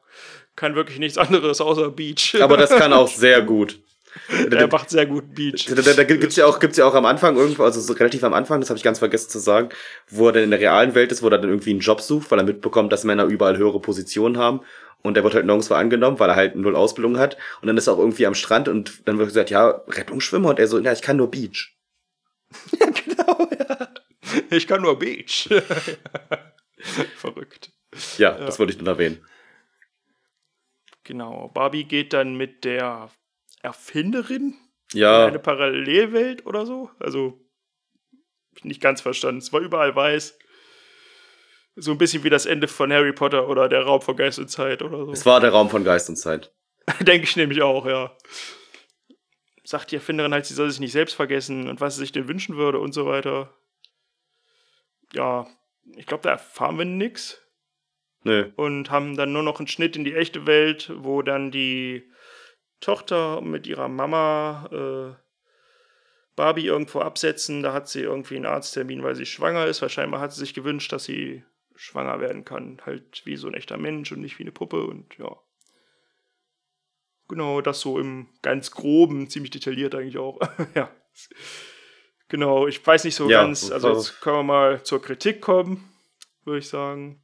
kann 0.56 0.76
wirklich 0.76 1.00
nichts 1.00 1.18
anderes 1.18 1.62
außer 1.62 1.92
Beach. 1.92 2.36
Aber 2.42 2.58
das 2.58 2.70
kann 2.72 2.94
auch 2.94 3.08
sehr 3.14 3.42
gut. 3.42 3.80
er 4.52 4.68
macht 4.68 4.90
sehr 4.90 5.06
gut 5.06 5.34
Beach. 5.34 5.66
Da, 5.66 5.76
da, 5.76 5.94
da 5.94 6.04
gibt's 6.04 6.36
ja 6.36 6.46
auch, 6.46 6.60
gibt's 6.60 6.78
ja 6.78 6.86
auch 6.86 6.96
am 6.96 7.06
Anfang 7.06 7.36
irgendwo, 7.36 7.64
also 7.64 7.80
so 7.80 7.94
relativ 7.94 8.24
am 8.24 8.34
Anfang, 8.34 8.60
das 8.60 8.70
habe 8.70 8.78
ich 8.78 8.84
ganz 8.84 9.00
vergessen 9.00 9.30
zu 9.30 9.40
sagen, 9.40 9.70
wo 10.10 10.28
er 10.28 10.34
dann 10.34 10.44
in 10.44 10.52
der 10.52 10.60
realen 10.60 10.96
Welt 10.96 11.12
ist, 11.12 11.22
wo 11.24 11.28
er 11.28 11.38
dann 11.38 11.50
irgendwie 11.50 11.72
einen 11.72 11.80
Job 11.80 12.02
sucht, 12.02 12.32
weil 12.32 12.40
er 12.40 12.46
mitbekommt, 12.46 12.92
dass 12.92 13.04
Männer 13.04 13.26
überall 13.26 13.58
höhere 13.58 13.80
Positionen 13.80 14.38
haben. 14.38 14.62
Und 15.02 15.18
er 15.18 15.24
wird 15.24 15.34
halt 15.34 15.46
nirgendwo 15.46 15.74
angenommen, 15.74 16.18
weil 16.20 16.30
er 16.30 16.38
halt 16.38 16.56
null 16.56 16.78
Ausbildung 16.78 17.18
hat. 17.18 17.38
Und 17.62 17.68
dann 17.68 17.78
ist 17.78 17.88
er 17.88 17.94
auch 17.94 18.00
irgendwie 18.00 18.26
am 18.26 18.36
Strand 18.36 18.70
und 18.70 19.06
dann 19.06 19.18
wird 19.18 19.28
gesagt, 19.28 19.50
ja, 19.50 19.82
Rettungsschwimmer. 19.90 20.50
Und 20.50 20.60
er 20.60 20.68
so, 20.68 20.80
ja, 20.80 20.94
ich 20.94 21.02
kann 21.02 21.18
nur 21.18 21.30
Beach. 21.30 21.76
genau, 22.80 23.50
ja. 23.52 23.90
Ich 24.50 24.66
kann 24.66 24.82
nur 24.82 24.98
Beach. 24.98 25.50
Verrückt. 27.18 27.72
Ja, 28.18 28.32
das 28.32 28.60
wollte 28.60 28.72
ich 28.72 28.80
nur 28.80 28.88
erwähnen. 28.88 29.24
Genau. 31.04 31.50
Barbie 31.54 31.84
geht 31.84 32.14
dann 32.14 32.36
mit 32.36 32.64
der 32.64 33.10
Erfinderin 33.64 34.56
in 34.94 35.00
Ja, 35.00 35.26
eine 35.26 35.40
Parallelwelt 35.40 36.46
oder 36.46 36.66
so. 36.66 36.92
Also, 37.00 37.40
nicht 38.62 38.82
ganz 38.82 39.02
verstanden. 39.02 39.40
Es 39.40 39.52
war 39.52 39.62
überall 39.62 39.96
weiß. 39.96 40.38
So 41.76 41.92
ein 41.92 41.98
bisschen 41.98 42.24
wie 42.24 42.30
das 42.30 42.46
Ende 42.46 42.68
von 42.68 42.94
Harry 42.94 43.14
Potter 43.14 43.50
oder 43.50 43.68
der 43.68 43.82
Raum 43.82 44.02
von 44.02 44.16
Geist 44.16 44.38
und 44.38 44.50
Zeit 44.50 44.84
oder 44.84 45.06
so. 45.06 45.12
es 45.12 45.26
war 45.26 45.40
der 45.40 45.50
Raum 45.50 45.72
von 45.72 45.84
Geist 45.84 46.08
und 46.10 46.18
Zeit. 46.18 46.54
Denke 47.00 47.24
ich 47.24 47.36
nämlich 47.36 47.64
auch, 47.64 47.88
ja. 47.88 48.16
sagt 49.64 49.92
die 49.92 49.96
Erfinderin 49.96 50.34
halt, 50.34 50.46
sie 50.46 50.54
soll 50.54 50.70
sich 50.70 50.82
nicht 50.82 50.92
selbst 50.92 51.16
vergessen 51.16 51.68
und 51.70 51.82
was 51.82 51.96
sie 51.96 52.02
sich 52.02 52.12
denn 52.12 52.28
wünschen 52.28 52.58
würde 52.58 52.80
und 52.80 52.94
so 52.94 53.08
weiter. 53.08 53.58
Ja, 55.14 55.48
ich 55.96 56.06
glaube, 56.06 56.24
da 56.24 56.32
erfahren 56.32 56.78
wir 56.78 56.86
nix. 56.86 57.42
Nö. 58.24 58.52
Und 58.56 58.92
haben 58.92 59.18
dann 59.18 59.34
nur 59.34 59.44
noch 59.44 59.60
einen 59.60 59.68
Schnitt 59.68 59.96
in 59.96 60.04
die 60.04 60.14
echte 60.14 60.46
Welt, 60.46 60.92
wo 60.96 61.22
dann 61.22 61.52
die 61.52 62.10
Tochter 62.84 63.42
mit 63.42 63.66
ihrer 63.66 63.88
Mama 63.88 64.70
äh, 64.72 65.24
Barbie 66.36 66.66
irgendwo 66.66 67.00
absetzen. 67.00 67.64
Da 67.64 67.74
hat 67.74 67.88
sie 67.88 68.02
irgendwie 68.02 68.36
einen 68.36 68.46
Arzttermin, 68.46 69.04
weil 69.04 69.16
sie 69.16 69.26
schwanger 69.26 69.66
ist. 69.66 69.82
Wahrscheinlich 69.82 70.20
hat 70.20 70.34
sie 70.34 70.42
sich 70.42 70.54
gewünscht, 70.54 70.92
dass 70.92 71.06
sie 71.06 71.44
schwanger 71.76 72.20
werden 72.20 72.44
kann. 72.46 72.82
Halt 72.86 73.26
wie 73.26 73.38
so 73.38 73.48
ein 73.48 73.54
echter 73.54 73.78
Mensch 73.78 74.12
und 74.12 74.22
nicht 74.22 74.38
wie 74.38 74.44
eine 74.44 74.52
Puppe 74.52 74.84
und 74.86 75.18
ja. 75.18 75.36
Genau, 77.30 77.62
das 77.62 77.80
so 77.80 78.00
im 78.00 78.28
ganz 78.42 78.72
groben, 78.72 79.30
ziemlich 79.30 79.52
detailliert 79.52 79.96
eigentlich 79.96 80.18
auch. 80.18 80.40
ja. 80.76 80.92
Genau, 82.28 82.68
ich 82.68 82.86
weiß 82.86 83.06
nicht 83.06 83.16
so 83.16 83.30
Ja, 83.30 83.44
ganz, 83.44 83.72
also 83.72 83.88
also- 83.88 84.00
jetzt 84.02 84.22
können 84.22 84.38
wir 84.38 84.44
mal 84.44 84.84
zur 84.84 85.02
Kritik 85.02 85.40
kommen, 85.42 85.90
würde 86.44 86.60
ich 86.60 86.68
sagen. 86.68 87.24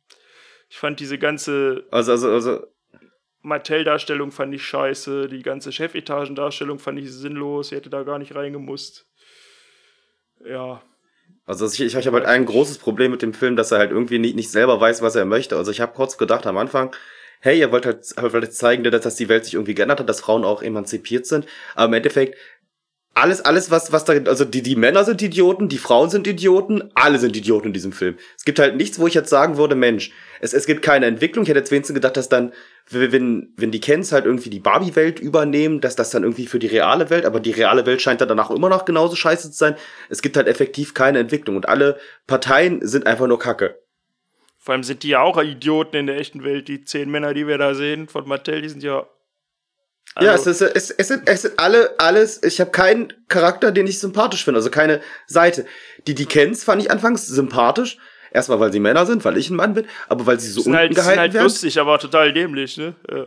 Ich 0.70 0.78
fand 0.78 1.00
diese 1.00 1.18
ganze 1.18 1.86
Also, 1.92 2.12
also, 2.12 2.32
also, 2.32 2.68
Mattel-Darstellung 3.42 4.32
fand 4.32 4.54
ich 4.54 4.64
scheiße, 4.64 5.28
die 5.28 5.42
ganze 5.42 5.72
Chefetagen-Darstellung 5.72 6.80
fand 6.80 7.00
ich 7.00 7.12
sinnlos, 7.12 7.70
sie 7.70 7.76
hätte 7.76 7.90
da 7.90 8.04
gar 8.04 8.20
nicht 8.20 8.36
reingemusst. 8.36 9.08
Ja, 10.46 10.82
also 11.50 11.66
ich, 11.66 11.82
ich, 11.82 11.96
ich 11.96 12.06
habe 12.06 12.18
halt 12.18 12.28
ein 12.28 12.46
großes 12.46 12.78
Problem 12.78 13.10
mit 13.10 13.24
dem 13.24 13.34
Film, 13.34 13.56
dass 13.56 13.72
er 13.72 13.80
halt 13.80 13.90
irgendwie 13.90 14.20
nicht, 14.20 14.36
nicht 14.36 14.52
selber 14.52 14.80
weiß, 14.80 15.02
was 15.02 15.16
er 15.16 15.26
möchte. 15.26 15.58
Also 15.58 15.72
ich 15.72 15.82
habe 15.82 15.94
kurz 15.96 16.20
gedacht 16.20 16.46
am 16.46 16.58
Anfang, 16.58 16.96
hey, 17.40 17.58
ihr 17.58 17.72
wollt 17.72 17.88
halt, 17.88 18.06
wollt 18.22 18.34
halt 18.34 18.54
zeigen, 18.54 18.84
dass, 18.84 19.02
dass 19.02 19.16
die 19.16 19.30
Welt 19.30 19.46
sich 19.46 19.56
irgendwie 19.56 19.74
geändert 19.74 20.00
hat, 20.00 20.08
dass 20.10 20.22
Frauen 20.22 20.44
auch 20.44 20.62
emanzipiert 20.62 21.26
sind. 21.26 21.48
Aber 21.74 21.88
im 21.88 21.94
Endeffekt, 21.94 22.38
alles, 23.20 23.42
alles, 23.42 23.70
was, 23.70 23.92
was 23.92 24.06
da, 24.06 24.14
also 24.14 24.46
die, 24.46 24.62
die 24.62 24.76
Männer 24.76 25.04
sind 25.04 25.22
Idioten, 25.22 25.68
die 25.68 25.78
Frauen 25.78 26.10
sind 26.10 26.26
Idioten, 26.26 26.90
alle 26.96 27.20
sind 27.20 27.36
Idioten 27.36 27.68
in 27.68 27.74
diesem 27.74 27.92
Film. 27.92 28.18
Es 28.38 28.46
gibt 28.46 28.60
halt 28.60 28.76
nichts, 28.76 29.00
wo 29.00 29.08
ich 29.08 29.14
jetzt 29.14 29.30
sagen 29.30 29.58
würde, 29.58 29.76
Mensch, 29.76 30.12
es, 30.40 30.54
es 30.54 30.66
gibt 30.66 30.82
keine 30.82 31.06
Entwicklung. 31.06 31.44
Ich 31.44 31.50
hätte 31.50 31.60
jetzt 31.60 31.72
wenigstens 31.72 31.94
gedacht, 31.96 32.18
dass 32.18 32.30
dann, 32.30 32.54
wenn, 32.90 33.54
wenn 33.58 33.72
die 33.72 33.82
Kens 33.82 34.12
halt 34.12 34.26
irgendwie 34.26 34.50
die 34.50 34.60
Barbie-Welt 34.60 35.20
übernehmen, 35.20 35.82
dass 35.82 35.96
das 35.96 36.10
dann 36.12 36.24
irgendwie 36.24 36.48
für 36.48 36.60
die 36.60 36.68
reale 36.68 37.10
Welt, 37.10 37.26
aber 37.26 37.40
die 37.40 37.52
reale 37.52 37.86
Welt 37.86 38.02
scheint 38.02 38.22
dann 38.22 38.30
danach 38.30 38.50
immer 38.52 38.70
noch 38.70 38.86
genauso 38.86 39.16
scheiße 39.16 39.52
zu 39.52 39.58
sein. 39.58 39.76
Es 40.10 40.22
gibt 40.22 40.38
halt 40.38 40.48
effektiv 40.48 40.94
keine 40.94 41.20
Entwicklung 41.20 41.56
und 41.58 41.68
alle 41.68 41.98
Parteien 42.26 42.86
sind 42.88 43.06
einfach 43.06 43.28
nur 43.28 43.40
Kacke. 43.40 43.80
vor 44.58 44.74
allem 44.74 44.84
sind 44.84 45.04
die 45.04 45.10
ja 45.10 45.22
auch 45.22 45.42
Idioten 45.42 45.98
in 45.98 46.08
der 46.08 46.18
echten 46.18 46.44
Welt, 46.44 46.68
die 46.68 46.84
zehn 46.84 47.10
Männer, 47.10 47.34
die 47.34 47.48
wir 47.48 47.58
da 47.58 47.74
sehen 47.76 48.08
von 48.08 48.28
Mattel, 48.28 48.62
die 48.62 48.70
sind 48.70 48.84
ja. 48.84 49.06
Ja, 50.20 50.32
Also- 50.32 50.50
es, 50.50 50.62
ist, 50.62 50.76
es, 50.76 50.92
es, 50.92 51.08
sind, 51.08 51.24
es 51.28 51.42
sind 51.44 51.54
alle, 51.58 51.92
alles, 52.00 52.42
ich 52.44 52.60
habe 52.62 52.72
keinen 52.72 53.14
Charakter, 53.28 53.72
den 53.72 53.88
ich 53.88 54.00
sympathisch 54.00 54.44
finde, 54.44 54.58
also 54.60 54.70
keine 54.70 55.02
Seite. 55.28 55.66
Die, 56.08 56.16
die 56.16 56.26
Kens 56.26 56.64
fand 56.64 56.82
ich 56.82 56.92
anfangs 56.92 57.28
sympathisch. 57.28 57.98
Erstmal, 58.32 58.60
weil 58.60 58.72
sie 58.72 58.80
Männer 58.80 59.08
sind, 59.08 59.26
weil 59.26 59.38
ich 59.38 59.50
ein 59.50 59.56
Mann 59.56 59.74
bin, 59.74 59.88
aber 60.08 60.26
weil 60.28 60.40
sie 60.40 60.50
so 60.52 60.62
sind 60.62 60.72
unten 60.74 60.78
halt, 60.80 60.90
sind 60.94 61.02
gehalten 61.04 61.20
halt 61.20 61.34
werden. 61.34 61.44
lustig, 61.46 61.80
aber 61.80 61.98
total 61.98 62.32
dämlich, 62.32 62.78
ne? 62.78 62.96
Ja, 63.10 63.18
ja. 63.18 63.26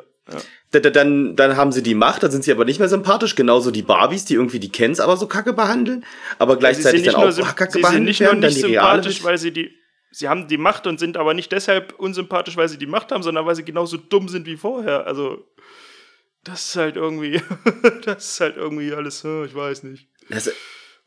Da- 0.71 0.79
da- 0.79 0.91
Dann, 0.91 1.35
dann 1.35 1.57
haben 1.57 1.73
sie 1.73 1.83
die 1.83 1.97
Macht, 1.97 2.23
dann 2.23 2.31
sind 2.31 2.45
sie 2.45 2.53
aber 2.53 2.65
nicht 2.65 2.79
mehr 2.79 2.89
sympathisch. 2.89 3.35
Genauso 3.35 3.73
die 3.73 3.83
Barbies, 3.83 4.25
die 4.27 4.35
irgendwie 4.35 4.61
die 4.61 4.71
Kens 4.71 5.01
aber 5.01 5.17
so 5.17 5.27
kacke 5.27 5.53
behandeln, 5.55 6.05
aber 6.39 6.57
gleichzeitig 6.57 7.01
sind 7.01 7.07
nicht 7.07 7.15
dann 7.15 7.21
nur, 7.23 7.31
auch 7.31 7.35
symp- 7.51 7.57
kacke 7.57 7.73
sie 7.73 7.79
sind 7.79 7.83
behandelt 7.83 8.05
nicht 8.07 8.21
nur 8.21 8.29
werden. 8.29 8.41
Dann 8.43 8.51
nicht 8.51 8.63
die 8.65 8.67
reale 8.75 9.03
sympathisch, 9.03 9.25
weil 9.25 9.39
sie 9.39 9.51
die. 9.51 9.71
Sie 10.15 10.29
haben 10.29 10.47
die 10.47 10.59
Macht 10.59 10.87
und 10.87 11.01
sind 11.01 11.17
aber 11.17 11.33
nicht 11.35 11.51
deshalb 11.53 11.95
unsympathisch, 11.99 12.57
weil 12.57 12.69
sie 12.69 12.77
die 12.79 12.87
Macht 12.87 13.11
haben, 13.13 13.23
sondern 13.25 13.45
weil 13.47 13.57
sie 13.57 13.65
genauso 13.65 13.97
dumm 13.97 14.29
sind 14.29 14.47
wie 14.47 14.57
vorher. 14.59 15.07
Also, 15.07 15.45
das 16.45 16.67
ist 16.67 16.77
halt 16.77 16.97
irgendwie. 16.97 17.41
das 18.05 18.33
ist 18.33 18.41
halt 18.41 18.57
irgendwie 18.57 18.93
alles, 18.93 19.25
äh, 19.25 19.45
ich 19.45 19.55
weiß 19.55 19.85
nicht. 19.85 20.09
Es, 20.29 20.51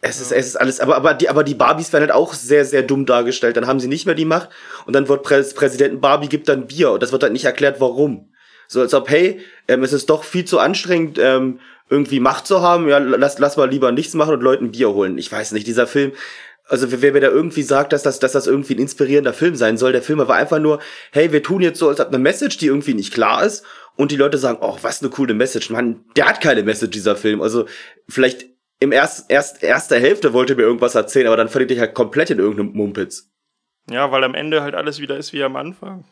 es, 0.01 0.21
ist, 0.21 0.31
es 0.31 0.47
ist 0.47 0.55
alles, 0.55 0.79
aber, 0.79 0.95
aber, 0.95 1.13
die, 1.13 1.29
aber 1.29 1.43
die 1.43 1.55
Barbies 1.55 1.91
werden 1.91 2.03
halt 2.03 2.11
auch 2.11 2.33
sehr, 2.33 2.65
sehr 2.65 2.83
dumm 2.83 3.05
dargestellt. 3.05 3.57
Dann 3.57 3.67
haben 3.67 3.79
sie 3.79 3.87
nicht 3.87 4.05
mehr 4.05 4.15
die 4.15 4.25
Macht 4.25 4.49
und 4.85 4.93
dann 4.93 5.07
wird 5.07 5.23
Prä 5.23 5.43
Präsidenten 5.43 6.01
Barbie 6.01 6.29
gibt 6.29 6.47
dann 6.47 6.67
Bier 6.67 6.91
und 6.91 7.03
das 7.03 7.11
wird 7.11 7.23
halt 7.23 7.33
nicht 7.33 7.45
erklärt, 7.45 7.79
warum. 7.79 8.31
So 8.67 8.81
als 8.81 8.93
ob, 8.93 9.09
hey, 9.09 9.41
ähm, 9.67 9.83
es 9.83 9.93
ist 9.93 10.09
doch 10.09 10.23
viel 10.23 10.45
zu 10.45 10.59
anstrengend, 10.59 11.19
ähm, 11.19 11.59
irgendwie 11.89 12.19
Macht 12.19 12.47
zu 12.47 12.61
haben, 12.61 12.87
ja, 12.87 12.97
lass, 12.97 13.37
lass 13.37 13.57
mal 13.57 13.69
lieber 13.69 13.91
nichts 13.91 14.15
machen 14.15 14.33
und 14.33 14.41
Leuten 14.41 14.71
Bier 14.71 14.91
holen. 14.91 15.17
Ich 15.17 15.31
weiß 15.31 15.51
nicht, 15.51 15.67
dieser 15.67 15.85
Film, 15.85 16.13
also 16.67 16.91
wer, 16.91 17.01
wer 17.01 17.13
mir 17.13 17.21
da 17.21 17.27
irgendwie 17.27 17.61
sagt, 17.61 17.93
dass 17.93 18.03
das, 18.03 18.19
dass 18.19 18.31
das 18.31 18.47
irgendwie 18.47 18.75
ein 18.75 18.79
inspirierender 18.79 19.33
Film 19.33 19.55
sein 19.55 19.77
soll, 19.77 19.91
der 19.91 20.01
Film 20.01 20.19
war 20.19 20.35
einfach 20.35 20.59
nur, 20.59 20.79
hey, 21.11 21.31
wir 21.31 21.43
tun 21.43 21.61
jetzt 21.61 21.79
so, 21.79 21.89
als 21.89 21.99
ob 21.99 22.07
eine 22.07 22.19
Message, 22.19 22.57
die 22.57 22.67
irgendwie 22.67 22.93
nicht 22.93 23.13
klar 23.13 23.43
ist 23.43 23.63
und 23.95 24.11
die 24.11 24.17
Leute 24.17 24.37
sagen, 24.37 24.57
oh, 24.61 24.77
was 24.81 25.01
eine 25.01 25.11
coole 25.11 25.33
Message. 25.33 25.69
Mann, 25.69 26.03
der 26.15 26.27
hat 26.27 26.41
keine 26.41 26.63
Message, 26.63 26.91
dieser 26.91 27.15
Film. 27.15 27.41
Also 27.41 27.65
vielleicht 28.09 28.45
im 28.79 28.91
erst, 28.91 29.31
erst, 29.31 29.63
erster 29.63 29.99
Hälfte 29.99 30.33
wollte 30.33 30.55
mir 30.55 30.63
irgendwas 30.63 30.95
erzählen, 30.95 31.27
aber 31.27 31.37
dann 31.37 31.49
verliert 31.49 31.71
ich 31.71 31.79
halt 31.79 31.93
komplett 31.93 32.29
in 32.29 32.39
irgendeinem 32.39 32.73
Mumpitz. 32.73 33.31
Ja, 33.89 34.11
weil 34.11 34.23
am 34.23 34.33
Ende 34.33 34.63
halt 34.63 34.75
alles 34.75 34.99
wieder 34.99 35.17
ist 35.17 35.33
wie 35.33 35.43
am 35.43 35.55
Anfang. 35.55 36.05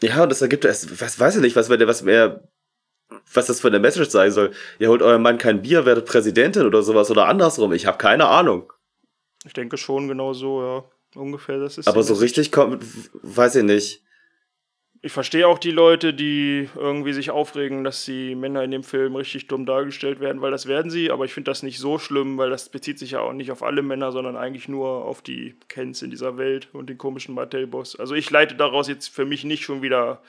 Ja, 0.00 0.22
und 0.22 0.30
das 0.30 0.42
ergibt 0.42 0.64
es, 0.64 1.00
was 1.00 1.18
weiß 1.18 1.36
ich 1.36 1.42
nicht, 1.42 1.56
was, 1.56 1.70
was 1.70 2.02
mehr, 2.02 2.48
was 3.32 3.46
das 3.46 3.60
für 3.60 3.68
eine 3.68 3.78
Message 3.78 4.10
sein 4.10 4.30
soll. 4.30 4.52
Ihr 4.78 4.88
holt 4.88 5.02
eurem 5.02 5.22
Mann 5.22 5.38
kein 5.38 5.62
Bier, 5.62 5.86
werdet 5.86 6.06
Präsidentin 6.06 6.66
oder 6.66 6.82
sowas 6.82 7.10
oder 7.10 7.26
andersrum. 7.26 7.72
Ich 7.72 7.86
habe 7.86 7.98
keine 7.98 8.26
Ahnung. 8.26 8.72
Ich 9.44 9.52
denke 9.52 9.76
schon 9.76 10.08
genau 10.08 10.32
so, 10.32 10.62
ja. 10.62 10.84
Ungefähr, 11.14 11.58
das 11.58 11.78
ist. 11.78 11.88
Aber 11.88 12.02
so 12.02 12.14
richtig 12.14 12.52
kommt, 12.52 12.84
weiß 13.22 13.56
ich 13.56 13.64
nicht. 13.64 14.02
Ich 15.00 15.12
verstehe 15.12 15.46
auch 15.46 15.60
die 15.60 15.70
Leute, 15.70 16.12
die 16.12 16.68
irgendwie 16.74 17.12
sich 17.12 17.30
aufregen, 17.30 17.84
dass 17.84 18.04
die 18.04 18.34
Männer 18.34 18.64
in 18.64 18.72
dem 18.72 18.82
Film 18.82 19.14
richtig 19.14 19.46
dumm 19.46 19.64
dargestellt 19.64 20.18
werden, 20.18 20.42
weil 20.42 20.50
das 20.50 20.66
werden 20.66 20.90
sie, 20.90 21.12
aber 21.12 21.24
ich 21.24 21.32
finde 21.32 21.52
das 21.52 21.62
nicht 21.62 21.78
so 21.78 22.00
schlimm, 22.00 22.36
weil 22.36 22.50
das 22.50 22.68
bezieht 22.68 22.98
sich 22.98 23.12
ja 23.12 23.20
auch 23.20 23.32
nicht 23.32 23.52
auf 23.52 23.62
alle 23.62 23.82
Männer, 23.82 24.10
sondern 24.10 24.36
eigentlich 24.36 24.66
nur 24.66 25.04
auf 25.04 25.22
die 25.22 25.54
Kens 25.68 26.02
in 26.02 26.10
dieser 26.10 26.36
Welt 26.36 26.68
und 26.72 26.90
den 26.90 26.98
komischen 26.98 27.36
Mattel-Boss. 27.36 27.94
Also 27.94 28.16
ich 28.16 28.28
leite 28.28 28.56
daraus 28.56 28.88
jetzt 28.88 29.06
für 29.06 29.24
mich 29.24 29.44
nicht 29.44 29.62
schon 29.62 29.82
wieder 29.82 30.20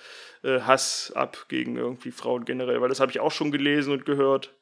äh, 0.44 0.60
Hass 0.60 1.12
ab 1.16 1.48
gegen 1.50 1.76
irgendwie 1.76 2.12
Frauen 2.12 2.46
generell, 2.46 2.80
weil 2.80 2.90
das 2.90 3.00
habe 3.00 3.12
ich 3.12 3.20
auch 3.20 3.32
schon 3.32 3.52
gelesen 3.52 3.92
und 3.92 4.06
gehört, 4.06 4.54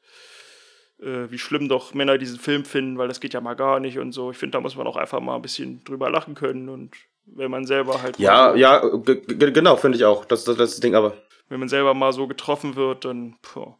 äh, 1.00 1.30
wie 1.30 1.38
schlimm 1.38 1.68
doch 1.68 1.94
Männer 1.94 2.18
diesen 2.18 2.38
Film 2.38 2.64
finden, 2.64 2.98
weil 2.98 3.08
das 3.08 3.20
geht 3.20 3.34
ja 3.34 3.40
mal 3.40 3.54
gar 3.54 3.80
nicht 3.80 3.98
und 3.98 4.12
so. 4.12 4.30
Ich 4.30 4.38
finde, 4.38 4.52
da 4.52 4.60
muss 4.60 4.76
man 4.76 4.86
auch 4.86 4.96
einfach 4.96 5.20
mal 5.20 5.36
ein 5.36 5.42
bisschen 5.42 5.84
drüber 5.84 6.10
lachen 6.10 6.34
können 6.34 6.68
und 6.68 6.90
wenn 7.26 7.50
man 7.50 7.66
selber 7.66 8.02
halt 8.02 8.18
Ja, 8.18 8.54
ja, 8.54 8.78
genau, 8.78 9.76
finde 9.76 9.98
ich 9.98 10.04
auch. 10.04 10.24
Das, 10.24 10.44
das, 10.44 10.56
das 10.56 10.80
Ding, 10.80 10.94
aber 10.94 11.14
wenn 11.48 11.60
man 11.60 11.68
selber 11.68 11.94
mal 11.94 12.12
so 12.12 12.26
getroffen 12.26 12.76
wird, 12.76 13.04
dann 13.04 13.36
puh. 13.42 13.74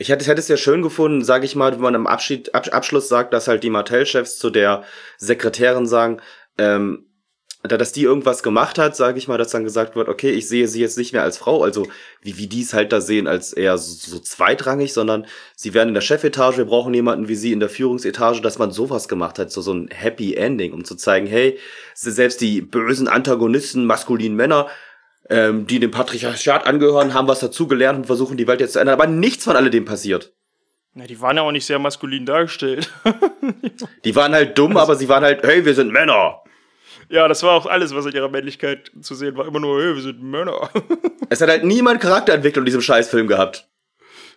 Ich 0.00 0.10
hätte, 0.10 0.24
hätte 0.26 0.40
es 0.40 0.48
ja 0.48 0.56
schön 0.56 0.82
gefunden, 0.82 1.24
sage 1.24 1.44
ich 1.44 1.56
mal, 1.56 1.72
wenn 1.72 1.80
man 1.80 1.94
im 1.94 2.06
Abschied, 2.06 2.54
Ab, 2.54 2.68
Abschluss 2.70 3.08
sagt, 3.08 3.32
dass 3.32 3.48
halt 3.48 3.64
die 3.64 3.70
Mattel-Chefs 3.70 4.38
zu 4.38 4.50
der 4.50 4.84
Sekretärin 5.16 5.86
sagen, 5.86 6.20
ähm, 6.56 7.07
dass 7.62 7.92
die 7.92 8.04
irgendwas 8.04 8.44
gemacht 8.44 8.78
hat, 8.78 8.94
sage 8.94 9.18
ich 9.18 9.26
mal, 9.26 9.36
dass 9.36 9.50
dann 9.50 9.64
gesagt 9.64 9.96
wird, 9.96 10.08
okay, 10.08 10.30
ich 10.30 10.46
sehe 10.46 10.68
sie 10.68 10.80
jetzt 10.80 10.96
nicht 10.96 11.12
mehr 11.12 11.24
als 11.24 11.38
Frau, 11.38 11.64
also 11.64 11.88
wie, 12.22 12.38
wie 12.38 12.46
die 12.46 12.62
es 12.62 12.72
halt 12.72 12.92
da 12.92 13.00
sehen, 13.00 13.26
als 13.26 13.52
eher 13.52 13.76
so, 13.78 13.94
so 13.94 14.20
zweitrangig, 14.20 14.92
sondern 14.92 15.26
sie 15.56 15.74
werden 15.74 15.88
in 15.88 15.94
der 15.94 16.00
Chefetage, 16.00 16.58
wir 16.58 16.66
brauchen 16.66 16.94
jemanden 16.94 17.28
wie 17.28 17.34
sie 17.34 17.52
in 17.52 17.58
der 17.58 17.68
Führungsetage, 17.68 18.40
dass 18.40 18.58
man 18.58 18.70
sowas 18.70 19.08
gemacht 19.08 19.40
hat, 19.40 19.50
so, 19.50 19.60
so 19.60 19.72
ein 19.72 19.88
Happy 19.88 20.34
Ending, 20.34 20.72
um 20.72 20.84
zu 20.84 20.94
zeigen, 20.94 21.26
hey, 21.26 21.58
selbst 21.94 22.40
die 22.40 22.60
bösen 22.60 23.08
Antagonisten, 23.08 23.86
maskulinen 23.86 24.36
Männer, 24.36 24.68
ähm, 25.28 25.66
die 25.66 25.80
dem 25.80 25.90
Patriarchat 25.90 26.64
angehören, 26.64 27.12
haben 27.12 27.26
was 27.26 27.40
dazugelernt 27.40 27.98
und 27.98 28.06
versuchen 28.06 28.36
die 28.36 28.46
Welt 28.46 28.60
jetzt 28.60 28.74
zu 28.74 28.78
ändern, 28.78 28.94
aber 28.94 29.08
nichts 29.08 29.44
von 29.44 29.56
alledem 29.56 29.84
passiert. 29.84 30.32
Na, 30.94 31.06
die 31.06 31.20
waren 31.20 31.36
ja 31.36 31.42
auch 31.42 31.52
nicht 31.52 31.66
sehr 31.66 31.78
maskulin 31.78 32.24
dargestellt. 32.24 32.90
Die 34.04 34.16
waren 34.16 34.32
halt 34.32 34.58
dumm, 34.58 34.76
aber 34.76 34.96
sie 34.96 35.08
waren 35.08 35.22
halt, 35.22 35.44
hey, 35.44 35.64
wir 35.64 35.74
sind 35.74 35.92
Männer. 35.92 36.42
Ja, 37.08 37.28
das 37.28 37.42
war 37.42 37.52
auch 37.52 37.66
alles, 37.66 37.94
was 37.94 38.06
in 38.06 38.12
ihrer 38.12 38.28
Männlichkeit 38.28 38.90
zu 39.00 39.14
sehen 39.14 39.36
war. 39.36 39.46
Immer 39.46 39.60
nur, 39.60 39.80
hey, 39.82 39.94
wir 39.94 40.02
sind 40.02 40.22
Männer. 40.22 40.70
Es 41.30 41.42
hat 41.42 41.50
halt 41.50 41.62
niemand 41.62 42.00
Charakterentwicklung 42.00 42.62
in 42.62 42.66
diesem 42.66 42.80
Scheißfilm 42.80 43.28
gehabt. 43.28 43.68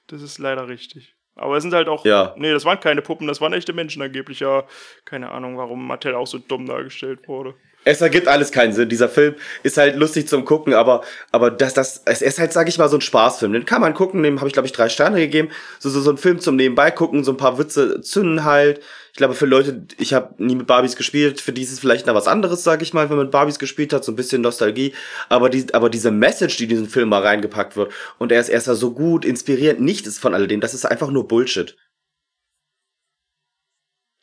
das 0.07 0.21
ist 0.21 0.39
leider 0.39 0.67
richtig. 0.67 1.15
Aber 1.35 1.55
es 1.55 1.63
sind 1.63 1.73
halt 1.73 1.87
auch. 1.87 2.03
Ja. 2.03 2.35
Nee, 2.37 2.51
das 2.51 2.65
waren 2.65 2.81
keine 2.81 3.01
Puppen, 3.01 3.27
das 3.27 3.39
waren 3.39 3.53
echte 3.53 3.71
Menschen 3.71 4.01
angeblich. 4.01 4.41
Ja, 4.41 4.65
keine 5.05 5.31
Ahnung, 5.31 5.57
warum 5.57 5.87
Mattel 5.87 6.15
auch 6.15 6.27
so 6.27 6.37
dumm 6.37 6.65
dargestellt 6.65 7.27
wurde. 7.29 7.53
Es 7.83 8.01
ergibt 8.01 8.27
alles 8.27 8.51
keinen 8.51 8.73
Sinn. 8.73 8.89
Dieser 8.89 9.09
Film 9.09 9.35
ist 9.63 9.77
halt 9.77 9.95
lustig 9.95 10.27
zum 10.27 10.45
Gucken, 10.45 10.73
aber, 10.73 11.01
aber 11.31 11.49
das, 11.49 11.73
das, 11.73 12.03
es 12.05 12.21
ist 12.21 12.37
halt, 12.37 12.53
sag 12.53 12.67
ich 12.67 12.77
mal, 12.77 12.89
so 12.89 12.97
ein 12.97 13.01
Spaßfilm. 13.01 13.53
Den 13.53 13.65
kann 13.65 13.81
man 13.81 13.95
gucken, 13.95 14.21
dem 14.21 14.39
habe 14.39 14.47
ich, 14.47 14.53
glaube 14.53 14.67
ich, 14.67 14.71
drei 14.71 14.87
Sterne 14.87 15.17
gegeben. 15.17 15.49
So, 15.79 15.89
so, 15.89 15.99
so 16.01 16.11
ein 16.11 16.17
Film 16.17 16.39
zum 16.39 16.57
Nebenbei 16.57 16.91
gucken, 16.91 17.23
so 17.23 17.31
ein 17.31 17.37
paar 17.37 17.57
Witze 17.57 18.01
zünden 18.01 18.43
halt. 18.43 18.81
Ich 19.11 19.17
glaube, 19.17 19.33
für 19.33 19.45
Leute, 19.45 19.85
ich 19.97 20.13
habe 20.13 20.41
nie 20.41 20.55
mit 20.55 20.67
Barbies 20.67 20.95
gespielt, 20.95 21.41
für 21.41 21.51
die 21.51 21.63
ist 21.63 21.71
es 21.71 21.81
vielleicht 21.81 22.07
noch 22.07 22.15
was 22.15 22.27
anderes, 22.27 22.63
sag 22.63 22.81
ich 22.81 22.93
mal, 22.93 23.09
wenn 23.09 23.17
man 23.17 23.25
mit 23.25 23.31
Barbies 23.31 23.59
gespielt 23.59 23.91
hat, 23.91 24.05
so 24.05 24.11
ein 24.11 24.15
bisschen 24.15 24.41
Nostalgie. 24.41 24.93
Aber, 25.27 25.49
die, 25.49 25.73
aber 25.73 25.89
diese 25.89 26.11
Message, 26.11 26.55
die 26.57 26.63
in 26.63 26.69
diesen 26.69 26.87
Film 26.87 27.09
mal 27.09 27.21
reingepackt 27.21 27.75
wird, 27.75 27.91
und 28.19 28.31
er 28.31 28.39
ist 28.39 28.47
erst 28.47 28.67
so 28.67 28.93
gut, 28.93 29.25
inspirierend, 29.25 29.81
nichts 29.81 30.17
von 30.17 30.33
alledem, 30.33 30.61
das 30.61 30.73
ist 30.73 30.85
einfach 30.85 31.11
nur 31.11 31.27
Bullshit. 31.27 31.75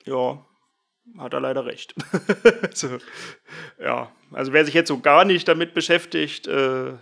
Ja, 0.05 0.47
hat 1.19 1.35
er 1.35 1.41
leider 1.41 1.67
recht. 1.67 1.95
so, 2.75 2.99
ja, 3.79 4.11
also 4.33 4.55
wer 4.55 4.65
sich 4.65 4.75
jetzt 4.75 4.89
so 4.89 5.01
gar 5.01 5.27
nicht 5.27 5.47
damit 5.49 5.75
beschäftigt, 5.75 6.47
äh, 6.47 6.95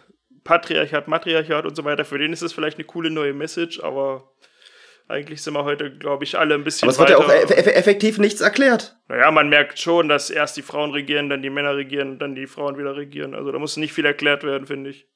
Patriarchat, 0.43 1.07
Matriarchat 1.07 1.66
und 1.66 1.76
so 1.76 1.84
weiter, 1.84 2.05
für 2.05 2.18
den 2.18 2.32
ist 2.32 2.43
es 2.43 2.53
vielleicht 2.53 2.78
eine 2.78 2.84
coole 2.87 3.11
neue 3.11 3.32
Message, 3.32 3.80
aber 3.80 4.32
Eigentlich 5.09 5.40
sind 5.42 5.54
wir 5.54 5.64
heute, 5.64 5.96
glaube 5.96 6.24
ich, 6.24 6.36
alle 6.36 6.54
ein 6.54 6.64
bisschen. 6.64 6.88
Aber 6.88 6.92
es 6.92 6.98
wird 6.98 7.11
ja 7.11 7.18
auch 7.18 7.28
eff 7.28 7.50
eff 7.50 7.66
effektiv 7.66 8.18
nichts 8.18 8.40
erklärt. 8.40 8.96
Naja, 9.09 9.30
man 9.30 9.48
merkt 9.48 9.78
schon, 9.78 10.09
dass 10.09 10.30
erst 10.30 10.57
die 10.57 10.62
Frauen 10.62 10.90
regieren, 10.90 11.28
dann 11.28 11.42
die 11.42 11.50
Männer 11.50 11.76
regieren 11.76 12.18
dann 12.18 12.34
die 12.34 12.48
Frauen 12.48 12.76
wieder 12.76 12.96
regieren. 12.96 13.34
Also 13.34 13.52
da 13.52 13.59
muss 13.59 13.76
nicht 13.76 13.92
viel 13.92 14.04
erklärt 14.04 14.42
werden, 14.42 14.66
finde 14.66 14.90
ich. 14.90 15.07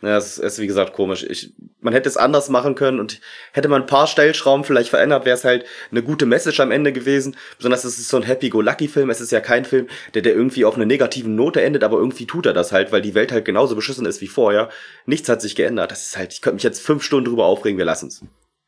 Ja, 0.00 0.16
es 0.16 0.38
ist 0.38 0.60
wie 0.60 0.66
gesagt 0.66 0.92
komisch. 0.92 1.24
Ich, 1.28 1.52
man 1.80 1.92
hätte 1.92 2.08
es 2.08 2.16
anders 2.16 2.48
machen 2.50 2.76
können 2.76 3.00
und 3.00 3.20
hätte 3.52 3.68
man 3.68 3.82
ein 3.82 3.86
paar 3.86 4.06
Stellschrauben 4.06 4.64
vielleicht 4.64 4.90
verändert, 4.90 5.24
wäre 5.24 5.36
es 5.36 5.44
halt 5.44 5.64
eine 5.90 6.02
gute 6.02 6.24
Message 6.24 6.60
am 6.60 6.70
Ende 6.70 6.92
gewesen. 6.92 7.36
Besonders 7.56 7.84
es 7.84 7.98
ist 7.98 8.08
so 8.08 8.16
ein 8.16 8.22
Happy-Go-Lucky-Film. 8.22 9.10
Es 9.10 9.20
ist 9.20 9.32
ja 9.32 9.40
kein 9.40 9.64
Film, 9.64 9.88
der, 10.14 10.22
der 10.22 10.34
irgendwie 10.34 10.64
auf 10.64 10.76
einer 10.76 10.86
negativen 10.86 11.34
Note 11.34 11.62
endet, 11.62 11.82
aber 11.82 11.98
irgendwie 11.98 12.26
tut 12.26 12.46
er 12.46 12.52
das 12.52 12.70
halt, 12.70 12.92
weil 12.92 13.02
die 13.02 13.14
Welt 13.14 13.32
halt 13.32 13.44
genauso 13.44 13.74
beschissen 13.74 14.06
ist 14.06 14.20
wie 14.20 14.28
vorher. 14.28 14.68
Nichts 15.06 15.28
hat 15.28 15.42
sich 15.42 15.56
geändert. 15.56 15.90
Das 15.90 16.06
ist 16.06 16.16
halt, 16.16 16.32
ich 16.32 16.42
könnte 16.42 16.54
mich 16.54 16.64
jetzt 16.64 16.80
fünf 16.80 17.02
Stunden 17.02 17.28
drüber 17.28 17.46
aufregen, 17.46 17.78
wir 17.78 17.84
lassen's. 17.84 18.22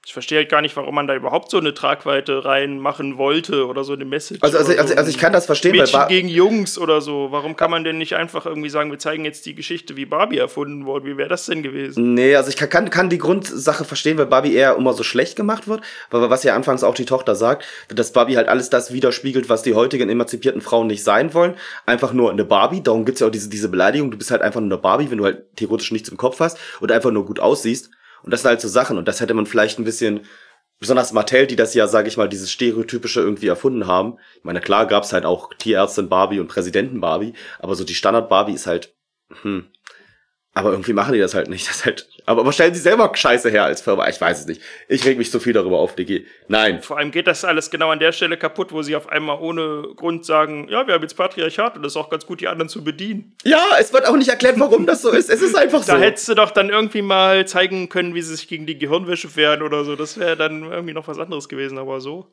Ich 0.07 0.14
verstehe 0.14 0.38
halt 0.38 0.48
gar 0.48 0.62
nicht, 0.62 0.74
warum 0.76 0.94
man 0.94 1.07
da 1.07 1.14
überhaupt 1.14 1.51
so 1.51 1.59
eine 1.59 1.74
Tragweite 1.74 2.46
reinmachen 2.46 3.18
wollte 3.18 3.66
oder 3.66 3.84
so 3.84 3.92
eine 3.92 4.07
Message. 4.07 4.42
Also, 4.42 4.57
also, 4.57 4.72
also, 4.72 4.88
so. 4.88 4.94
also 4.96 5.11
ich 5.11 5.18
kann 5.18 5.30
das 5.30 5.44
verstehen, 5.44 5.72
Mädchen 5.72 6.09
gegen 6.09 6.28
Jungs 6.28 6.78
oder 6.78 7.03
so. 7.03 7.28
Warum 7.32 7.55
kann 7.55 7.70
man 7.70 7.84
denn 7.84 7.98
nicht 7.98 8.14
einfach 8.14 8.46
irgendwie 8.46 8.70
sagen, 8.70 8.90
wir 8.90 8.98
zeigen 8.98 9.26
jetzt 9.26 9.44
die 9.44 9.55
Geschichte, 9.55 9.96
wie 9.96 10.07
Barbie 10.07 10.38
erfunden 10.38 10.86
wurde? 10.86 11.05
Wie 11.05 11.18
wäre 11.18 11.28
das 11.28 11.44
denn 11.44 11.62
gewesen? 11.62 12.14
Nee, 12.14 12.34
also 12.34 12.48
ich 12.48 12.57
kann, 12.57 12.70
kann, 12.70 12.88
kann 12.88 13.11
die 13.11 13.18
Grundsache 13.18 13.84
verstehen, 13.84 14.16
weil 14.16 14.24
Barbie 14.24 14.55
eher 14.55 14.74
immer 14.74 14.94
so 14.94 15.03
schlecht 15.03 15.36
gemacht 15.36 15.68
wird. 15.68 15.82
Weil 16.11 16.30
was 16.30 16.44
ja 16.44 16.57
anfangs 16.57 16.82
auch 16.82 16.94
die 16.94 17.05
Tochter 17.05 17.34
sagt, 17.34 17.66
dass 17.88 18.14
Barbie 18.14 18.38
halt 18.38 18.48
alles 18.48 18.70
das 18.70 18.94
widerspiegelt, 18.94 19.51
was 19.51 19.62
die 19.62 19.74
heutigen 19.74 20.09
emanzipierten 20.09 20.62
Frauen 20.62 20.86
nicht 20.86 21.05
sein 21.05 21.34
wollen. 21.34 21.57
Einfach 21.84 22.14
nur 22.14 22.30
eine 22.30 22.46
Barbie. 22.46 22.82
Darum 22.82 23.05
gibt's 23.05 23.20
ja 23.20 23.26
auch 23.26 23.32
diese, 23.32 23.51
diese 23.51 23.68
Beleidigung. 23.68 24.11
Du 24.11 24.16
bist 24.16 24.30
halt 24.30 24.40
einfach 24.40 24.61
nur 24.61 24.70
eine 24.70 24.78
Barbie, 24.80 25.11
wenn 25.11 25.18
du 25.18 25.24
halt 25.24 25.57
theoretisch 25.57 25.92
nichts 25.92 26.09
im 26.09 26.16
Kopf 26.16 26.40
hast 26.40 26.59
und 26.80 26.90
einfach 26.90 27.11
nur 27.11 27.26
gut 27.26 27.38
aussiehst. 27.38 27.90
Und 28.22 28.32
das 28.32 28.42
sind 28.42 28.50
halt 28.50 28.60
so 28.60 28.68
Sachen. 28.68 28.98
Und 28.98 29.08
das 29.08 29.20
hätte 29.20 29.34
man 29.34 29.46
vielleicht 29.46 29.78
ein 29.78 29.84
bisschen 29.84 30.20
besonders 30.78 31.12
Mattel, 31.12 31.46
die 31.46 31.56
das 31.56 31.74
ja, 31.74 31.86
sage 31.86 32.08
ich 32.08 32.16
mal, 32.16 32.28
dieses 32.28 32.50
stereotypische 32.50 33.20
irgendwie 33.20 33.48
erfunden 33.48 33.86
haben. 33.86 34.16
Ich 34.38 34.44
meine, 34.44 34.60
klar 34.60 34.86
gab's 34.86 35.12
halt 35.12 35.26
auch 35.26 35.52
Tierärztin 35.54 36.08
Barbie 36.08 36.40
und 36.40 36.48
Präsidenten 36.48 37.00
Barbie, 37.00 37.34
aber 37.58 37.74
so 37.74 37.84
die 37.84 37.94
Standard 37.94 38.28
Barbie 38.28 38.54
ist 38.54 38.66
halt, 38.66 38.94
hm. 39.42 39.66
Aber 40.61 40.72
irgendwie 40.72 40.92
machen 40.92 41.14
die 41.14 41.18
das 41.18 41.34
halt 41.34 41.48
nicht. 41.48 41.68
Das 41.70 41.84
halt, 41.84 42.08
aber, 42.26 42.40
aber 42.40 42.52
stellen 42.52 42.74
sie 42.74 42.80
selber 42.80 43.11
Scheiße 43.14 43.48
her 43.48 43.64
als 43.64 43.80
Firma. 43.80 44.08
Ich 44.08 44.20
weiß 44.20 44.40
es 44.40 44.46
nicht. 44.46 44.61
Ich 44.88 45.04
reg 45.04 45.16
mich 45.16 45.30
so 45.30 45.38
viel 45.38 45.52
darüber 45.52 45.78
auf, 45.78 45.94
Digi. 45.94 46.26
Nein. 46.48 46.82
Vor 46.82 46.98
allem 46.98 47.11
geht 47.11 47.26
das 47.26 47.44
alles 47.44 47.70
genau 47.70 47.90
an 47.90 48.00
der 48.00 48.12
Stelle 48.12 48.36
kaputt, 48.36 48.72
wo 48.72 48.82
sie 48.82 48.96
auf 48.96 49.08
einmal 49.08 49.38
ohne 49.40 49.88
Grund 49.94 50.26
sagen, 50.26 50.68
ja, 50.68 50.86
wir 50.86 50.94
haben 50.94 51.02
jetzt 51.02 51.14
Patriarchat 51.14 51.76
und 51.76 51.84
es 51.86 51.92
ist 51.92 51.96
auch 51.96 52.11
ganz 52.11 52.26
gut, 52.26 52.40
die 52.40 52.48
anderen 52.48 52.68
zu 52.68 52.82
bedienen. 52.82 53.36
Ja, 53.44 53.62
es 53.78 53.92
wird 53.92 54.06
auch 54.06 54.16
nicht 54.16 54.28
erklärt, 54.28 54.58
warum 54.58 54.84
das 54.86 55.02
so 55.02 55.11
ist. 55.11 55.30
Es 55.30 55.42
ist 55.42 55.56
einfach 55.56 55.82
so. 55.82 55.92
Da 55.92 55.98
hättest 55.98 56.28
du 56.28 56.34
doch 56.34 56.50
dann 56.50 56.70
irgendwie 56.70 57.02
mal 57.02 57.46
zeigen 57.46 57.88
können, 57.88 58.14
wie 58.14 58.22
sie 58.22 58.34
sich 58.34 58.48
gegen 58.48 58.66
die 58.66 58.78
Gehirnwäsche 58.78 59.34
wehren 59.36 59.62
oder 59.62 59.84
so. 59.84 59.96
Das 59.96 60.18
wäre 60.18 60.36
dann 60.36 60.64
irgendwie 60.64 60.94
noch 60.94 61.08
was 61.08 61.18
anderes 61.18 61.48
gewesen, 61.48 61.78
aber 61.78 62.00
so. 62.00 62.26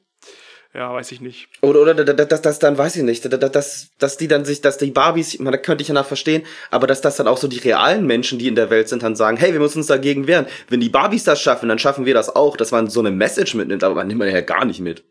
Ja, 0.78 0.94
weiß 0.94 1.12
ich 1.12 1.22
nicht. 1.22 1.50
Oder, 1.62 1.82
oder 1.82 1.96
dass 1.96 2.28
das, 2.28 2.42
das 2.44 2.60
dann, 2.60 2.78
weiß 2.78 2.98
ich 2.98 3.02
nicht, 3.02 3.26
dass, 3.26 3.52
dass, 3.52 3.90
dass 3.98 4.18
die 4.18 4.28
dann 4.28 4.46
sich, 4.46 4.62
dass 4.62 4.78
die 4.78 4.92
Barbies, 4.92 5.40
man, 5.40 5.52
da 5.52 5.58
könnte 5.58 5.82
ich 5.82 5.88
ja 5.88 5.96
noch 5.96 6.06
verstehen, 6.06 6.44
aber 6.70 6.86
dass 6.86 7.02
das 7.02 7.16
dann 7.16 7.28
auch 7.28 7.40
so 7.40 7.48
die 7.48 7.58
realen 7.58 8.06
Menschen, 8.06 8.38
die 8.38 8.48
in 8.48 8.54
der 8.54 8.70
Welt 8.70 8.88
sind, 8.88 9.02
dann 9.02 9.16
sagen, 9.16 9.38
hey, 9.38 9.54
wir 9.54 9.60
müssen 9.60 9.80
uns 9.80 9.88
dagegen 9.88 10.28
wehren. 10.28 10.46
Wenn 10.70 10.80
die 10.80 10.90
Barbies 10.90 11.24
das 11.24 11.42
schaffen, 11.42 11.68
dann 11.68 11.80
schaffen 11.80 12.06
wir 12.06 12.14
das 12.14 12.36
auch, 12.36 12.58
dass 12.58 12.70
man 12.70 12.92
so 12.92 13.00
eine 13.00 13.10
Message 13.10 13.56
mitnimmt, 13.56 13.84
aber 13.84 13.96
man 13.96 14.06
nimmt 14.06 14.20
man 14.20 14.30
ja 14.30 14.42
gar 14.42 14.66
nicht 14.66 14.80
mit. 14.80 15.04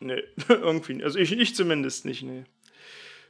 Nee, 0.00 0.20
irgendwie. 0.48 0.94
nicht. 0.94 1.04
Also 1.04 1.20
ich, 1.20 1.30
ich 1.30 1.54
zumindest 1.54 2.04
nicht, 2.04 2.24
nee. 2.24 2.42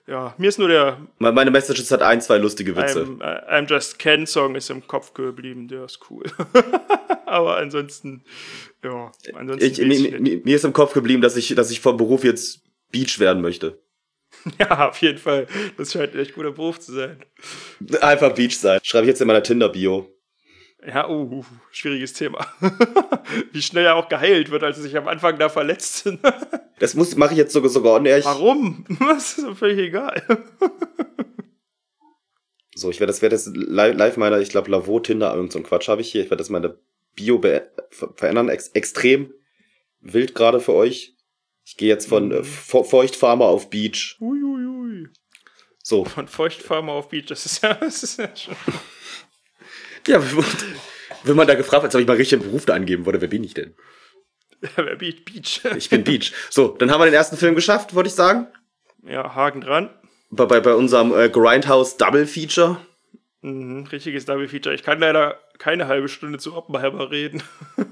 Ja, 0.06 0.34
mir 0.38 0.48
ist 0.48 0.58
nur 0.58 0.68
der 0.68 0.98
Meine 1.18 1.50
Message 1.50 1.80
ist 1.80 1.90
halt 1.90 2.02
ein, 2.02 2.20
zwei 2.20 2.38
lustige 2.38 2.76
Witze. 2.76 3.02
I'm, 3.02 3.22
äh, 3.22 3.60
I'm 3.60 3.68
Just 3.68 3.98
Ken 3.98 4.26
Song 4.26 4.54
ist 4.54 4.70
im 4.70 4.86
Kopf 4.86 5.14
geblieben, 5.14 5.68
der 5.68 5.84
ist 5.84 6.00
cool. 6.10 6.24
Aber 7.26 7.56
ansonsten, 7.58 8.24
ja, 8.82 9.12
ansonsten. 9.34 9.64
Ich, 9.64 9.78
mir, 9.78 10.20
mir, 10.20 10.40
mir 10.42 10.56
ist 10.56 10.64
im 10.64 10.72
Kopf 10.72 10.94
geblieben, 10.94 11.22
dass 11.22 11.36
ich, 11.36 11.54
dass 11.54 11.70
ich 11.70 11.80
vom 11.80 11.96
Beruf 11.96 12.24
jetzt 12.24 12.62
Beach 12.90 13.18
werden 13.20 13.40
möchte. 13.40 13.78
ja, 14.58 14.88
auf 14.88 14.98
jeden 14.98 15.18
Fall. 15.18 15.46
Das 15.76 15.92
scheint 15.92 16.14
ein 16.14 16.20
echt 16.20 16.34
guter 16.34 16.52
Beruf 16.52 16.80
zu 16.80 16.92
sein. 16.92 17.22
Einfach 18.00 18.34
Beach 18.34 18.58
sein. 18.58 18.80
Schreibe 18.82 19.04
ich 19.04 19.08
jetzt 19.08 19.20
in 19.20 19.26
meiner 19.26 19.42
Tinder-Bio. 19.42 20.08
Ja, 20.86 21.08
uh, 21.08 21.44
schwieriges 21.70 22.12
Thema. 22.14 22.46
Wie 23.52 23.60
schnell 23.62 23.84
er 23.84 23.96
auch 23.96 24.08
geheilt 24.08 24.50
wird, 24.50 24.62
als 24.62 24.78
er 24.78 24.82
sich 24.84 24.96
am 24.96 25.08
Anfang 25.08 25.38
da 25.38 25.48
verletzt. 25.48 26.08
Das 26.80 26.94
muss 26.94 27.14
mache 27.14 27.32
ich 27.32 27.36
jetzt 27.36 27.52
sogar 27.52 27.68
sogar 27.68 27.92
on 27.96 28.06
air. 28.06 28.16
Ich- 28.20 28.24
Warum? 28.24 28.86
Das 29.00 29.36
ist 29.36 29.58
völlig 29.58 29.78
egal. 29.78 30.22
So, 32.74 32.88
ich 32.90 33.00
werde 33.00 33.10
das, 33.12 33.20
werde 33.20 33.34
das 33.36 33.50
live, 33.54 34.16
meiner, 34.16 34.38
ich 34.40 34.48
glaube, 34.48 34.70
Lavo, 34.70 34.98
Tinder, 35.00 35.34
irgend 35.34 35.52
so 35.52 35.58
ein 35.58 35.64
Quatsch 35.64 35.88
habe 35.88 36.00
ich 36.00 36.10
hier. 36.10 36.22
Ich 36.22 36.30
werde 36.30 36.40
das 36.40 36.48
meine 36.48 36.78
Bio 37.14 37.38
verändern. 37.90 38.48
Ex 38.48 38.68
extrem 38.68 39.34
wild 40.00 40.34
gerade 40.34 40.60
für 40.60 40.72
euch. 40.72 41.14
Ich 41.66 41.76
gehe 41.76 41.88
jetzt 41.88 42.08
von 42.08 42.32
äh, 42.32 42.42
Fe- 42.44 42.84
Feuchtfarmer 42.84 43.44
auf 43.44 43.68
Beach. 43.68 44.16
Uiuiui. 44.18 45.08
So. 45.82 46.06
Von 46.06 46.28
Feuchtfarmer 46.28 46.92
auf 46.92 47.08
Beach, 47.10 47.26
das 47.26 47.44
ist 47.44 47.62
ja, 47.62 47.74
das 47.74 48.02
ist 48.02 48.18
ja 48.18 48.34
schon. 48.34 48.54
Ja, 50.06 50.22
wenn 51.24 51.36
man 51.36 51.46
da 51.46 51.54
gefragt 51.54 51.82
hat, 51.82 51.88
als 51.88 51.94
ob 51.94 52.00
ich 52.00 52.06
mal 52.06 52.16
richtig 52.16 52.40
einen 52.40 52.48
Beruf 52.48 52.66
da 52.66 52.74
angeben 52.74 53.06
würde, 53.06 53.20
wer 53.20 53.28
bin 53.28 53.44
ich 53.44 53.54
denn? 53.54 53.74
Wer 54.76 54.96
Beach? 54.96 55.24
Beach. 55.24 55.62
Ich 55.76 55.88
bin 55.88 56.04
Beach. 56.04 56.32
So, 56.50 56.68
dann 56.68 56.90
haben 56.90 57.00
wir 57.00 57.06
den 57.06 57.14
ersten 57.14 57.38
Film 57.38 57.54
geschafft, 57.54 57.94
würde 57.94 58.08
ich 58.08 58.14
sagen. 58.14 58.46
Ja, 59.06 59.34
Haken 59.34 59.62
dran. 59.62 59.88
Bei, 60.30 60.44
bei, 60.44 60.60
bei 60.60 60.74
unserem 60.74 61.18
äh, 61.18 61.30
Grindhouse 61.30 61.96
Double 61.96 62.26
Feature. 62.26 62.76
Mhm, 63.40 63.86
richtiges 63.86 64.26
Double 64.26 64.48
Feature. 64.48 64.74
Ich 64.74 64.82
kann 64.82 65.00
leider 65.00 65.38
keine 65.58 65.88
halbe 65.88 66.08
Stunde 66.08 66.38
zu 66.38 66.54
Oppenheimer 66.54 67.10
reden. 67.10 67.42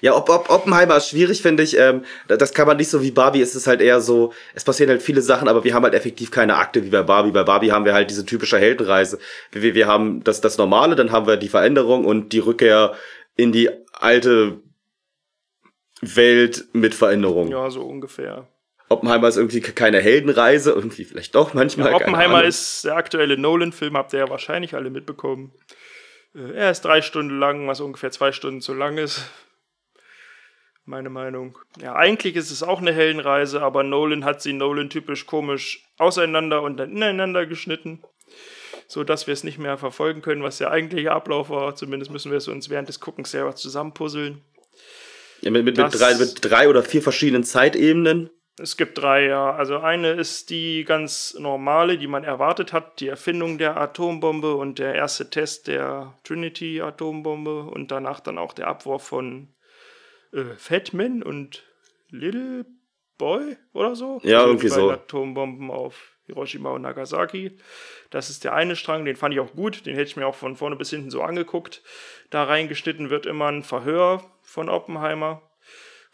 Ja, 0.00 0.14
ob, 0.16 0.28
ob, 0.30 0.48
Oppenheimer 0.50 0.96
ist 0.96 1.08
schwierig, 1.08 1.42
finde 1.42 1.62
ich. 1.62 1.76
Ähm, 1.78 2.04
da- 2.28 2.36
das 2.36 2.54
kann 2.54 2.66
man 2.66 2.76
nicht 2.76 2.88
so 2.90 3.02
wie 3.02 3.10
Barbie. 3.10 3.42
Es 3.42 3.54
ist 3.54 3.66
halt 3.66 3.80
eher 3.80 4.00
so, 4.00 4.32
es 4.54 4.64
passieren 4.64 4.90
halt 4.90 5.02
viele 5.02 5.20
Sachen, 5.22 5.48
aber 5.48 5.62
wir 5.64 5.74
haben 5.74 5.82
halt 5.84 5.94
effektiv 5.94 6.30
keine 6.30 6.56
Akte 6.56 6.84
wie 6.84 6.90
bei 6.90 7.02
Barbie. 7.02 7.30
Bei 7.32 7.42
Barbie 7.44 7.72
haben 7.72 7.84
wir 7.84 7.94
halt 7.94 8.10
diese 8.10 8.24
typische 8.24 8.58
Heldenreise. 8.58 9.18
Wir, 9.52 9.74
wir, 9.74 9.86
haben 9.86 10.24
das, 10.24 10.40
das 10.40 10.56
Normale, 10.58 10.96
dann 10.96 11.12
haben 11.12 11.26
wir 11.26 11.36
die 11.36 11.48
Veränderung 11.48 12.04
und 12.04 12.32
die 12.32 12.38
Rückkehr 12.38 12.94
in 13.36 13.52
die 13.52 13.70
alte 13.92 14.60
Welt 16.00 16.64
mit 16.72 16.94
Veränderung. 16.94 17.48
Ja, 17.50 17.70
so 17.70 17.82
ungefähr. 17.82 18.48
Oppenheimer 18.88 19.28
ist 19.28 19.36
irgendwie 19.36 19.60
keine 19.60 20.00
Heldenreise, 20.00 20.72
irgendwie 20.72 21.04
vielleicht 21.04 21.34
doch 21.34 21.54
manchmal. 21.54 21.90
Ja, 21.90 21.96
Oppenheimer 21.96 22.42
ist 22.42 22.84
der 22.84 22.96
aktuelle 22.96 23.38
Nolan-Film, 23.38 23.96
habt 23.96 24.12
ihr 24.12 24.20
ja 24.20 24.28
wahrscheinlich 24.28 24.74
alle 24.74 24.90
mitbekommen. 24.90 25.52
Äh, 26.34 26.52
Er 26.54 26.70
ist 26.70 26.80
drei 26.84 27.00
Stunden 27.02 27.38
lang, 27.38 27.68
was 27.68 27.80
ungefähr 27.80 28.10
zwei 28.10 28.32
Stunden 28.32 28.60
zu 28.60 28.74
lang 28.74 28.98
ist. 28.98 29.24
Meine 30.90 31.08
Meinung. 31.08 31.56
Ja, 31.80 31.94
eigentlich 31.94 32.34
ist 32.34 32.50
es 32.50 32.64
auch 32.64 32.80
eine 32.80 32.92
Heldenreise, 32.92 33.62
aber 33.62 33.84
Nolan 33.84 34.24
hat 34.24 34.42
sie 34.42 34.52
Nolan-typisch 34.52 35.24
komisch 35.24 35.84
auseinander 35.98 36.62
und 36.62 36.78
dann 36.78 36.90
ineinander 36.90 37.46
geschnitten, 37.46 38.02
sodass 38.88 39.28
wir 39.28 39.32
es 39.34 39.44
nicht 39.44 39.60
mehr 39.60 39.78
verfolgen 39.78 40.20
können, 40.20 40.42
was 40.42 40.58
der 40.58 40.72
eigentliche 40.72 41.12
Ablauf 41.12 41.48
war. 41.48 41.76
Zumindest 41.76 42.10
müssen 42.10 42.32
wir 42.32 42.38
es 42.38 42.48
uns 42.48 42.70
während 42.70 42.88
des 42.88 42.98
Guckens 42.98 43.30
selber 43.30 43.54
zusammenpuzzeln. 43.54 44.42
Ja, 45.42 45.52
mit, 45.52 45.64
mit, 45.64 45.76
mit, 45.76 45.94
drei, 45.94 46.16
mit 46.16 46.38
drei 46.40 46.68
oder 46.68 46.82
vier 46.82 47.02
verschiedenen 47.02 47.44
Zeitebenen. 47.44 48.28
Es 48.58 48.76
gibt 48.76 48.98
drei, 48.98 49.26
ja. 49.26 49.54
Also 49.54 49.78
eine 49.78 50.10
ist 50.10 50.50
die 50.50 50.82
ganz 50.82 51.36
normale, 51.38 51.98
die 51.98 52.08
man 52.08 52.24
erwartet 52.24 52.72
hat, 52.72 52.98
die 52.98 53.06
Erfindung 53.06 53.58
der 53.58 53.76
Atombombe 53.76 54.56
und 54.56 54.80
der 54.80 54.96
erste 54.96 55.30
Test 55.30 55.68
der 55.68 56.14
Trinity-Atombombe 56.24 57.62
und 57.62 57.92
danach 57.92 58.18
dann 58.18 58.38
auch 58.38 58.52
der 58.52 58.66
Abwurf 58.66 59.04
von 59.04 59.54
äh, 60.32 60.54
Fatman 60.56 61.22
und 61.22 61.64
Little 62.08 62.66
Boy 63.18 63.56
oder 63.72 63.94
so. 63.94 64.20
Ja, 64.22 64.38
Also 64.38 64.50
irgendwie 64.50 64.68
so. 64.68 64.90
Atombomben 64.90 65.70
auf 65.70 66.16
Hiroshima 66.24 66.70
und 66.70 66.82
Nagasaki. 66.82 67.58
Das 68.10 68.30
ist 68.30 68.44
der 68.44 68.54
eine 68.54 68.76
Strang, 68.76 69.04
den 69.04 69.16
fand 69.16 69.34
ich 69.34 69.40
auch 69.40 69.52
gut, 69.52 69.86
den 69.86 69.94
hätte 69.94 70.08
ich 70.08 70.16
mir 70.16 70.26
auch 70.26 70.34
von 70.34 70.56
vorne 70.56 70.76
bis 70.76 70.90
hinten 70.90 71.10
so 71.10 71.22
angeguckt. 71.22 71.82
Da 72.30 72.44
reingeschnitten 72.44 73.10
wird 73.10 73.26
immer 73.26 73.48
ein 73.48 73.62
Verhör 73.62 74.24
von 74.42 74.68
Oppenheimer, 74.68 75.42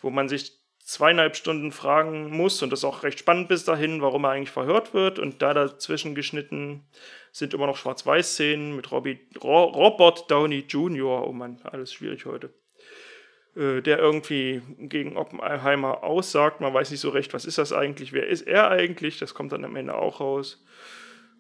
wo 0.00 0.10
man 0.10 0.28
sich 0.28 0.52
zweieinhalb 0.80 1.34
Stunden 1.36 1.72
fragen 1.72 2.30
muss 2.30 2.62
und 2.62 2.70
das 2.70 2.80
ist 2.80 2.84
auch 2.84 3.02
recht 3.02 3.18
spannend 3.18 3.48
bis 3.48 3.64
dahin, 3.64 4.02
warum 4.02 4.24
er 4.24 4.30
eigentlich 4.30 4.50
verhört 4.50 4.94
wird. 4.94 5.18
Und 5.18 5.42
da 5.42 5.52
dazwischen 5.52 6.14
geschnitten 6.14 6.86
sind 7.32 7.54
immer 7.54 7.66
noch 7.66 7.76
Schwarz-Weiß-Szenen 7.76 8.74
mit 8.76 8.90
Robbie, 8.92 9.18
Ro 9.42 9.64
Robert 9.64 10.30
Downey 10.30 10.64
Jr. 10.68 11.26
Oh 11.26 11.32
Mann, 11.32 11.60
alles 11.64 11.92
schwierig 11.92 12.24
heute. 12.24 12.54
Äh, 13.56 13.80
der 13.80 13.98
irgendwie 13.98 14.60
gegen 14.78 15.16
Oppenheimer 15.16 16.04
aussagt. 16.04 16.60
Man 16.60 16.74
weiß 16.74 16.90
nicht 16.90 17.00
so 17.00 17.08
recht, 17.08 17.32
was 17.32 17.46
ist 17.46 17.56
das 17.56 17.72
eigentlich, 17.72 18.12
wer 18.12 18.26
ist 18.26 18.46
er 18.46 18.70
eigentlich? 18.70 19.18
Das 19.18 19.32
kommt 19.32 19.52
dann 19.52 19.64
am 19.64 19.76
Ende 19.76 19.94
auch 19.94 20.20
raus. 20.20 20.62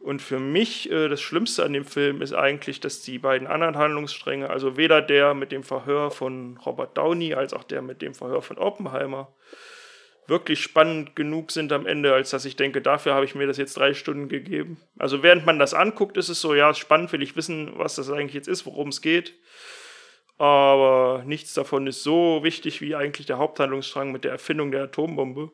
Und 0.00 0.22
für 0.22 0.38
mich 0.38 0.90
äh, 0.90 1.08
das 1.08 1.20
Schlimmste 1.20 1.62
an 1.62 1.74
dem 1.74 1.84
Film 1.84 2.22
ist 2.22 2.32
eigentlich, 2.32 2.80
dass 2.80 3.02
die 3.02 3.18
beiden 3.18 3.46
anderen 3.46 3.76
Handlungsstränge, 3.76 4.48
also 4.48 4.78
weder 4.78 5.02
der 5.02 5.34
mit 5.34 5.52
dem 5.52 5.62
Verhör 5.62 6.10
von 6.10 6.58
Robert 6.64 6.96
Downey 6.96 7.34
als 7.34 7.52
auch 7.52 7.64
der 7.64 7.82
mit 7.82 8.00
dem 8.00 8.14
Verhör 8.14 8.40
von 8.40 8.56
Oppenheimer, 8.56 9.34
wirklich 10.26 10.60
spannend 10.62 11.16
genug 11.16 11.52
sind 11.52 11.70
am 11.70 11.84
Ende, 11.84 12.14
als 12.14 12.30
dass 12.30 12.46
ich 12.46 12.56
denke, 12.56 12.80
dafür 12.80 13.12
habe 13.12 13.26
ich 13.26 13.34
mir 13.34 13.46
das 13.46 13.58
jetzt 13.58 13.76
drei 13.76 13.92
Stunden 13.92 14.30
gegeben. 14.30 14.80
Also 14.98 15.22
während 15.22 15.44
man 15.44 15.58
das 15.58 15.74
anguckt, 15.74 16.16
ist 16.16 16.30
es 16.30 16.40
so, 16.40 16.54
ja, 16.54 16.72
spannend, 16.72 17.12
will 17.12 17.22
ich 17.22 17.36
wissen, 17.36 17.72
was 17.76 17.96
das 17.96 18.10
eigentlich 18.10 18.34
jetzt 18.34 18.48
ist, 18.48 18.64
worum 18.64 18.88
es 18.88 19.02
geht. 19.02 19.34
Aber 20.38 21.22
nichts 21.24 21.54
davon 21.54 21.86
ist 21.86 22.02
so 22.02 22.40
wichtig 22.42 22.80
wie 22.80 22.94
eigentlich 22.94 23.26
der 23.26 23.38
Haupthandlungsstrang 23.38 24.12
mit 24.12 24.24
der 24.24 24.32
Erfindung 24.32 24.70
der 24.70 24.84
Atombombe. 24.84 25.50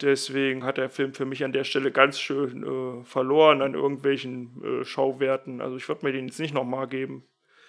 Deswegen 0.00 0.64
hat 0.64 0.76
der 0.76 0.90
Film 0.90 1.12
für 1.12 1.24
mich 1.24 1.44
an 1.44 1.52
der 1.52 1.64
Stelle 1.64 1.90
ganz 1.90 2.20
schön 2.20 2.62
äh, 2.62 3.04
verloren 3.04 3.62
an 3.62 3.74
irgendwelchen 3.74 4.62
äh, 4.62 4.84
Schauwerten. 4.84 5.60
Also 5.60 5.76
ich 5.76 5.88
würde 5.88 6.06
mir 6.06 6.12
den 6.12 6.26
jetzt 6.26 6.38
nicht 6.38 6.54
nochmal 6.54 6.88
geben. 6.88 7.24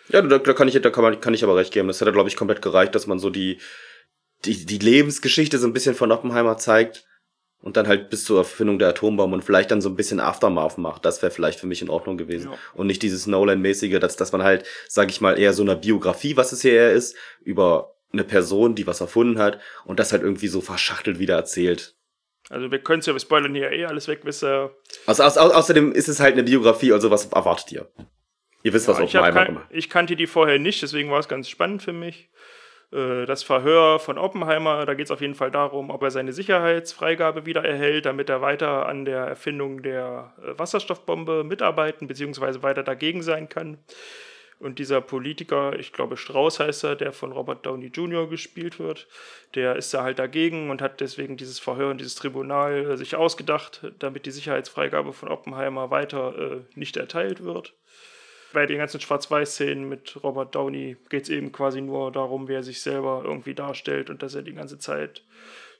Ja, 0.09 0.21
da, 0.21 0.37
da, 0.39 0.53
kann 0.53 0.67
ich, 0.67 0.79
da 0.79 0.89
kann, 0.89 1.03
man, 1.03 1.21
kann 1.21 1.33
ich 1.33 1.43
aber 1.43 1.55
recht 1.55 1.73
geben. 1.73 1.87
Das 1.87 2.01
hätte, 2.01 2.11
glaube 2.11 2.29
ich, 2.29 2.35
komplett 2.35 2.61
gereicht, 2.61 2.93
dass 2.95 3.07
man 3.07 3.19
so 3.19 3.29
die, 3.29 3.59
die, 4.45 4.65
die 4.65 4.77
Lebensgeschichte 4.77 5.57
so 5.57 5.67
ein 5.67 5.73
bisschen 5.73 5.95
von 5.95 6.11
Oppenheimer 6.11 6.57
zeigt 6.57 7.05
und 7.61 7.77
dann 7.77 7.87
halt 7.87 8.09
bis 8.09 8.23
zur 8.23 8.39
Erfindung 8.39 8.79
der 8.79 8.89
Atombombe 8.89 9.35
und 9.35 9.43
vielleicht 9.43 9.71
dann 9.71 9.81
so 9.81 9.89
ein 9.89 9.95
bisschen 9.95 10.19
Aftermath 10.19 10.77
macht. 10.77 11.05
Das 11.05 11.21
wäre 11.21 11.31
vielleicht 11.31 11.59
für 11.59 11.67
mich 11.67 11.81
in 11.81 11.89
Ordnung 11.89 12.17
gewesen. 12.17 12.51
Ja. 12.51 12.57
Und 12.73 12.87
nicht 12.87 13.01
dieses 13.01 13.27
Nolan-mäßige, 13.27 13.99
dass, 13.99 14.15
dass 14.15 14.31
man 14.31 14.43
halt, 14.43 14.65
sag 14.87 15.09
ich 15.09 15.21
mal, 15.21 15.37
eher 15.37 15.53
so 15.53 15.63
eine 15.63 15.75
Biografie, 15.75 16.37
was 16.37 16.51
es 16.51 16.61
hier 16.61 16.73
eher 16.73 16.93
ist, 16.93 17.15
über 17.43 17.95
eine 18.11 18.23
Person, 18.23 18.75
die 18.75 18.87
was 18.87 19.01
erfunden 19.01 19.39
hat 19.39 19.59
und 19.85 19.99
das 19.99 20.11
halt 20.11 20.23
irgendwie 20.23 20.47
so 20.47 20.61
verschachtelt 20.61 21.19
wieder 21.19 21.35
erzählt. 21.35 21.95
Also 22.49 22.71
wir 22.71 22.79
können 22.79 23.01
es 23.01 23.05
ja, 23.05 23.13
wir 23.13 23.19
spoilern 23.19 23.53
hier 23.53 23.71
eh 23.71 23.85
alles 23.85 24.07
weg, 24.07 24.21
bis 24.23 24.41
er... 24.41 24.71
Also, 25.05 25.23
au, 25.23 25.27
au, 25.27 25.51
außerdem 25.51 25.91
ist 25.91 26.07
es 26.07 26.19
halt 26.19 26.33
eine 26.33 26.43
Biografie, 26.43 26.93
also 26.93 27.11
was 27.11 27.27
erwartet 27.27 27.71
ihr? 27.71 27.91
Ihr 28.63 28.73
wisst, 28.73 28.87
ja, 28.87 28.93
was 28.93 29.01
Oppenheimer 29.01 29.45
gemacht 29.45 29.67
Ich 29.69 29.89
kannte 29.89 30.15
die 30.15 30.27
vorher 30.27 30.57
nicht, 30.57 30.81
deswegen 30.81 31.11
war 31.11 31.19
es 31.19 31.27
ganz 31.27 31.47
spannend 31.47 31.83
für 31.83 31.93
mich. 31.93 32.29
Äh, 32.91 33.25
das 33.25 33.43
Verhör 33.43 33.99
von 33.99 34.17
Oppenheimer, 34.17 34.85
da 34.85 34.93
geht 34.93 35.05
es 35.05 35.11
auf 35.11 35.21
jeden 35.21 35.35
Fall 35.35 35.51
darum, 35.51 35.89
ob 35.89 36.01
er 36.03 36.11
seine 36.11 36.33
Sicherheitsfreigabe 36.33 37.45
wieder 37.45 37.63
erhält, 37.63 38.05
damit 38.05 38.29
er 38.29 38.41
weiter 38.41 38.87
an 38.87 39.05
der 39.05 39.25
Erfindung 39.25 39.81
der 39.81 40.33
äh, 40.41 40.57
Wasserstoffbombe 40.57 41.43
mitarbeiten 41.43 42.07
bzw. 42.07 42.61
weiter 42.61 42.83
dagegen 42.83 43.21
sein 43.21 43.49
kann. 43.49 43.77
Und 44.59 44.77
dieser 44.77 44.99
Politiker, 44.99 45.79
ich 45.79 45.93
glaube 45.93 46.17
Strauß 46.17 46.59
heißt 46.59 46.83
er, 46.83 46.95
der 46.97 47.13
von 47.13 47.31
Robert 47.31 47.65
Downey 47.65 47.87
Jr. 47.87 48.27
gespielt 48.27 48.77
wird, 48.77 49.07
der 49.55 49.77
ist 49.77 49.93
da 49.93 50.03
halt 50.03 50.19
dagegen 50.19 50.69
und 50.69 50.81
hat 50.81 50.99
deswegen 50.99 51.37
dieses 51.37 51.59
Verhör 51.59 51.91
und 51.91 52.01
dieses 52.01 52.15
Tribunal 52.15 52.91
äh, 52.91 52.97
sich 52.97 53.15
ausgedacht, 53.15 53.93
damit 53.99 54.25
die 54.25 54.31
Sicherheitsfreigabe 54.31 55.13
von 55.13 55.29
Oppenheimer 55.29 55.91
weiter 55.91 56.37
äh, 56.37 56.61
nicht 56.75 56.97
erteilt 56.97 57.43
wird 57.43 57.73
bei 58.53 58.65
den 58.65 58.77
ganzen 58.77 58.99
Schwarz-Weiß-Szenen 58.99 59.87
mit 59.87 60.23
Robert 60.23 60.55
Downey 60.55 60.97
geht 61.09 61.23
es 61.23 61.29
eben 61.29 61.51
quasi 61.51 61.81
nur 61.81 62.11
darum, 62.11 62.47
wer 62.47 62.63
sich 62.63 62.81
selber 62.81 63.21
irgendwie 63.23 63.53
darstellt 63.53 64.09
und 64.09 64.23
dass 64.23 64.35
er 64.35 64.41
die 64.41 64.53
ganze 64.53 64.79
Zeit 64.79 65.23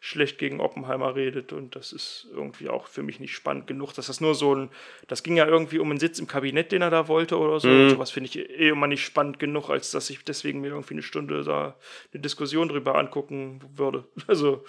schlecht 0.01 0.37
gegen 0.37 0.61
Oppenheimer 0.61 1.15
redet 1.15 1.51
und 1.51 1.75
das 1.75 1.91
ist 1.91 2.27
irgendwie 2.33 2.69
auch 2.69 2.87
für 2.87 3.03
mich 3.03 3.19
nicht 3.19 3.35
spannend 3.35 3.67
genug, 3.67 3.93
dass 3.93 4.07
das 4.07 4.21
nur 4.21 4.33
so 4.33 4.55
ein, 4.55 4.69
das 5.07 5.23
ging 5.23 5.35
ja 5.35 5.45
irgendwie 5.45 5.79
um 5.79 5.89
einen 5.89 5.99
Sitz 5.99 6.19
im 6.19 6.27
Kabinett, 6.27 6.71
den 6.71 6.81
er 6.81 6.89
da 6.89 7.09
wollte 7.09 7.37
oder 7.37 7.59
so. 7.59 7.67
Mhm. 7.67 7.89
Sowas 7.89 8.09
finde 8.09 8.29
ich 8.29 8.39
eh 8.39 8.69
immer 8.69 8.87
nicht 8.87 9.03
spannend 9.03 9.39
genug, 9.39 9.69
als 9.69 9.91
dass 9.91 10.09
ich 10.09 10.23
deswegen 10.23 10.61
mir 10.61 10.69
irgendwie 10.69 10.93
eine 10.93 11.01
Stunde 11.01 11.43
da 11.43 11.75
eine 12.13 12.21
Diskussion 12.21 12.69
drüber 12.69 12.95
angucken 12.95 13.61
würde. 13.75 14.05
Also 14.29 14.63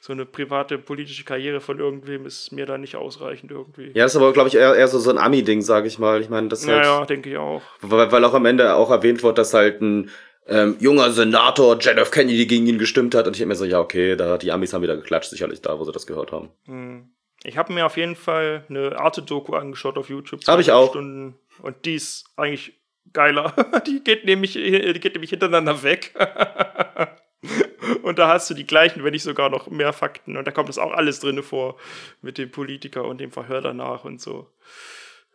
so 0.00 0.12
eine 0.12 0.26
private 0.26 0.78
politische 0.78 1.22
Karriere 1.24 1.60
von 1.60 1.78
irgendwem 1.78 2.26
ist 2.26 2.50
mir 2.50 2.66
da 2.66 2.76
nicht 2.76 2.96
ausreichend 2.96 3.52
irgendwie. 3.52 3.92
Ja, 3.94 4.04
ist 4.04 4.16
aber, 4.16 4.32
glaube 4.32 4.48
ich, 4.48 4.56
eher, 4.56 4.74
eher 4.74 4.88
so, 4.88 4.98
so 4.98 5.10
ein 5.10 5.18
Ami-Ding, 5.18 5.62
sage 5.62 5.86
ich 5.86 6.00
mal. 6.00 6.20
Ich 6.20 6.28
meine, 6.28 6.48
das 6.48 6.66
halt, 6.66 6.84
Ja, 6.84 7.04
denke 7.04 7.30
ich 7.30 7.36
auch. 7.36 7.62
Weil, 7.82 8.10
weil 8.10 8.24
auch 8.24 8.34
am 8.34 8.46
Ende 8.46 8.74
auch 8.74 8.90
erwähnt 8.90 9.22
wird, 9.22 9.38
dass 9.38 9.54
halt 9.54 9.80
ein 9.80 10.10
ähm, 10.48 10.76
junger 10.78 11.10
Senator 11.10 11.76
John 11.78 11.98
F. 11.98 12.10
Kennedy 12.10 12.46
gegen 12.46 12.66
ihn 12.66 12.78
gestimmt 12.78 13.14
hat. 13.14 13.26
Und 13.26 13.34
ich 13.34 13.42
habe 13.42 13.48
mir 13.48 13.56
so, 13.56 13.64
ja, 13.64 13.80
okay, 13.80 14.16
da 14.16 14.38
die 14.38 14.52
Amis 14.52 14.72
haben 14.72 14.82
wieder 14.82 14.96
geklatscht, 14.96 15.30
sicherlich 15.30 15.60
da, 15.60 15.78
wo 15.78 15.84
sie 15.84 15.92
das 15.92 16.06
gehört 16.06 16.32
haben. 16.32 16.50
Hm. 16.66 17.10
Ich 17.44 17.56
habe 17.56 17.72
mir 17.72 17.86
auf 17.86 17.96
jeden 17.96 18.16
Fall 18.16 18.64
eine 18.68 18.98
Arte-Doku 18.98 19.54
angeschaut 19.54 19.98
auf 19.98 20.08
YouTube. 20.08 20.40
Habe 20.46 20.62
ich 20.62 20.72
auch. 20.72 20.90
Stunden, 20.90 21.38
und 21.62 21.84
die 21.84 21.94
ist 21.94 22.26
eigentlich 22.36 22.80
geiler. 23.12 23.54
die 23.86 24.02
geht 24.02 24.24
nämlich, 24.24 24.54
die 24.54 25.00
geht 25.00 25.14
nämlich 25.14 25.30
hintereinander 25.30 25.82
weg. 25.82 26.14
und 28.02 28.18
da 28.18 28.28
hast 28.28 28.50
du 28.50 28.54
die 28.54 28.66
gleichen, 28.66 29.04
wenn 29.04 29.12
nicht 29.12 29.22
sogar 29.22 29.50
noch 29.50 29.68
mehr 29.68 29.92
Fakten. 29.92 30.36
Und 30.36 30.46
da 30.46 30.50
kommt 30.50 30.68
das 30.68 30.78
auch 30.78 30.92
alles 30.92 31.20
drin 31.20 31.42
vor 31.42 31.76
mit 32.22 32.38
dem 32.38 32.50
Politiker 32.50 33.04
und 33.04 33.18
dem 33.18 33.30
Verhör 33.30 33.60
danach 33.60 34.04
und 34.04 34.20
so. 34.20 34.50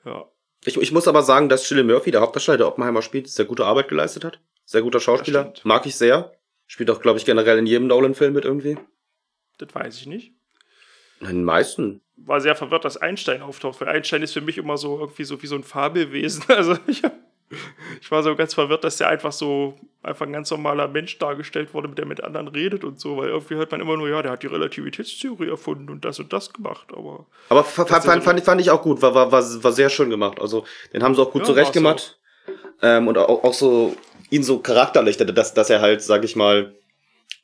Ja. 0.06 0.26
Ich, 0.66 0.78
ich 0.78 0.92
muss 0.92 1.08
aber 1.08 1.24
sagen, 1.24 1.50
dass 1.50 1.64
Chile 1.64 1.84
Murphy, 1.84 2.12
der 2.12 2.22
Hauptdarsteller, 2.22 2.58
der 2.58 2.68
Oppenheimer 2.68 3.02
spielt, 3.02 3.28
sehr 3.28 3.46
gute 3.46 3.66
Arbeit 3.66 3.88
geleistet 3.88 4.24
hat. 4.24 4.40
Sehr 4.72 4.84
guter 4.84 5.02
Schauspieler. 5.02 5.52
Mag 5.66 5.86
ich 5.86 5.98
sehr. 5.98 6.32
Spielt 6.66 6.90
auch, 6.92 7.02
glaube 7.02 7.20
ich, 7.20 7.26
generell 7.26 7.58
in 7.58 7.66
jedem 7.66 7.88
Nolan-Film 7.88 8.32
mit 8.32 8.46
irgendwie. 8.46 8.78
Das 9.58 9.76
weiß 9.76 9.98
ich 9.98 10.08
nicht. 10.08 10.32
In 11.20 11.28
den 11.28 11.44
meisten. 11.44 12.00
War 12.16 12.40
sehr 12.40 12.56
verwirrt, 12.56 12.86
dass 12.86 12.96
Einstein 12.96 13.42
auftaucht, 13.42 13.82
weil 13.82 13.90
Einstein 13.90 14.22
ist 14.22 14.32
für 14.32 14.40
mich 14.40 14.58
immer 14.58 14.78
so 14.78 14.98
irgendwie 14.98 15.26
so 15.26 15.42
wie 15.42 15.48
so 15.48 15.56
ein 15.56 15.66
Fabelwesen. 15.66 16.46
Also 16.48 16.78
ich, 16.88 17.02
ich 18.00 18.12
war 18.12 18.24
so 18.24 18.34
ganz 18.38 18.54
verwirrt, 18.54 18.86
dass 18.86 18.96
der 18.96 19.10
einfach 19.10 19.34
so 19.34 19.78
einfach 20.04 20.26
ein 20.26 20.32
ganz 20.32 20.50
normaler 20.50 20.88
Mensch 20.88 21.20
dargestellt 21.20 21.74
wurde, 21.74 21.90
mit 21.90 21.98
der 21.98 22.06
mit 22.06 22.24
anderen 22.24 22.48
redet 22.48 22.86
und 22.86 22.98
so, 22.98 23.18
weil 23.18 23.28
irgendwie 23.28 23.56
hört 23.56 23.72
man 23.74 23.82
immer 23.82 23.98
nur, 23.98 24.08
ja, 24.08 24.22
der 24.22 24.32
hat 24.32 24.44
die 24.44 24.48
Relativitätstheorie 24.48 25.50
erfunden 25.50 25.90
und 25.90 26.06
das 26.06 26.18
und 26.20 26.32
das 26.32 26.54
gemacht, 26.54 26.88
aber. 26.96 27.26
Aber 27.50 27.66
fand, 27.66 27.90
fand, 27.90 28.24
fand, 28.24 28.42
fand 28.42 28.62
ich 28.62 28.72
auch 28.72 28.82
gut, 28.82 29.02
war, 29.02 29.14
war, 29.14 29.34
war, 29.34 29.44
war 29.64 29.72
sehr 29.74 29.90
schön 29.90 30.10
gemacht. 30.10 30.40
Also 30.40 30.64
den 30.94 31.04
haben 31.04 31.14
sie 31.14 31.22
auch 31.22 31.32
gut 31.32 31.42
ja, 31.42 31.48
zurecht 31.48 31.74
gemacht. 31.74 32.20
Ähm, 32.82 33.08
und 33.08 33.18
auch, 33.18 33.44
auch 33.44 33.54
so 33.54 33.96
ihn 34.32 34.44
so 34.44 34.60
charakterlich, 34.60 35.18
dass, 35.18 35.54
dass 35.54 35.70
er 35.70 35.82
halt, 35.82 36.02
sag 36.02 36.24
ich 36.24 36.36
mal, 36.36 36.74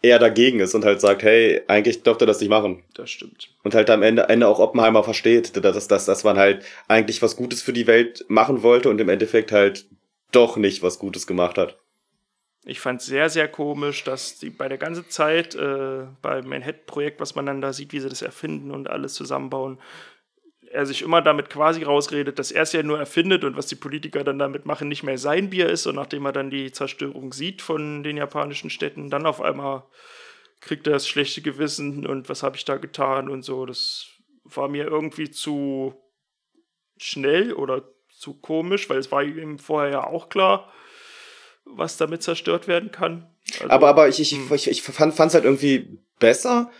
eher 0.01 0.19
dagegen 0.19 0.59
ist 0.59 0.73
und 0.75 0.85
halt 0.85 1.01
sagt, 1.01 1.23
hey, 1.23 1.61
eigentlich 1.67 2.03
dürfte 2.03 2.25
das 2.25 2.39
nicht 2.39 2.49
machen. 2.49 2.83
Das 2.93 3.09
stimmt. 3.09 3.49
Und 3.63 3.75
halt 3.75 3.89
am 3.89 4.03
Ende, 4.03 4.29
Ende 4.29 4.47
auch 4.47 4.59
Oppenheimer 4.59 5.03
versteht, 5.03 5.63
dass, 5.63 5.87
dass, 5.87 6.05
dass 6.05 6.23
man 6.23 6.37
halt 6.37 6.65
eigentlich 6.87 7.21
was 7.21 7.35
Gutes 7.35 7.61
für 7.61 7.73
die 7.73 7.87
Welt 7.87 8.25
machen 8.27 8.63
wollte 8.63 8.89
und 8.89 9.01
im 9.01 9.09
Endeffekt 9.09 9.51
halt 9.51 9.85
doch 10.31 10.57
nicht 10.57 10.83
was 10.83 10.99
Gutes 10.99 11.27
gemacht 11.27 11.57
hat. 11.57 11.77
Ich 12.65 12.79
fand 12.79 12.99
es 12.99 13.07
sehr, 13.07 13.29
sehr 13.29 13.47
komisch, 13.47 14.03
dass 14.03 14.39
die 14.39 14.49
bei 14.49 14.67
der 14.67 14.77
ganzen 14.77 15.09
Zeit 15.09 15.55
äh, 15.55 16.03
beim 16.21 16.47
Manhattan-Projekt, 16.47 17.19
was 17.21 17.33
man 17.33 17.45
dann 17.45 17.61
da 17.61 17.71
sieht, 17.71 17.93
wie 17.93 18.01
sie 18.01 18.09
das 18.09 18.21
erfinden 18.21 18.71
und 18.71 18.89
alles 18.89 19.13
zusammenbauen, 19.13 19.79
er 20.71 20.85
sich 20.85 21.01
immer 21.01 21.21
damit 21.21 21.49
quasi 21.49 21.83
rausredet, 21.83 22.39
dass 22.39 22.51
er 22.51 22.63
es 22.63 22.73
ja 22.73 22.83
nur 22.83 22.99
erfindet 22.99 23.43
und 23.43 23.55
was 23.55 23.67
die 23.67 23.75
Politiker 23.75 24.23
dann 24.23 24.39
damit 24.39 24.65
machen, 24.65 24.87
nicht 24.87 25.03
mehr 25.03 25.17
sein 25.17 25.49
Bier 25.49 25.69
ist. 25.69 25.85
Und 25.87 25.95
nachdem 25.95 26.25
er 26.25 26.31
dann 26.31 26.49
die 26.49 26.71
Zerstörung 26.71 27.33
sieht 27.33 27.61
von 27.61 28.03
den 28.03 28.17
japanischen 28.17 28.69
Städten, 28.69 29.09
dann 29.09 29.25
auf 29.25 29.41
einmal 29.41 29.83
kriegt 30.59 30.87
er 30.87 30.93
das 30.93 31.07
schlechte 31.07 31.41
Gewissen 31.41 32.05
und 32.05 32.29
was 32.29 32.43
habe 32.43 32.57
ich 32.57 32.65
da 32.65 32.77
getan 32.77 33.29
und 33.29 33.43
so. 33.43 33.65
Das 33.65 34.07
war 34.43 34.67
mir 34.67 34.85
irgendwie 34.85 35.29
zu 35.29 35.93
schnell 36.97 37.53
oder 37.53 37.83
zu 38.09 38.33
komisch, 38.39 38.89
weil 38.89 38.97
es 38.97 39.11
war 39.11 39.23
ihm 39.23 39.59
vorher 39.59 39.91
ja 39.91 40.03
auch 40.03 40.29
klar, 40.29 40.71
was 41.65 41.97
damit 41.97 42.23
zerstört 42.23 42.67
werden 42.67 42.91
kann. 42.91 43.29
Also, 43.59 43.69
aber 43.69 43.89
aber 43.89 44.07
ich, 44.09 44.19
ich, 44.19 44.31
hm. 44.31 44.51
ich, 44.53 44.67
ich 44.67 44.81
fand 44.81 45.13
es 45.13 45.33
halt 45.33 45.43
irgendwie 45.43 45.99
besser, 46.19 46.71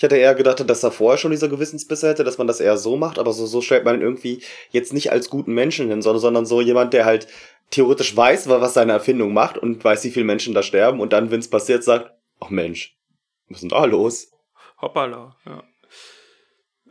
ich 0.00 0.02
hätte 0.02 0.16
eher 0.16 0.34
gedacht, 0.34 0.66
dass 0.66 0.82
er 0.82 0.92
vorher 0.92 1.18
schon 1.18 1.30
dieser 1.30 1.50
Gewissensbisse 1.50 2.08
hätte, 2.08 2.24
dass 2.24 2.38
man 2.38 2.46
das 2.46 2.58
eher 2.58 2.78
so 2.78 2.96
macht, 2.96 3.18
aber 3.18 3.34
so, 3.34 3.44
so 3.44 3.60
stellt 3.60 3.84
man 3.84 3.96
ihn 3.96 4.00
irgendwie 4.00 4.42
jetzt 4.70 4.94
nicht 4.94 5.12
als 5.12 5.28
guten 5.28 5.52
Menschen 5.52 5.90
hin, 5.90 6.00
sondern, 6.00 6.22
sondern 6.22 6.46
so 6.46 6.62
jemand, 6.62 6.94
der 6.94 7.04
halt 7.04 7.28
theoretisch 7.68 8.16
weiß, 8.16 8.48
was 8.48 8.72
seine 8.72 8.92
Erfindung 8.92 9.34
macht 9.34 9.58
und 9.58 9.84
weiß, 9.84 10.02
wie 10.04 10.10
viele 10.10 10.24
Menschen 10.24 10.54
da 10.54 10.62
sterben 10.62 11.00
und 11.00 11.12
dann, 11.12 11.30
wenn 11.30 11.40
es 11.40 11.50
passiert, 11.50 11.84
sagt, 11.84 12.14
ach 12.40 12.48
Mensch, 12.48 12.96
was 13.50 13.56
ist 13.56 13.60
denn 13.60 13.68
da 13.68 13.84
los? 13.84 14.32
Hoppala, 14.80 15.36
ja. 15.44 15.64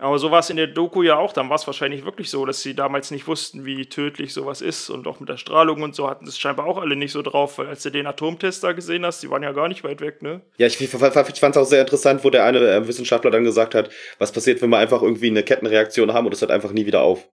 Aber 0.02 0.18
so 0.18 0.32
war 0.32 0.39
es 0.39 0.50
in 0.50 0.56
der 0.56 0.68
Doku 0.68 1.04
ja 1.04 1.18
auch. 1.18 1.34
Dann 1.34 1.50
war 1.50 1.58
es 1.58 1.68
wahrscheinlich 1.68 2.06
wirklich 2.06 2.30
so, 2.30 2.45
dass 2.45 2.62
sie 2.62 2.74
damals 2.74 3.12
nicht 3.12 3.28
wussten, 3.28 3.66
wie 3.66 3.86
tödlich 3.88 4.34
sowas 4.34 4.62
ist. 4.62 4.89
Und 4.89 5.06
auch 5.08 5.20
mit 5.20 5.28
der 5.28 5.36
Strahlung 5.36 5.82
und 5.82 5.93
so 5.93 6.10
hatten 6.10 6.26
es 6.26 6.39
scheinbar 6.39 6.68
auch 6.68 6.78
alle 6.78 6.95
nicht 6.95 7.12
so 7.12 7.22
drauf, 7.22 7.58
weil 7.58 7.68
als 7.68 7.84
du 7.84 7.89
den 7.89 8.08
Atomtest 8.08 8.64
da 8.64 8.72
gesehen 8.72 9.06
hast, 9.06 9.22
die 9.22 9.30
waren 9.30 9.43
ja 9.43 9.52
gar 9.52 9.68
nicht 9.68 9.84
weit 9.84 10.00
weg, 10.00 10.22
ne? 10.22 10.41
Ja, 10.58 10.68
ich, 10.68 10.80
ich 10.80 10.89
fand 10.89 11.04
es 11.16 11.58
auch 11.58 11.66
sehr 11.66 11.82
interessant, 11.82 12.24
wo 12.24 12.30
der 12.30 12.45
eine 12.45 12.60
äh, 12.60 12.88
Wissenschaftler 12.88 13.30
dann 13.30 13.43
gesagt 13.43 13.76
hat, 13.76 13.89
was 14.20 14.32
passiert, 14.32 14.62
wenn 14.62 14.70
wir 14.70 14.78
einfach 14.78 15.02
irgendwie 15.02 15.28
eine 15.28 15.43
Kettenreaktion 15.43 16.14
haben 16.14 16.26
und 16.26 16.34
es 16.34 16.39
hört 16.39 16.52
einfach 16.52 16.72
nie 16.72 16.86
wieder 16.86 17.02
auf. 17.02 17.28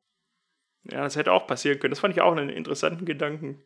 Ja, 0.90 1.02
das 1.02 1.14
hätte 1.14 1.32
auch 1.32 1.46
passieren 1.46 1.78
können. 1.78 1.92
Das 1.92 2.00
fand 2.00 2.14
ich 2.14 2.20
auch 2.20 2.32
einen 2.32 2.48
interessanten 2.48 3.04
Gedanken. 3.04 3.62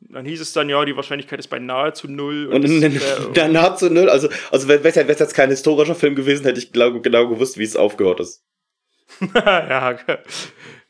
Dann 0.00 0.24
hieß 0.24 0.40
es 0.40 0.52
dann, 0.52 0.68
ja, 0.68 0.84
die 0.84 0.96
Wahrscheinlichkeit 0.96 1.38
ist 1.38 1.48
bei 1.48 1.58
nahezu 1.58 2.08
null. 2.08 2.46
Und, 2.46 2.64
und 2.64 3.36
dann 3.36 3.52
nahezu 3.52 3.90
null. 3.90 4.08
Also, 4.08 4.28
also 4.50 4.68
wäre 4.68 4.82
es 4.82 4.94
jetzt 4.96 5.34
kein 5.34 5.50
historischer 5.50 5.94
Film 5.94 6.14
gewesen, 6.14 6.44
hätte 6.44 6.58
ich 6.58 6.72
glaub, 6.72 7.02
genau 7.02 7.28
gewusst, 7.28 7.58
wie 7.58 7.64
es 7.64 7.76
aufgehört 7.76 8.20
ist. 8.20 8.44
ja, 9.34 9.98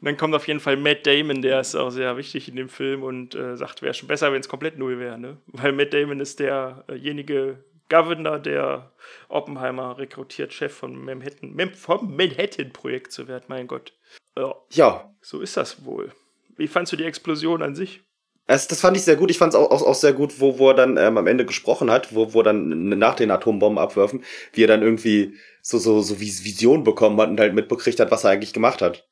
dann 0.00 0.16
kommt 0.16 0.34
auf 0.34 0.46
jeden 0.46 0.60
Fall 0.60 0.76
Matt 0.76 1.06
Damon, 1.06 1.42
der 1.42 1.60
ist 1.60 1.74
auch 1.74 1.90
sehr 1.90 2.16
wichtig 2.16 2.48
in 2.48 2.56
dem 2.56 2.68
Film 2.68 3.02
und 3.02 3.34
äh, 3.34 3.56
sagt, 3.56 3.82
wäre 3.82 3.94
schon 3.94 4.08
besser, 4.08 4.32
wenn 4.32 4.40
es 4.40 4.48
komplett 4.48 4.78
null 4.78 4.98
wäre, 4.98 5.18
ne? 5.18 5.38
Weil 5.46 5.72
Matt 5.72 5.92
Damon 5.92 6.20
ist 6.20 6.40
derjenige 6.40 7.64
Governor, 7.88 8.38
der 8.38 8.92
Oppenheimer 9.28 9.98
rekrutiert, 9.98 10.52
Chef 10.52 10.72
von 10.72 10.96
Manhattan, 10.96 11.74
vom 11.74 12.16
Manhattan-Projekt 12.16 13.10
zu 13.10 13.26
werden, 13.26 13.44
mein 13.48 13.66
Gott. 13.66 13.92
Ja. 14.36 14.54
ja. 14.70 15.14
So 15.20 15.40
ist 15.40 15.56
das 15.56 15.84
wohl. 15.84 16.12
Wie 16.56 16.68
fandst 16.68 16.92
du 16.92 16.96
die 16.96 17.04
Explosion 17.04 17.62
an 17.62 17.74
sich? 17.74 18.02
Das, 18.50 18.66
das 18.66 18.80
fand 18.80 18.96
ich 18.96 19.04
sehr 19.04 19.14
gut. 19.14 19.30
Ich 19.30 19.38
fand 19.38 19.54
es 19.54 19.58
auch, 19.58 19.70
auch, 19.70 19.82
auch 19.82 19.94
sehr 19.94 20.12
gut, 20.12 20.40
wo, 20.40 20.58
wo 20.58 20.70
er 20.70 20.74
dann 20.74 20.96
ähm, 20.96 21.16
am 21.16 21.28
Ende 21.28 21.46
gesprochen 21.46 21.88
hat, 21.88 22.16
wo, 22.16 22.34
wo 22.34 22.42
dann 22.42 22.88
nach 22.88 23.14
den 23.14 23.30
Atombomben 23.30 23.78
abwerfen, 23.78 24.24
wie 24.52 24.64
er 24.64 24.66
dann 24.66 24.82
irgendwie 24.82 25.34
so, 25.62 25.78
so, 25.78 26.00
so 26.00 26.18
Vision 26.18 26.82
bekommen 26.82 27.20
hat 27.20 27.28
und 27.28 27.38
halt 27.38 27.54
mitbekriegt 27.54 28.00
hat, 28.00 28.10
was 28.10 28.24
er 28.24 28.30
eigentlich 28.30 28.52
gemacht 28.52 28.82
hat. 28.82 29.08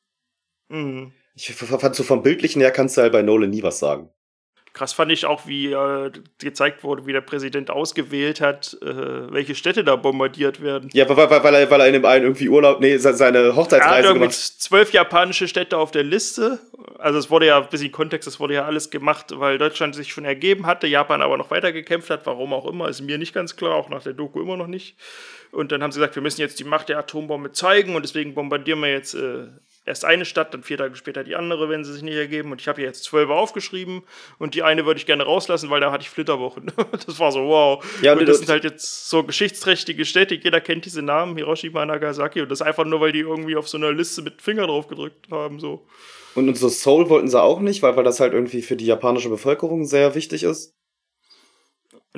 Mhm. 0.68 1.12
Ich 1.36 1.52
fand 1.52 1.94
so 1.94 2.02
vom 2.02 2.24
Bildlichen 2.24 2.60
her 2.60 2.72
kannst 2.72 2.96
du 2.96 3.02
halt 3.02 3.12
bei 3.12 3.22
Nolan 3.22 3.50
nie 3.50 3.62
was 3.62 3.78
sagen. 3.78 4.10
Krass 4.78 4.92
fand 4.92 5.10
ich 5.10 5.26
auch, 5.26 5.44
wie 5.48 5.72
äh, 5.72 6.12
gezeigt 6.38 6.84
wurde, 6.84 7.04
wie 7.04 7.12
der 7.12 7.20
Präsident 7.20 7.68
ausgewählt 7.68 8.40
hat, 8.40 8.76
äh, 8.80 8.86
welche 9.32 9.56
Städte 9.56 9.82
da 9.82 9.96
bombardiert 9.96 10.62
werden. 10.62 10.88
Ja, 10.92 11.08
weil, 11.08 11.16
weil, 11.28 11.42
weil, 11.42 11.54
er, 11.56 11.68
weil 11.68 11.80
er 11.80 11.86
in 11.88 11.94
dem 11.94 12.04
einen 12.04 12.22
irgendwie 12.22 12.48
Urlaub, 12.48 12.78
nee, 12.78 12.96
seine 12.96 13.38
Er 13.38 13.46
hat 13.48 13.56
Hochzeitsreise 13.56 14.06
irgendwie 14.06 14.28
gemacht. 14.28 14.60
zwölf 14.60 14.92
japanische 14.92 15.48
Städte 15.48 15.76
auf 15.76 15.90
der 15.90 16.04
Liste. 16.04 16.60
Also 16.96 17.18
es 17.18 17.28
wurde 17.28 17.46
ja, 17.46 17.58
ein 17.58 17.68
bisschen 17.68 17.90
Kontext, 17.90 18.28
es 18.28 18.38
wurde 18.38 18.54
ja 18.54 18.66
alles 18.66 18.90
gemacht, 18.90 19.32
weil 19.34 19.58
Deutschland 19.58 19.96
sich 19.96 20.12
schon 20.12 20.24
ergeben 20.24 20.66
hatte, 20.66 20.86
Japan 20.86 21.22
aber 21.22 21.36
noch 21.36 21.50
weiter 21.50 21.72
gekämpft 21.72 22.10
hat, 22.10 22.24
warum 22.26 22.52
auch 22.52 22.66
immer, 22.66 22.88
ist 22.88 23.00
mir 23.00 23.18
nicht 23.18 23.34
ganz 23.34 23.56
klar, 23.56 23.74
auch 23.74 23.88
nach 23.88 24.04
der 24.04 24.12
Doku 24.12 24.40
immer 24.40 24.56
noch 24.56 24.68
nicht. 24.68 24.96
Und 25.50 25.72
dann 25.72 25.82
haben 25.82 25.90
sie 25.90 25.98
gesagt, 25.98 26.14
wir 26.14 26.22
müssen 26.22 26.40
jetzt 26.40 26.60
die 26.60 26.64
Macht 26.64 26.88
der 26.88 26.98
Atombombe 26.98 27.50
zeigen 27.50 27.96
und 27.96 28.02
deswegen 28.02 28.34
bombardieren 28.34 28.78
wir 28.78 28.92
jetzt 28.92 29.14
äh, 29.14 29.46
erst 29.88 30.04
eine 30.04 30.24
Stadt, 30.24 30.54
dann 30.54 30.62
vier 30.62 30.78
Tage 30.78 30.94
später 30.94 31.24
die 31.24 31.34
andere, 31.34 31.68
wenn 31.68 31.84
sie 31.84 31.92
sich 31.92 32.02
nicht 32.02 32.14
ergeben. 32.14 32.52
Und 32.52 32.60
ich 32.60 32.68
habe 32.68 32.80
hier 32.80 32.86
jetzt 32.86 33.04
zwölf 33.04 33.28
aufgeschrieben 33.30 34.02
und 34.38 34.54
die 34.54 34.62
eine 34.62 34.86
würde 34.86 34.98
ich 34.98 35.06
gerne 35.06 35.24
rauslassen, 35.24 35.70
weil 35.70 35.80
da 35.80 35.90
hatte 35.90 36.02
ich 36.02 36.10
Flitterwochen. 36.10 36.70
das 37.06 37.18
war 37.18 37.32
so, 37.32 37.40
wow. 37.40 37.84
Ja, 38.02 38.12
und 38.12 38.20
und 38.20 38.28
das 38.28 38.38
sind 38.38 38.48
halt 38.48 38.64
jetzt 38.64 39.08
so 39.08 39.24
geschichtsträchtige 39.24 40.04
Städte, 40.04 40.34
jeder 40.36 40.60
kennt 40.60 40.84
diese 40.84 41.02
Namen, 41.02 41.36
Hiroshima, 41.36 41.84
Nagasaki, 41.84 42.42
und 42.42 42.50
das 42.50 42.62
einfach 42.62 42.84
nur, 42.84 43.00
weil 43.00 43.12
die 43.12 43.20
irgendwie 43.20 43.56
auf 43.56 43.68
so 43.68 43.78
einer 43.78 43.92
Liste 43.92 44.22
mit 44.22 44.42
Finger 44.42 44.66
drauf 44.66 44.86
gedrückt 44.86 45.26
haben, 45.30 45.58
so. 45.58 45.86
Und, 46.34 46.48
und 46.48 46.56
so 46.56 46.68
Seoul 46.68 47.08
wollten 47.08 47.28
sie 47.28 47.42
auch 47.42 47.60
nicht, 47.60 47.82
weil, 47.82 47.96
weil 47.96 48.04
das 48.04 48.20
halt 48.20 48.32
irgendwie 48.32 48.62
für 48.62 48.76
die 48.76 48.86
japanische 48.86 49.28
Bevölkerung 49.28 49.86
sehr 49.86 50.14
wichtig 50.14 50.44
ist. 50.44 50.77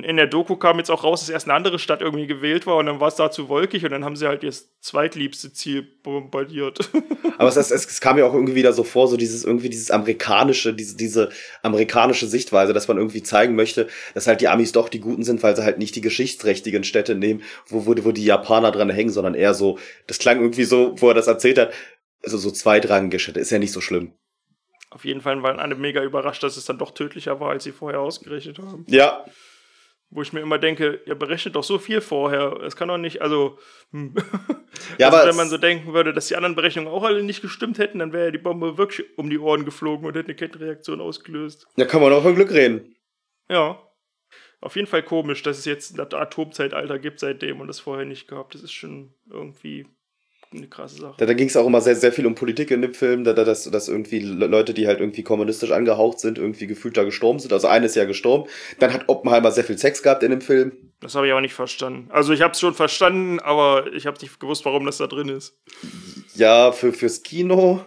In 0.04 0.16
der 0.16 0.26
Doku 0.26 0.56
kam 0.56 0.78
jetzt 0.78 0.90
auch 0.90 1.04
raus, 1.04 1.20
dass 1.20 1.28
erst 1.28 1.46
eine 1.46 1.54
andere 1.54 1.78
Stadt 1.78 2.00
irgendwie 2.00 2.26
gewählt 2.26 2.66
war 2.66 2.76
und 2.76 2.86
dann 2.86 3.00
war 3.00 3.08
es 3.08 3.16
da 3.16 3.30
zu 3.30 3.48
wolkig 3.48 3.84
und 3.84 3.90
dann 3.90 4.04
haben 4.04 4.16
sie 4.16 4.26
halt 4.26 4.42
das 4.42 4.68
zweitliebste 4.80 5.52
Ziel 5.52 5.82
bombardiert. 6.02 6.90
Aber 7.38 7.48
es, 7.48 7.56
es, 7.56 7.70
es 7.70 8.00
kam 8.00 8.16
mir 8.16 8.26
auch 8.26 8.34
irgendwie 8.34 8.54
wieder 8.54 8.72
so 8.72 8.84
vor, 8.84 9.08
so 9.08 9.16
dieses 9.16 9.44
irgendwie 9.44 9.68
dieses 9.70 9.90
amerikanische, 9.90 10.74
diese, 10.74 10.96
diese 10.96 11.30
amerikanische 11.62 12.26
Sichtweise, 12.26 12.72
dass 12.72 12.88
man 12.88 12.98
irgendwie 12.98 13.22
zeigen 13.22 13.54
möchte, 13.54 13.88
dass 14.14 14.26
halt 14.26 14.40
die 14.40 14.48
Amis 14.48 14.72
doch 14.72 14.88
die 14.88 15.00
Guten 15.00 15.22
sind, 15.22 15.42
weil 15.42 15.56
sie 15.56 15.64
halt 15.64 15.78
nicht 15.78 15.96
die 15.96 16.00
geschichtsträchtigen 16.00 16.84
Städte 16.84 17.14
nehmen, 17.14 17.42
wo, 17.66 17.86
wo, 17.86 17.94
wo 18.04 18.12
die 18.12 18.24
Japaner 18.24 18.72
dran 18.72 18.90
hängen, 18.90 19.10
sondern 19.10 19.34
eher 19.34 19.54
so, 19.54 19.78
das 20.06 20.18
klang 20.18 20.40
irgendwie 20.40 20.64
so, 20.64 20.94
wo 20.98 21.08
er 21.08 21.14
das 21.14 21.26
erzählt 21.26 21.58
hat, 21.58 21.72
also 22.22 22.38
so 22.38 22.50
zweitrangige 22.50 23.18
Städte, 23.18 23.40
ist 23.40 23.50
ja 23.50 23.58
nicht 23.58 23.72
so 23.72 23.80
schlimm. 23.80 24.12
Auf 24.90 25.04
jeden 25.04 25.20
Fall 25.20 25.40
waren 25.42 25.60
alle 25.60 25.76
mega 25.76 26.02
überrascht, 26.02 26.42
dass 26.42 26.56
es 26.56 26.64
dann 26.64 26.78
doch 26.78 26.90
tödlicher 26.90 27.38
war, 27.38 27.50
als 27.50 27.64
sie 27.64 27.70
vorher 27.72 28.00
ausgerechnet 28.00 28.58
haben. 28.58 28.84
Ja, 28.88 29.24
Wo 30.12 30.22
ich 30.22 30.32
mir 30.32 30.40
immer 30.40 30.58
denke, 30.58 31.00
ihr 31.06 31.14
berechnet 31.14 31.54
doch 31.54 31.62
so 31.62 31.78
viel 31.78 32.00
vorher. 32.00 32.60
Es 32.64 32.74
kann 32.74 32.88
doch 32.88 32.98
nicht, 32.98 33.22
also, 33.22 33.58
hm. 33.92 34.14
ja 34.98 35.06
also 35.06 35.18
aber 35.18 35.28
wenn 35.28 35.36
man 35.36 35.48
so 35.48 35.56
denken 35.56 35.94
würde, 35.94 36.12
dass 36.12 36.26
die 36.26 36.36
anderen 36.36 36.56
Berechnungen 36.56 36.92
auch 36.92 37.04
alle 37.04 37.22
nicht 37.22 37.42
gestimmt 37.42 37.78
hätten, 37.78 38.00
dann 38.00 38.12
wäre 38.12 38.26
ja 38.26 38.30
die 38.32 38.38
Bombe 38.38 38.76
wirklich 38.76 39.06
um 39.16 39.30
die 39.30 39.38
Ohren 39.38 39.64
geflogen 39.64 40.06
und 40.06 40.16
hätte 40.16 40.28
eine 40.28 40.36
Kettenreaktion 40.36 41.00
ausgelöst. 41.00 41.68
da 41.76 41.84
kann 41.84 42.00
man 42.00 42.12
auch 42.12 42.22
von 42.22 42.34
Glück 42.34 42.50
reden. 42.50 42.96
Ja. 43.48 43.80
Auf 44.60 44.76
jeden 44.76 44.88
Fall 44.88 45.02
komisch, 45.02 45.42
dass 45.42 45.58
es 45.58 45.64
jetzt 45.64 45.98
ein 45.98 46.00
Atomzeitalter 46.00 46.98
gibt 46.98 47.20
seitdem 47.20 47.60
und 47.60 47.70
es 47.70 47.80
vorher 47.80 48.04
nicht 48.04 48.28
gab. 48.28 48.50
Das 48.50 48.62
ist 48.62 48.72
schon 48.72 49.14
irgendwie 49.30 49.86
eine 50.52 50.68
krasse 50.68 50.96
Sache. 50.96 51.14
Da, 51.18 51.26
da 51.26 51.32
ging 51.32 51.48
es 51.48 51.56
auch 51.56 51.66
immer 51.66 51.80
sehr, 51.80 51.94
sehr 51.94 52.12
viel 52.12 52.26
um 52.26 52.34
Politik 52.34 52.70
in 52.70 52.82
dem 52.82 52.94
Film, 52.94 53.24
da, 53.24 53.32
da, 53.32 53.44
dass, 53.44 53.64
dass 53.64 53.88
irgendwie 53.88 54.18
Le- 54.18 54.46
Leute, 54.46 54.74
die 54.74 54.86
halt 54.86 55.00
irgendwie 55.00 55.22
kommunistisch 55.22 55.70
angehaucht 55.70 56.18
sind, 56.18 56.38
irgendwie 56.38 56.66
gefühlt 56.66 56.96
da 56.96 57.04
gestorben 57.04 57.38
sind. 57.38 57.52
Also 57.52 57.68
eine 57.68 57.86
ist 57.86 57.94
ja 57.96 58.04
gestorben. 58.04 58.48
Dann 58.78 58.92
hat 58.92 59.08
Oppenheimer 59.08 59.52
sehr 59.52 59.64
viel 59.64 59.78
Sex 59.78 60.02
gehabt 60.02 60.22
in 60.22 60.30
dem 60.30 60.40
Film. 60.40 60.72
Das 61.00 61.14
habe 61.14 61.26
ich 61.26 61.32
aber 61.32 61.40
nicht 61.40 61.54
verstanden. 61.54 62.10
Also 62.10 62.32
ich 62.32 62.42
habe 62.42 62.52
es 62.52 62.60
schon 62.60 62.74
verstanden, 62.74 63.38
aber 63.40 63.92
ich 63.92 64.06
habe 64.06 64.18
nicht 64.20 64.40
gewusst, 64.40 64.64
warum 64.64 64.84
das 64.86 64.98
da 64.98 65.06
drin 65.06 65.28
ist. 65.28 65.56
Ja, 66.34 66.72
für, 66.72 66.92
fürs 66.92 67.22
Kino. 67.22 67.84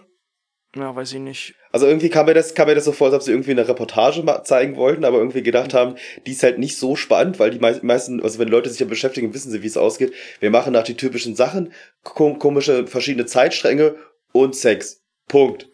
Ja, 0.74 0.96
weiß 0.96 1.12
ich 1.12 1.20
nicht. 1.20 1.54
Also 1.74 1.88
irgendwie 1.88 2.08
kam 2.08 2.26
mir 2.26 2.34
das, 2.34 2.54
kam 2.54 2.68
mir 2.68 2.76
das 2.76 2.84
so 2.84 2.92
vor, 2.92 3.08
als 3.08 3.16
ob 3.16 3.22
sie 3.22 3.32
irgendwie 3.32 3.50
eine 3.50 3.66
Reportage 3.66 4.24
zeigen 4.44 4.76
wollten, 4.76 5.04
aber 5.04 5.18
irgendwie 5.18 5.42
gedacht 5.42 5.74
haben, 5.74 5.96
die 6.24 6.30
ist 6.30 6.44
halt 6.44 6.60
nicht 6.60 6.78
so 6.78 6.94
spannend, 6.94 7.40
weil 7.40 7.50
die 7.50 7.58
mei- 7.58 7.80
meisten, 7.82 8.22
also 8.22 8.38
wenn 8.38 8.46
Leute 8.46 8.70
sich 8.70 8.78
ja 8.78 8.86
beschäftigen, 8.86 9.34
wissen 9.34 9.50
sie, 9.50 9.60
wie 9.64 9.66
es 9.66 9.76
ausgeht. 9.76 10.14
Wir 10.38 10.50
machen 10.50 10.72
nach 10.72 10.84
die 10.84 10.96
typischen 10.96 11.34
Sachen, 11.34 11.72
kom 12.04 12.38
komische 12.38 12.86
verschiedene 12.86 13.26
Zeitstränge 13.26 13.96
und 14.30 14.54
Sex. 14.54 15.02
Punkt. 15.26 15.68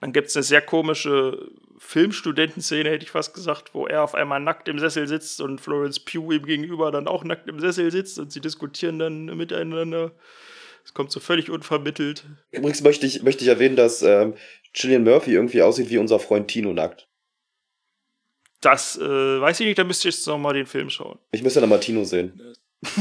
Dann 0.00 0.12
gibt 0.12 0.26
es 0.26 0.34
eine 0.34 0.42
sehr 0.42 0.60
komische 0.60 1.38
Filmstudentenszene, 1.78 2.90
hätte 2.90 3.04
ich 3.04 3.12
fast 3.12 3.32
gesagt, 3.32 3.74
wo 3.74 3.86
er 3.86 4.02
auf 4.02 4.16
einmal 4.16 4.40
nackt 4.40 4.66
im 4.66 4.80
Sessel 4.80 5.06
sitzt 5.06 5.40
und 5.40 5.60
Florence 5.60 6.00
Pugh 6.00 6.32
ihm 6.34 6.46
gegenüber 6.46 6.90
dann 6.90 7.06
auch 7.06 7.22
nackt 7.22 7.48
im 7.48 7.60
Sessel 7.60 7.92
sitzt 7.92 8.18
und 8.18 8.32
sie 8.32 8.40
diskutieren 8.40 8.98
dann 8.98 9.26
miteinander. 9.26 10.10
Es 10.88 10.94
kommt 10.94 11.10
so 11.10 11.20
völlig 11.20 11.50
unvermittelt. 11.50 12.24
Übrigens 12.50 12.82
möchte 12.82 13.04
ich, 13.04 13.22
möchte 13.22 13.44
ich 13.44 13.48
erwähnen, 13.50 13.76
dass 13.76 14.00
ähm, 14.00 14.32
Gillian 14.72 15.04
Murphy 15.04 15.34
irgendwie 15.34 15.60
aussieht 15.60 15.90
wie 15.90 15.98
unser 15.98 16.18
Freund 16.18 16.48
Tino 16.48 16.72
nackt. 16.72 17.08
Das 18.62 18.96
äh, 18.96 19.02
weiß 19.40 19.60
ich 19.60 19.66
nicht, 19.66 19.78
da 19.78 19.84
müsste 19.84 20.08
ich 20.08 20.14
jetzt 20.14 20.26
noch 20.26 20.38
mal 20.38 20.54
den 20.54 20.64
Film 20.64 20.88
schauen. 20.88 21.18
Ich 21.30 21.42
müsste 21.42 21.60
dann 21.60 21.68
mal 21.68 21.78
Tino 21.78 22.04
sehen. 22.04 22.40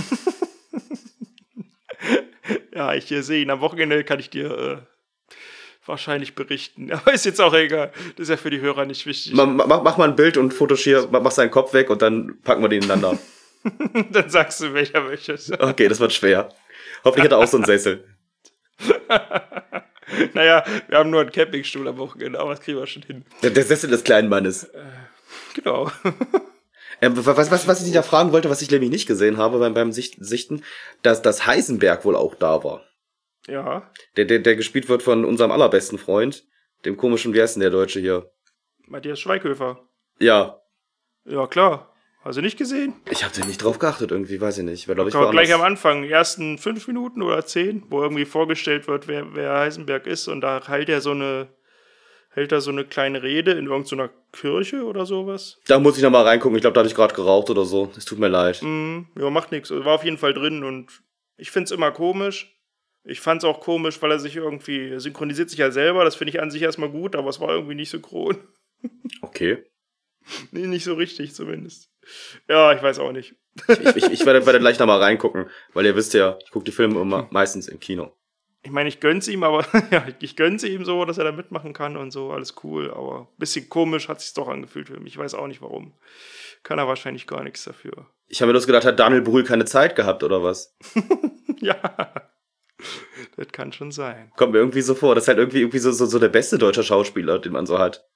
Ja, 2.78 2.94
ich 2.94 3.12
äh, 3.12 3.24
sehe 3.24 3.42
ihn 3.42 3.50
am 3.50 3.60
Wochenende, 3.62 4.04
kann 4.04 4.20
ich 4.20 4.30
dir 4.30 4.52
äh, 4.56 4.78
wahrscheinlich 5.88 6.36
berichten. 6.36 6.92
Aber 6.92 7.12
ist 7.12 7.26
jetzt 7.26 7.42
auch 7.42 7.56
egal. 7.56 7.92
Das 8.16 8.26
ist 8.26 8.30
ja 8.30 8.38
für 8.38 8.52
die 8.52 8.62
Hörer 8.62 8.86
nicht 8.86 9.08
wichtig. 9.08 9.34
Ma, 9.34 9.48
ma, 9.48 9.66
mach, 9.66 9.82
mach 9.82 9.98
mal 9.98 10.10
ein 10.10 10.16
Bild 10.16 10.38
und 10.38 10.54
fotografier, 10.54 11.08
mach, 11.10 11.32
seinen 11.32 11.50
Kopf 11.50 11.74
weg 11.74 11.90
und 11.90 12.04
dann 12.04 12.40
packen 12.44 12.62
wir 12.62 12.70
den 12.70 12.84
ineinander. 12.84 13.18
Dann 14.12 14.30
sagst 14.30 14.62
du, 14.62 14.74
welcher 14.74 15.02
möchtest. 15.02 15.52
Okay, 15.60 15.90
das 15.90 16.00
wird 16.00 16.14
schwer. 16.14 16.50
Hoffentlich 17.04 17.26
hat 17.26 17.32
er 17.32 17.38
auch 17.40 17.48
so 17.48 17.58
einen 17.58 17.66
Sessel. 17.66 18.04
naja, 20.34 20.64
wir 20.88 20.98
haben 20.98 21.10
nur 21.10 21.22
einen 21.22 21.32
Campingstuhl 21.32 21.88
am 21.88 21.98
Wochenende, 21.98 22.40
aber 22.40 22.52
das 22.52 22.62
kriegen 22.62 22.78
wir 22.78 22.88
schon 22.88 23.04
hin. 23.04 23.26
Der, 23.44 23.50
der 23.52 23.64
Sessel 23.64 23.90
des 23.90 24.04
kleinen 24.04 24.30
Mannes. 24.30 24.70
Genau. 25.54 25.92
Ähm, 27.00 27.14
was, 27.16 27.52
was, 27.52 27.68
was 27.68 27.78
ich 27.80 27.86
dich 27.86 27.94
da 27.94 28.02
fragen 28.02 28.32
wollte, 28.32 28.50
was 28.50 28.64
ich 28.64 28.72
nämlich 28.72 28.90
nicht 28.90 29.06
gesehen 29.08 29.38
habe 29.38 29.60
beim, 29.60 29.76
beim 29.76 29.92
Sicht, 29.92 30.16
Sichten, 30.18 30.64
dass, 31.04 31.22
dass 31.22 31.46
Heisenberg 31.46 32.04
wohl 32.06 32.16
auch 32.16 32.34
da 32.34 32.64
war. 32.64 32.84
ja, 33.48 33.88
Der, 34.16 34.26
der, 34.26 34.40
der 34.40 34.56
gespielt 34.56 34.90
wird 34.90 35.04
von 35.04 35.24
unserem 35.24 35.52
allerbesten 35.52 36.00
Freund, 36.00 36.44
dem 36.86 36.98
komischen, 36.98 37.36
wie 37.36 37.42
heißt 37.44 37.56
denn 37.56 37.62
der 37.62 37.70
Deutsche 37.70 38.00
hier? 38.00 38.32
Matthias 38.88 39.20
Schweighöfer. 39.20 39.88
Ja. 40.18 40.60
Ja, 41.26 41.46
klar. 41.46 41.94
Hast 42.28 42.36
du 42.36 42.42
nicht 42.42 42.58
gesehen? 42.58 42.94
Ich 43.10 43.24
habe 43.24 43.34
da 43.34 43.46
nicht 43.46 43.64
drauf 43.64 43.80
geachtet, 43.80 44.12
irgendwie, 44.12 44.42
weiß 44.42 44.58
ich 44.58 44.66
nicht. 44.66 44.86
Glaub 44.86 45.08
ich, 45.08 45.16
Aber 45.16 45.32
gleich 45.32 45.54
am. 45.54 45.62
Anfang, 45.62 46.02
die 46.02 46.12
ersten 46.12 46.58
fünf 46.58 46.86
Minuten 46.88 47.22
oder 47.22 47.46
zehn, 47.46 47.84
wo 47.90 48.02
irgendwie 48.02 48.26
vorgestellt 48.26 48.90
wird, 48.90 49.08
wer, 49.08 49.34
wer 49.34 49.54
Heisenberg 49.60 50.06
ist 50.06 50.28
und 50.28 50.42
da 50.42 50.62
hält 50.68 50.90
er 50.90 51.00
so 51.00 51.12
eine, 51.12 51.48
hält 52.32 52.52
er 52.52 52.60
so 52.60 52.70
eine 52.70 52.84
kleine 52.84 53.24
Rede 53.24 53.54
in 53.54 53.68
irgendeiner 53.68 54.10
Kirche 54.34 54.84
oder 54.84 55.06
sowas. 55.06 55.58
Da 55.68 55.80
muss 55.80 55.96
ich 55.96 56.04
noch 56.04 56.10
mal 56.10 56.24
reingucken. 56.24 56.58
Ich 56.58 56.62
glaube, 56.62 56.74
da 56.74 56.82
habe 56.82 56.90
ich 56.90 56.96
gerade 56.96 57.16
geraucht 57.16 57.50
oder 57.50 57.64
so. 57.64 57.94
Es 57.96 58.04
tut 58.04 58.20
mir 58.20 58.28
leid. 58.28 58.62
Mhm, 58.62 59.08
ja, 59.18 59.30
macht 59.30 59.54
nichts. 59.54 59.72
War 59.72 59.96
auf 59.96 60.04
jeden 60.04 60.18
Fall 60.18 60.34
drin 60.34 60.66
und 60.66 60.92
ich 61.38 61.50
find's 61.50 61.72
immer 61.72 61.92
komisch. 61.92 62.54
Ich 63.06 63.22
fand's 63.22 63.46
auch 63.46 63.62
komisch, 63.62 64.02
weil 64.02 64.12
er 64.12 64.20
sich 64.20 64.36
irgendwie 64.36 65.00
synchronisiert 65.00 65.50
sich 65.50 65.60
ja 65.60 65.72
selber. 65.72 66.04
Das 66.04 66.18
finde 66.18 66.32
ich 66.32 66.42
an 66.42 66.52
sich 66.52 66.62
erstmal 66.62 66.90
gut, 66.90 67.16
aber 67.16 67.30
es 67.30 67.40
war 67.40 67.52
irgendwie 67.52 67.76
nicht 67.76 67.90
synchron. 67.90 68.38
Okay. 69.22 69.64
nee, 70.52 70.68
nicht 70.68 70.84
so 70.84 70.94
richtig 70.94 71.34
zumindest. 71.34 71.90
Ja, 72.48 72.74
ich 72.74 72.82
weiß 72.82 73.00
auch 73.00 73.12
nicht. 73.12 73.36
Ich, 73.68 73.96
ich, 73.96 74.12
ich 74.12 74.26
werde, 74.26 74.46
werde 74.46 74.60
gleich 74.60 74.80
noch 74.80 74.88
mal 74.88 75.02
reingucken, 75.02 75.50
weil 75.74 75.86
ihr 75.86 75.96
wisst 75.96 76.14
ja, 76.14 76.38
ich 76.44 76.52
gucke 76.52 76.66
die 76.66 76.72
Filme 76.72 77.00
immer 77.02 77.28
meistens 77.32 77.68
im 77.68 77.80
Kino. 77.80 78.12
Ich 78.64 78.72
meine, 78.72 78.90
ich 78.90 79.00
gönn's 79.00 79.28
ihm, 79.28 79.44
aber 79.44 79.66
ja, 79.92 80.06
ich 80.20 80.36
gönn's 80.36 80.64
ihm 80.64 80.86
so, 80.86 81.06
dass 81.06 81.18
er 81.18 81.24
da 81.24 81.32
mitmachen 81.32 81.74
kann 81.74 81.98
und 81.98 82.12
so, 82.12 82.32
alles 82.32 82.56
cool. 82.64 82.92
Aber 82.92 83.22
ein 83.22 83.38
bisschen 83.38 83.70
komisch 83.70 84.10
hat 84.10 84.20
sich's 84.20 84.34
doch 84.34 84.48
angefühlt 84.48 84.88
für 84.88 85.00
mich. 85.00 85.14
Ich 85.14 85.18
weiß 85.18 85.36
auch 85.36 85.48
nicht 85.48 85.62
warum. 85.62 85.94
Kann 86.64 86.80
er 86.80 86.88
wahrscheinlich 86.88 87.28
gar 87.28 87.44
nichts 87.44 87.64
dafür. 87.64 88.08
Ich 88.28 88.42
habe 88.42 88.50
mir 88.50 88.54
das 88.54 88.68
gedacht, 88.68 88.86
hat 88.86 89.00
Daniel 89.00 89.22
Brühl 89.22 89.44
keine 89.44 89.66
Zeit 89.66 89.96
gehabt 89.96 90.24
oder 90.24 90.44
was? 90.44 90.76
ja, 91.60 91.78
das 93.36 93.48
kann 93.52 93.72
schon 93.72 93.92
sein. 93.92 94.32
Kommt 94.36 94.54
mir 94.54 94.60
irgendwie 94.60 94.82
so 94.82 94.96
vor. 94.96 95.16
Das 95.16 95.24
ist 95.24 95.28
halt 95.30 95.38
irgendwie, 95.38 95.60
irgendwie 95.60 95.80
so, 95.80 95.92
so, 95.92 96.06
so 96.06 96.20
der 96.20 96.30
beste 96.30 96.58
deutsche 96.58 96.84
Schauspieler, 96.84 97.40
den 97.40 97.54
man 97.54 97.66
so 97.66 97.80
hat. 97.80 98.08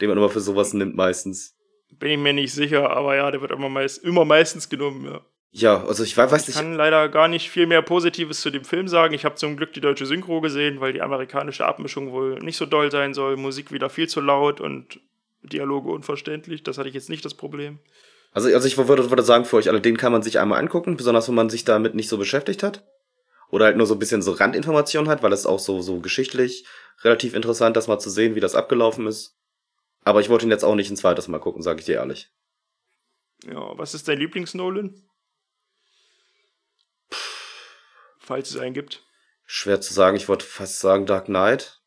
Den 0.00 0.08
man 0.08 0.18
immer 0.18 0.28
für 0.28 0.40
sowas 0.40 0.74
nimmt 0.74 0.96
meistens. 0.96 1.55
Bin 1.98 2.10
ich 2.10 2.18
mir 2.18 2.32
nicht 2.32 2.52
sicher, 2.52 2.90
aber 2.90 3.16
ja, 3.16 3.30
der 3.30 3.40
wird 3.40 3.52
immer, 3.52 3.68
meist, 3.68 4.02
immer 4.04 4.24
meistens 4.24 4.68
genommen, 4.68 5.04
ja. 5.04 5.20
Ja, 5.52 5.82
also 5.86 6.04
ich 6.04 6.14
weiß, 6.14 6.30
weiß 6.30 6.42
Ich 6.42 6.48
nicht. 6.48 6.56
kann 6.56 6.74
leider 6.74 7.08
gar 7.08 7.28
nicht 7.28 7.48
viel 7.48 7.66
mehr 7.66 7.80
Positives 7.80 8.42
zu 8.42 8.50
dem 8.50 8.64
Film 8.64 8.88
sagen. 8.88 9.14
Ich 9.14 9.24
habe 9.24 9.36
zum 9.36 9.56
Glück 9.56 9.72
die 9.72 9.80
deutsche 9.80 10.04
Synchro 10.04 10.42
gesehen, 10.42 10.80
weil 10.80 10.92
die 10.92 11.00
amerikanische 11.00 11.64
Abmischung 11.64 12.12
wohl 12.12 12.38
nicht 12.40 12.58
so 12.58 12.66
doll 12.66 12.90
sein 12.90 13.14
soll. 13.14 13.38
Musik 13.38 13.72
wieder 13.72 13.88
viel 13.88 14.06
zu 14.06 14.20
laut 14.20 14.60
und 14.60 15.00
Dialoge 15.42 15.90
unverständlich. 15.90 16.62
Das 16.62 16.76
hatte 16.76 16.90
ich 16.90 16.94
jetzt 16.94 17.08
nicht 17.08 17.24
das 17.24 17.32
Problem. 17.32 17.78
Also, 18.32 18.52
also 18.52 18.66
ich 18.66 18.76
würde, 18.76 19.08
würde 19.08 19.22
sagen, 19.22 19.46
für 19.46 19.56
euch 19.56 19.70
alle, 19.70 19.80
den 19.80 19.96
kann 19.96 20.12
man 20.12 20.22
sich 20.22 20.38
einmal 20.38 20.60
angucken, 20.60 20.98
besonders 20.98 21.26
wenn 21.28 21.34
man 21.34 21.48
sich 21.48 21.64
damit 21.64 21.94
nicht 21.94 22.10
so 22.10 22.18
beschäftigt 22.18 22.62
hat. 22.62 22.84
Oder 23.48 23.66
halt 23.66 23.78
nur 23.78 23.86
so 23.86 23.94
ein 23.94 23.98
bisschen 23.98 24.20
so 24.20 24.32
Randinformationen 24.32 25.08
hat, 25.08 25.22
weil 25.22 25.32
es 25.32 25.46
auch 25.46 25.60
so, 25.60 25.80
so 25.80 26.00
geschichtlich 26.00 26.66
relativ 27.02 27.34
interessant, 27.34 27.76
das 27.78 27.88
mal 27.88 27.98
zu 27.98 28.10
sehen, 28.10 28.34
wie 28.34 28.40
das 28.40 28.54
abgelaufen 28.54 29.06
ist. 29.06 29.38
Aber 30.06 30.20
ich 30.20 30.28
wollte 30.28 30.46
ihn 30.46 30.52
jetzt 30.52 30.62
auch 30.64 30.76
nicht 30.76 30.88
ein 30.88 30.96
zweites 30.96 31.26
Mal 31.26 31.40
gucken, 31.40 31.62
sage 31.62 31.80
ich 31.80 31.86
dir 31.86 31.96
ehrlich. 31.96 32.30
Ja, 33.44 33.76
was 33.76 33.92
ist 33.92 34.06
dein 34.06 34.20
Lieblings-Nolan? 34.20 35.02
Falls 38.20 38.50
es 38.50 38.56
einen 38.56 38.72
gibt. 38.72 39.02
Schwer 39.46 39.80
zu 39.80 39.92
sagen, 39.92 40.16
ich 40.16 40.28
wollte 40.28 40.46
fast 40.46 40.78
sagen 40.78 41.06
Dark 41.06 41.24
Knight. 41.24 41.82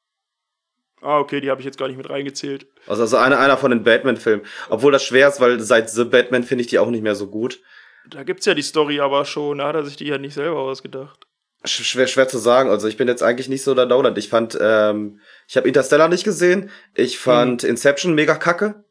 Ah, 1.02 1.20
okay, 1.20 1.40
die 1.40 1.50
habe 1.50 1.62
ich 1.62 1.66
jetzt 1.66 1.78
gar 1.78 1.88
nicht 1.88 1.96
mit 1.96 2.10
reingezählt. 2.10 2.68
Also, 2.88 3.04
also 3.04 3.16
einer, 3.16 3.40
einer 3.40 3.56
von 3.56 3.72
den 3.72 3.84
Batman-Filmen. 3.84 4.46
Obwohl 4.68 4.92
das 4.92 5.06
schwer 5.06 5.30
ist, 5.30 5.40
weil 5.40 5.62
seit 5.62 5.90
The 5.90 6.04
Batman 6.04 6.44
finde 6.44 6.64
ich 6.64 6.70
die 6.70 6.80
auch 6.80 6.90
nicht 6.90 7.04
mehr 7.04 7.16
so 7.16 7.28
gut. 7.28 7.62
Da 8.10 8.24
gibt's 8.24 8.46
ja 8.46 8.54
die 8.54 8.62
Story 8.64 9.00
aber 9.00 9.24
schon, 9.24 9.60
da 9.60 9.68
hat 9.68 9.76
er 9.76 9.86
sich 9.86 9.96
die 9.96 10.08
ja 10.08 10.18
nicht 10.18 10.34
selber 10.34 10.60
ausgedacht. 10.60 11.26
Sch- 11.66 11.84
Schwer, 11.84 12.08
schwer 12.08 12.28
zu 12.28 12.38
sagen. 12.38 12.70
Also 12.70 12.88
ich 12.88 12.98
bin 12.98 13.08
jetzt 13.08 13.22
eigentlich 13.24 13.50
nicht 13.50 13.64
so 13.64 13.76
der 13.76 13.86
Nolan. 13.86 14.16
Ich 14.18 14.30
fand, 14.30 14.58
ähm, 14.62 15.20
ich 15.48 15.58
habe 15.58 15.68
Interstellar 15.68 16.08
nicht 16.08 16.24
gesehen. 16.24 16.70
Ich 16.96 17.20
fand 17.20 17.64
Inception 17.64 18.16
mega 18.16 18.36
kacke. 18.36 18.84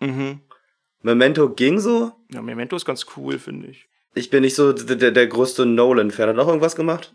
Mhm. 0.00 0.40
Memento 1.02 1.50
ging 1.50 1.78
so. 1.80 2.12
Ja, 2.32 2.40
Memento 2.40 2.76
ist 2.76 2.86
ganz 2.86 3.04
cool, 3.16 3.38
finde 3.38 3.68
ich. 3.68 3.86
Ich 4.14 4.30
bin 4.30 4.42
nicht 4.42 4.54
so 4.54 4.72
der, 4.72 5.10
der, 5.10 5.26
größte 5.26 5.66
Nolan-Fan. 5.66 6.28
Hat 6.30 6.36
noch 6.36 6.48
irgendwas 6.48 6.76
gemacht? 6.76 7.14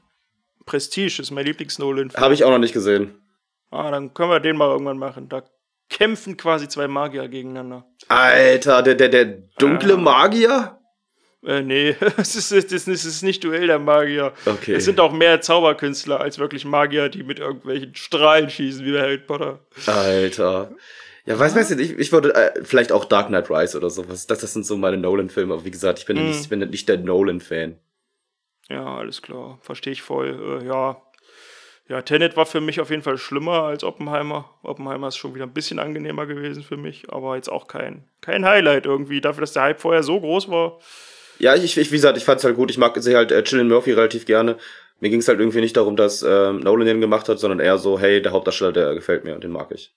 Prestige 0.66 1.22
ist 1.22 1.32
mein 1.32 1.45
Lieblings-Nolan. 1.45 2.12
Habe 2.16 2.34
ich 2.34 2.43
auch 2.43 2.51
noch 2.51 2.60
nicht 2.60 2.74
gesehen. 2.74 3.16
Ah, 3.72 3.89
dann 3.89 4.14
können 4.14 4.30
wir 4.30 4.39
den 4.39 4.57
mal 4.57 4.70
irgendwann 4.70 4.97
machen. 4.97 5.30
Da 5.30 5.43
kämpfen 5.89 6.38
quasi 6.38 6.68
zwei 6.68 6.88
Magier 6.88 7.28
gegeneinander. 7.28 7.86
Alter, 8.10 8.84
der, 8.84 8.95
der, 8.95 9.10
der 9.10 9.26
dunkle. 9.57 9.97
Magier? 9.97 10.78
Äh, 11.46 11.62
nee, 11.62 11.96
es 12.18 12.36
ist, 12.36 12.52
es 12.52 12.88
ist, 12.88 13.24
nicht 13.24 13.44
Duell 13.44 13.68
der 13.68 13.80
Magier. 13.80 14.34
Okay. 14.46 14.74
Es 14.74 14.86
sind 14.86 15.00
auch 15.00 15.12
mehr 15.14 15.40
Zauberkünstler 15.42 16.20
als 16.20 16.38
wirklich 16.40 16.66
Magier, 16.66 17.10
die 17.10 17.24
mit 17.24 17.40
irgendwelchen 17.40 17.96
Strahlen 17.96 18.50
schießen, 18.50 18.86
wie 18.86 18.92
bei 18.92 19.02
Harry 19.02 19.18
Potter. 19.20 19.60
Alter. 19.86 20.72
Ja, 21.26 21.38
weiß, 21.38 21.56
weiß 21.56 21.70
nicht, 21.72 21.92
ich, 21.92 21.98
ich 22.00 22.12
würde 22.12 22.34
äh, 22.34 22.64
vielleicht 22.64 22.92
auch 22.92 23.06
Dark 23.06 23.28
Knight 23.28 23.50
Rise 23.50 23.78
oder 23.78 23.90
sowas. 23.90 24.28
Das, 24.28 24.40
das 24.40 24.54
sind 24.54 24.66
so 24.66 24.76
meine 24.78 24.98
Nolan-Filme. 24.98 25.54
Aber 25.54 25.64
wie 25.66 25.72
gesagt, 25.72 26.00
ich 26.00 26.06
bin, 26.06 26.18
Mhm. 26.18 26.28
nicht, 26.28 26.42
ich 26.42 26.50
bin 26.50 26.60
nicht 26.60 26.90
der 26.90 26.98
Nolan-Fan. 26.98 27.78
Ja, 28.70 28.98
alles 28.98 29.22
klar. 29.22 29.60
Verstehe 29.62 29.94
ich 29.94 30.02
voll. 30.02 30.62
Äh, 30.62 30.66
ja. 30.68 31.02
Ja, 31.88 32.04
Tenet 32.04 32.38
war 32.38 32.46
für 32.46 32.62
mich 32.62 32.80
auf 32.82 32.92
jeden 32.92 33.02
Fall 33.02 33.18
schlimmer 33.18 33.64
als 33.64 33.84
Oppenheimer. 33.84 34.50
Oppenheimer 34.62 35.08
ist 35.08 35.18
schon 35.18 35.34
wieder 35.34 35.46
ein 35.46 35.54
bisschen 35.54 35.80
angenehmer 35.80 36.28
gewesen 36.28 36.62
für 36.62 36.78
mich, 36.78 37.12
aber 37.12 37.36
jetzt 37.36 37.50
auch 37.52 37.68
kein, 37.68 38.04
kein 38.22 38.46
Highlight 38.46 38.86
irgendwie. 38.86 39.22
Dafür, 39.22 39.42
dass 39.42 39.54
der 39.54 39.64
Hype 39.64 39.80
vorher 39.82 40.04
so 40.04 40.20
groß 40.20 40.50
war. 40.50 40.80
Ja, 41.40 41.56
ich, 41.56 41.78
ich 41.78 41.92
wie 41.92 41.96
gesagt, 41.96 42.18
ich 42.18 42.26
fand's 42.26 42.44
halt 42.44 42.56
gut. 42.56 42.70
Ich 42.70 42.78
mag 42.78 42.96
sehe 43.02 43.16
halt 43.16 43.32
äh, 43.32 43.44
Cillian 43.44 43.68
Murphy 43.68 43.94
relativ 43.94 44.26
gerne. 44.26 44.58
Mir 45.00 45.10
ging's 45.10 45.28
halt 45.28 45.40
irgendwie 45.40 45.62
nicht 45.62 45.78
darum, 45.78 45.96
dass 45.96 46.24
ähm, 46.24 46.60
Nolan 46.60 46.86
den 46.86 47.02
gemacht 47.02 47.30
hat, 47.30 47.40
sondern 47.40 47.60
eher 47.60 47.78
so, 47.78 47.98
hey, 48.00 48.22
der 48.22 48.34
Hauptdarsteller, 48.34 48.74
der 48.74 48.94
gefällt 48.96 49.24
mir 49.24 49.34
und 49.36 49.44
den 49.44 49.52
mag 49.52 49.72
ich. 49.72 49.96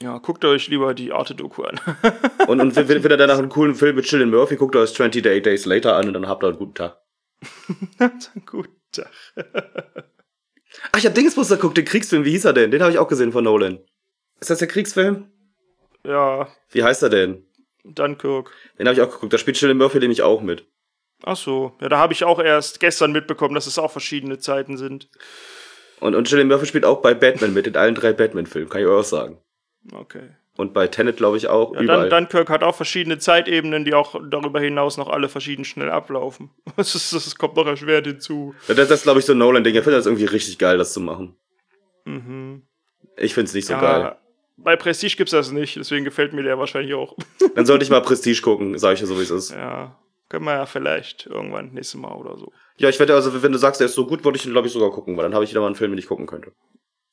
Ja, 0.00 0.18
guckt 0.18 0.44
euch 0.44 0.68
lieber 0.68 0.94
die 0.94 1.12
Arte-Doku 1.12 1.64
an. 1.64 1.80
Und, 2.46 2.60
und 2.60 2.76
wenn, 2.76 2.88
wenn 2.88 3.10
ihr 3.10 3.16
danach 3.18 3.38
einen 3.38 3.48
coolen 3.50 3.74
Film 3.74 3.96
mit 3.96 4.06
Cillian 4.06 4.30
Murphy 4.30 4.56
guckt, 4.56 4.74
euch 4.74 4.94
20 4.94 5.22
Days 5.22 5.66
Later 5.66 5.96
an 5.96 6.06
und 6.06 6.14
dann 6.14 6.28
habt 6.28 6.42
ihr 6.42 6.48
einen 6.48 6.56
guten 6.56 6.74
Tag. 6.74 6.98
Gut. 8.46 8.70
Tag. 8.90 9.10
Ach, 10.92 10.98
ich 10.98 11.04
hab 11.04 11.14
Dingsbus 11.14 11.48
geguckt, 11.48 11.76
den 11.76 11.84
Kriegsfilm, 11.84 12.24
wie 12.24 12.30
hieß 12.30 12.46
er 12.46 12.52
denn? 12.52 12.70
Den 12.70 12.80
habe 12.80 12.92
ich 12.92 12.98
auch 12.98 13.08
gesehen 13.08 13.32
von 13.32 13.44
Nolan. 13.44 13.80
Ist 14.40 14.50
das 14.50 14.60
der 14.60 14.68
Kriegsfilm? 14.68 15.30
Ja, 16.04 16.48
Wie 16.70 16.82
heißt 16.84 17.02
er 17.02 17.10
denn? 17.10 17.44
Dunkirk. 17.94 18.52
Den 18.78 18.86
habe 18.86 18.94
ich 18.94 19.02
auch 19.02 19.10
geguckt. 19.10 19.32
Da 19.32 19.38
spielt 19.38 19.56
Cillian 19.56 19.78
Murphy 19.78 19.98
nämlich 19.98 20.22
auch 20.22 20.40
mit. 20.40 20.66
Ach 21.24 21.36
so, 21.36 21.76
ja, 21.80 21.88
da 21.88 21.98
habe 21.98 22.12
ich 22.12 22.24
auch 22.24 22.38
erst 22.38 22.80
gestern 22.80 23.12
mitbekommen, 23.12 23.54
dass 23.54 23.66
es 23.66 23.78
auch 23.78 23.90
verschiedene 23.90 24.38
Zeiten 24.38 24.76
sind. 24.76 25.08
Und, 26.00 26.14
und 26.14 26.28
Cillian 26.28 26.48
Murphy 26.48 26.66
spielt 26.66 26.84
auch 26.84 27.02
bei 27.02 27.14
Batman 27.14 27.54
mit, 27.54 27.66
in 27.66 27.76
allen 27.76 27.94
drei 27.94 28.12
Batman-Filmen, 28.12 28.68
kann 28.68 28.80
ich 28.80 28.86
euch 28.86 29.00
auch 29.00 29.04
sagen. 29.04 29.38
Okay. 29.92 30.30
Und 30.56 30.74
bei 30.74 30.88
Tenet, 30.88 31.18
glaube 31.18 31.36
ich, 31.36 31.46
auch. 31.46 31.72
Ja, 31.74 31.82
überall. 31.82 32.08
dann, 32.08 32.24
Dunkirk 32.24 32.50
hat 32.50 32.64
auch 32.64 32.74
verschiedene 32.74 33.18
Zeitebenen, 33.18 33.84
die 33.84 33.94
auch 33.94 34.20
darüber 34.28 34.58
hinaus 34.58 34.96
noch 34.96 35.08
alle 35.08 35.28
verschieden 35.28 35.64
schnell 35.64 35.88
ablaufen. 35.88 36.50
Das, 36.76 36.94
ist, 36.94 37.12
das 37.12 37.36
kommt 37.36 37.56
noch 37.56 37.66
erschwert 37.66 38.06
hinzu. 38.06 38.54
Ja, 38.66 38.74
das, 38.74 38.88
das 38.88 39.00
ist, 39.00 39.02
glaube 39.04 39.20
ich, 39.20 39.24
so 39.24 39.32
ein 39.32 39.38
Nolan-Ding. 39.38 39.74
Er 39.74 39.84
findet 39.84 40.00
das 40.00 40.06
irgendwie 40.06 40.24
richtig 40.24 40.58
geil, 40.58 40.76
das 40.76 40.92
zu 40.92 41.00
machen. 41.00 41.36
Mhm. 42.04 42.62
Ich 43.16 43.34
find's 43.34 43.54
nicht 43.54 43.66
so 43.66 43.74
ja, 43.74 43.80
geil. 43.80 44.16
Bei 44.58 44.76
Prestige 44.76 45.16
gibt's 45.16 45.30
das 45.30 45.52
nicht, 45.52 45.76
deswegen 45.76 46.04
gefällt 46.04 46.32
mir 46.32 46.42
der 46.42 46.58
wahrscheinlich 46.58 46.94
auch. 46.94 47.16
Dann 47.54 47.64
sollte 47.64 47.84
ich 47.84 47.90
mal 47.90 48.02
Prestige 48.02 48.42
gucken, 48.42 48.76
sag 48.78 48.94
ich 48.94 49.00
dir 49.00 49.06
so, 49.06 49.16
wie 49.18 49.22
es 49.22 49.30
ist. 49.30 49.50
ja, 49.52 49.96
können 50.28 50.44
wir 50.44 50.54
ja 50.54 50.66
vielleicht 50.66 51.26
irgendwann 51.26 51.72
nächstes 51.72 52.00
Mal 52.00 52.12
oder 52.12 52.36
so. 52.36 52.52
Ja, 52.76 52.88
ich 52.88 52.98
werde, 52.98 53.14
also, 53.14 53.42
wenn 53.42 53.52
du 53.52 53.58
sagst, 53.58 53.80
der 53.80 53.86
ist 53.86 53.94
so 53.94 54.06
gut, 54.06 54.24
würde 54.24 54.36
ich 54.36 54.44
ihn, 54.44 54.52
glaube 54.52 54.66
ich, 54.66 54.72
sogar 54.72 54.90
gucken, 54.90 55.16
weil 55.16 55.24
dann 55.24 55.34
habe 55.34 55.44
ich 55.44 55.50
wieder 55.50 55.60
mal 55.60 55.66
einen 55.66 55.74
Film, 55.74 55.92
den 55.92 55.98
ich 55.98 56.06
gucken 56.06 56.26
könnte. 56.26 56.52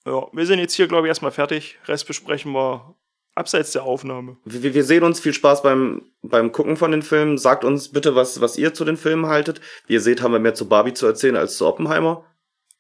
Ja, 0.06 0.28
wir 0.32 0.46
sind 0.46 0.60
jetzt 0.60 0.74
hier, 0.74 0.88
glaube 0.88 1.08
ich, 1.08 1.10
erstmal 1.10 1.32
fertig. 1.32 1.80
Rest 1.86 2.08
besprechen 2.08 2.52
wir 2.52 2.96
abseits 3.34 3.72
der 3.72 3.84
Aufnahme. 3.84 4.38
Wir, 4.46 4.74
wir 4.74 4.84
sehen 4.84 5.04
uns, 5.04 5.20
viel 5.20 5.34
Spaß 5.34 5.64
beim, 5.64 6.04
beim 6.22 6.52
Gucken 6.52 6.78
von 6.78 6.92
den 6.92 7.02
Filmen. 7.02 7.38
Sagt 7.38 7.64
uns 7.64 7.92
bitte, 7.92 8.16
was, 8.16 8.42
was 8.42 8.58
ihr 8.58 8.74
zu 8.74 8.86
den 8.86 8.98
Filmen 8.98 9.28
haltet. 9.28 9.62
Wie 9.88 9.94
ihr 9.94 10.02
seht, 10.02 10.22
haben 10.22 10.32
wir 10.32 10.40
mehr 10.40 10.54
zu 10.54 10.68
Barbie 10.68 10.94
zu 10.94 11.06
erzählen 11.08 11.36
als 11.36 11.58
zu 11.58 11.68
Oppenheimer. 11.68 12.26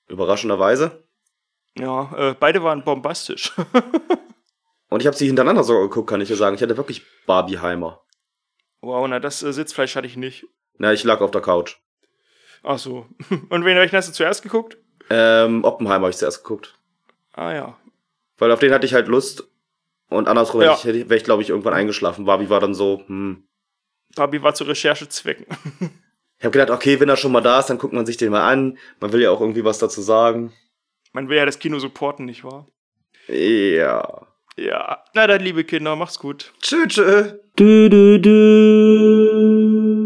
Überraschenderweise. 0.07 1.03
Ja, 1.77 2.11
äh, 2.15 2.35
beide 2.39 2.63
waren 2.63 2.83
bombastisch. 2.83 3.51
Und 4.89 5.01
ich 5.01 5.07
habe 5.07 5.15
sie 5.17 5.27
hintereinander 5.27 5.63
sogar 5.63 5.83
geguckt, 5.83 6.09
kann 6.09 6.21
ich 6.21 6.27
dir 6.27 6.35
sagen. 6.35 6.55
Ich 6.55 6.61
hatte 6.61 6.77
wirklich 6.77 7.03
Barbieheimer. 7.25 8.01
wow, 8.81 9.07
na, 9.07 9.19
das 9.19 9.41
äh, 9.43 9.51
Sitzfleisch 9.51 9.95
hatte 9.95 10.07
ich 10.07 10.15
nicht. 10.17 10.45
Na, 10.77 10.93
ich 10.93 11.03
lag 11.03 11.21
auf 11.21 11.31
der 11.31 11.41
Couch. 11.41 11.77
Ach 12.63 12.77
so. 12.77 13.07
Und 13.49 13.65
wen 13.65 13.77
welchen 13.77 13.95
hast 13.95 14.09
du 14.09 14.13
zuerst 14.13 14.43
geguckt? 14.43 14.77
Ähm, 15.09 15.63
Oppenheimer 15.63 16.03
habe 16.05 16.09
ich 16.11 16.17
zuerst 16.17 16.43
geguckt. 16.43 16.77
Ah 17.33 17.53
ja. 17.53 17.77
Weil 18.37 18.51
auf 18.51 18.59
den 18.59 18.71
hatte 18.73 18.85
ich 18.85 18.93
halt 18.93 19.07
Lust. 19.07 19.47
Und 20.09 20.27
andersrum 20.27 20.61
Ja. 20.61 20.77
hätte 20.77 20.97
ich, 20.97 21.09
wäre 21.09 21.17
ich, 21.17 21.23
glaube 21.23 21.41
ich, 21.41 21.49
irgendwann 21.49 21.73
eingeschlafen. 21.73 22.25
Barbie 22.25 22.49
war 22.49 22.59
dann 22.59 22.73
so, 22.75 23.01
hm. 23.07 23.47
Barbie 24.15 24.41
war 24.41 24.53
zu 24.53 24.63
Recherchezwecken. 24.65 25.45
Ich 26.37 26.43
habe 26.43 26.51
gedacht, 26.51 26.69
okay, 26.69 26.99
wenn 26.99 27.07
er 27.07 27.15
schon 27.15 27.31
mal 27.31 27.39
da 27.39 27.59
ist, 27.61 27.67
dann 27.67 27.77
guckt 27.77 27.93
man 27.93 28.05
sich 28.05 28.17
den 28.17 28.29
mal 28.29 28.45
an. 28.45 28.77
Man 28.99 29.13
will 29.13 29.21
ja 29.21 29.31
auch 29.31 29.39
irgendwie 29.39 29.63
was 29.63 29.79
dazu 29.79 30.01
sagen. 30.01 30.51
Man 31.13 31.29
will 31.29 31.37
ja 31.37 31.45
das 31.45 31.59
Kino 31.59 31.79
supporten, 31.79 32.25
nicht 32.25 32.43
wahr? 32.43 32.67
Ja. 33.29 34.27
Ja. 34.57 35.03
Na 35.13 35.27
dann, 35.27 35.41
liebe 35.41 35.63
Kinder, 35.63 35.95
macht's 35.95 36.19
gut. 36.19 36.53
Tschö, 36.61 36.87
tschö. 36.87 37.31
Du, 37.55 37.89
du, 37.89 38.19
du. 38.19 40.04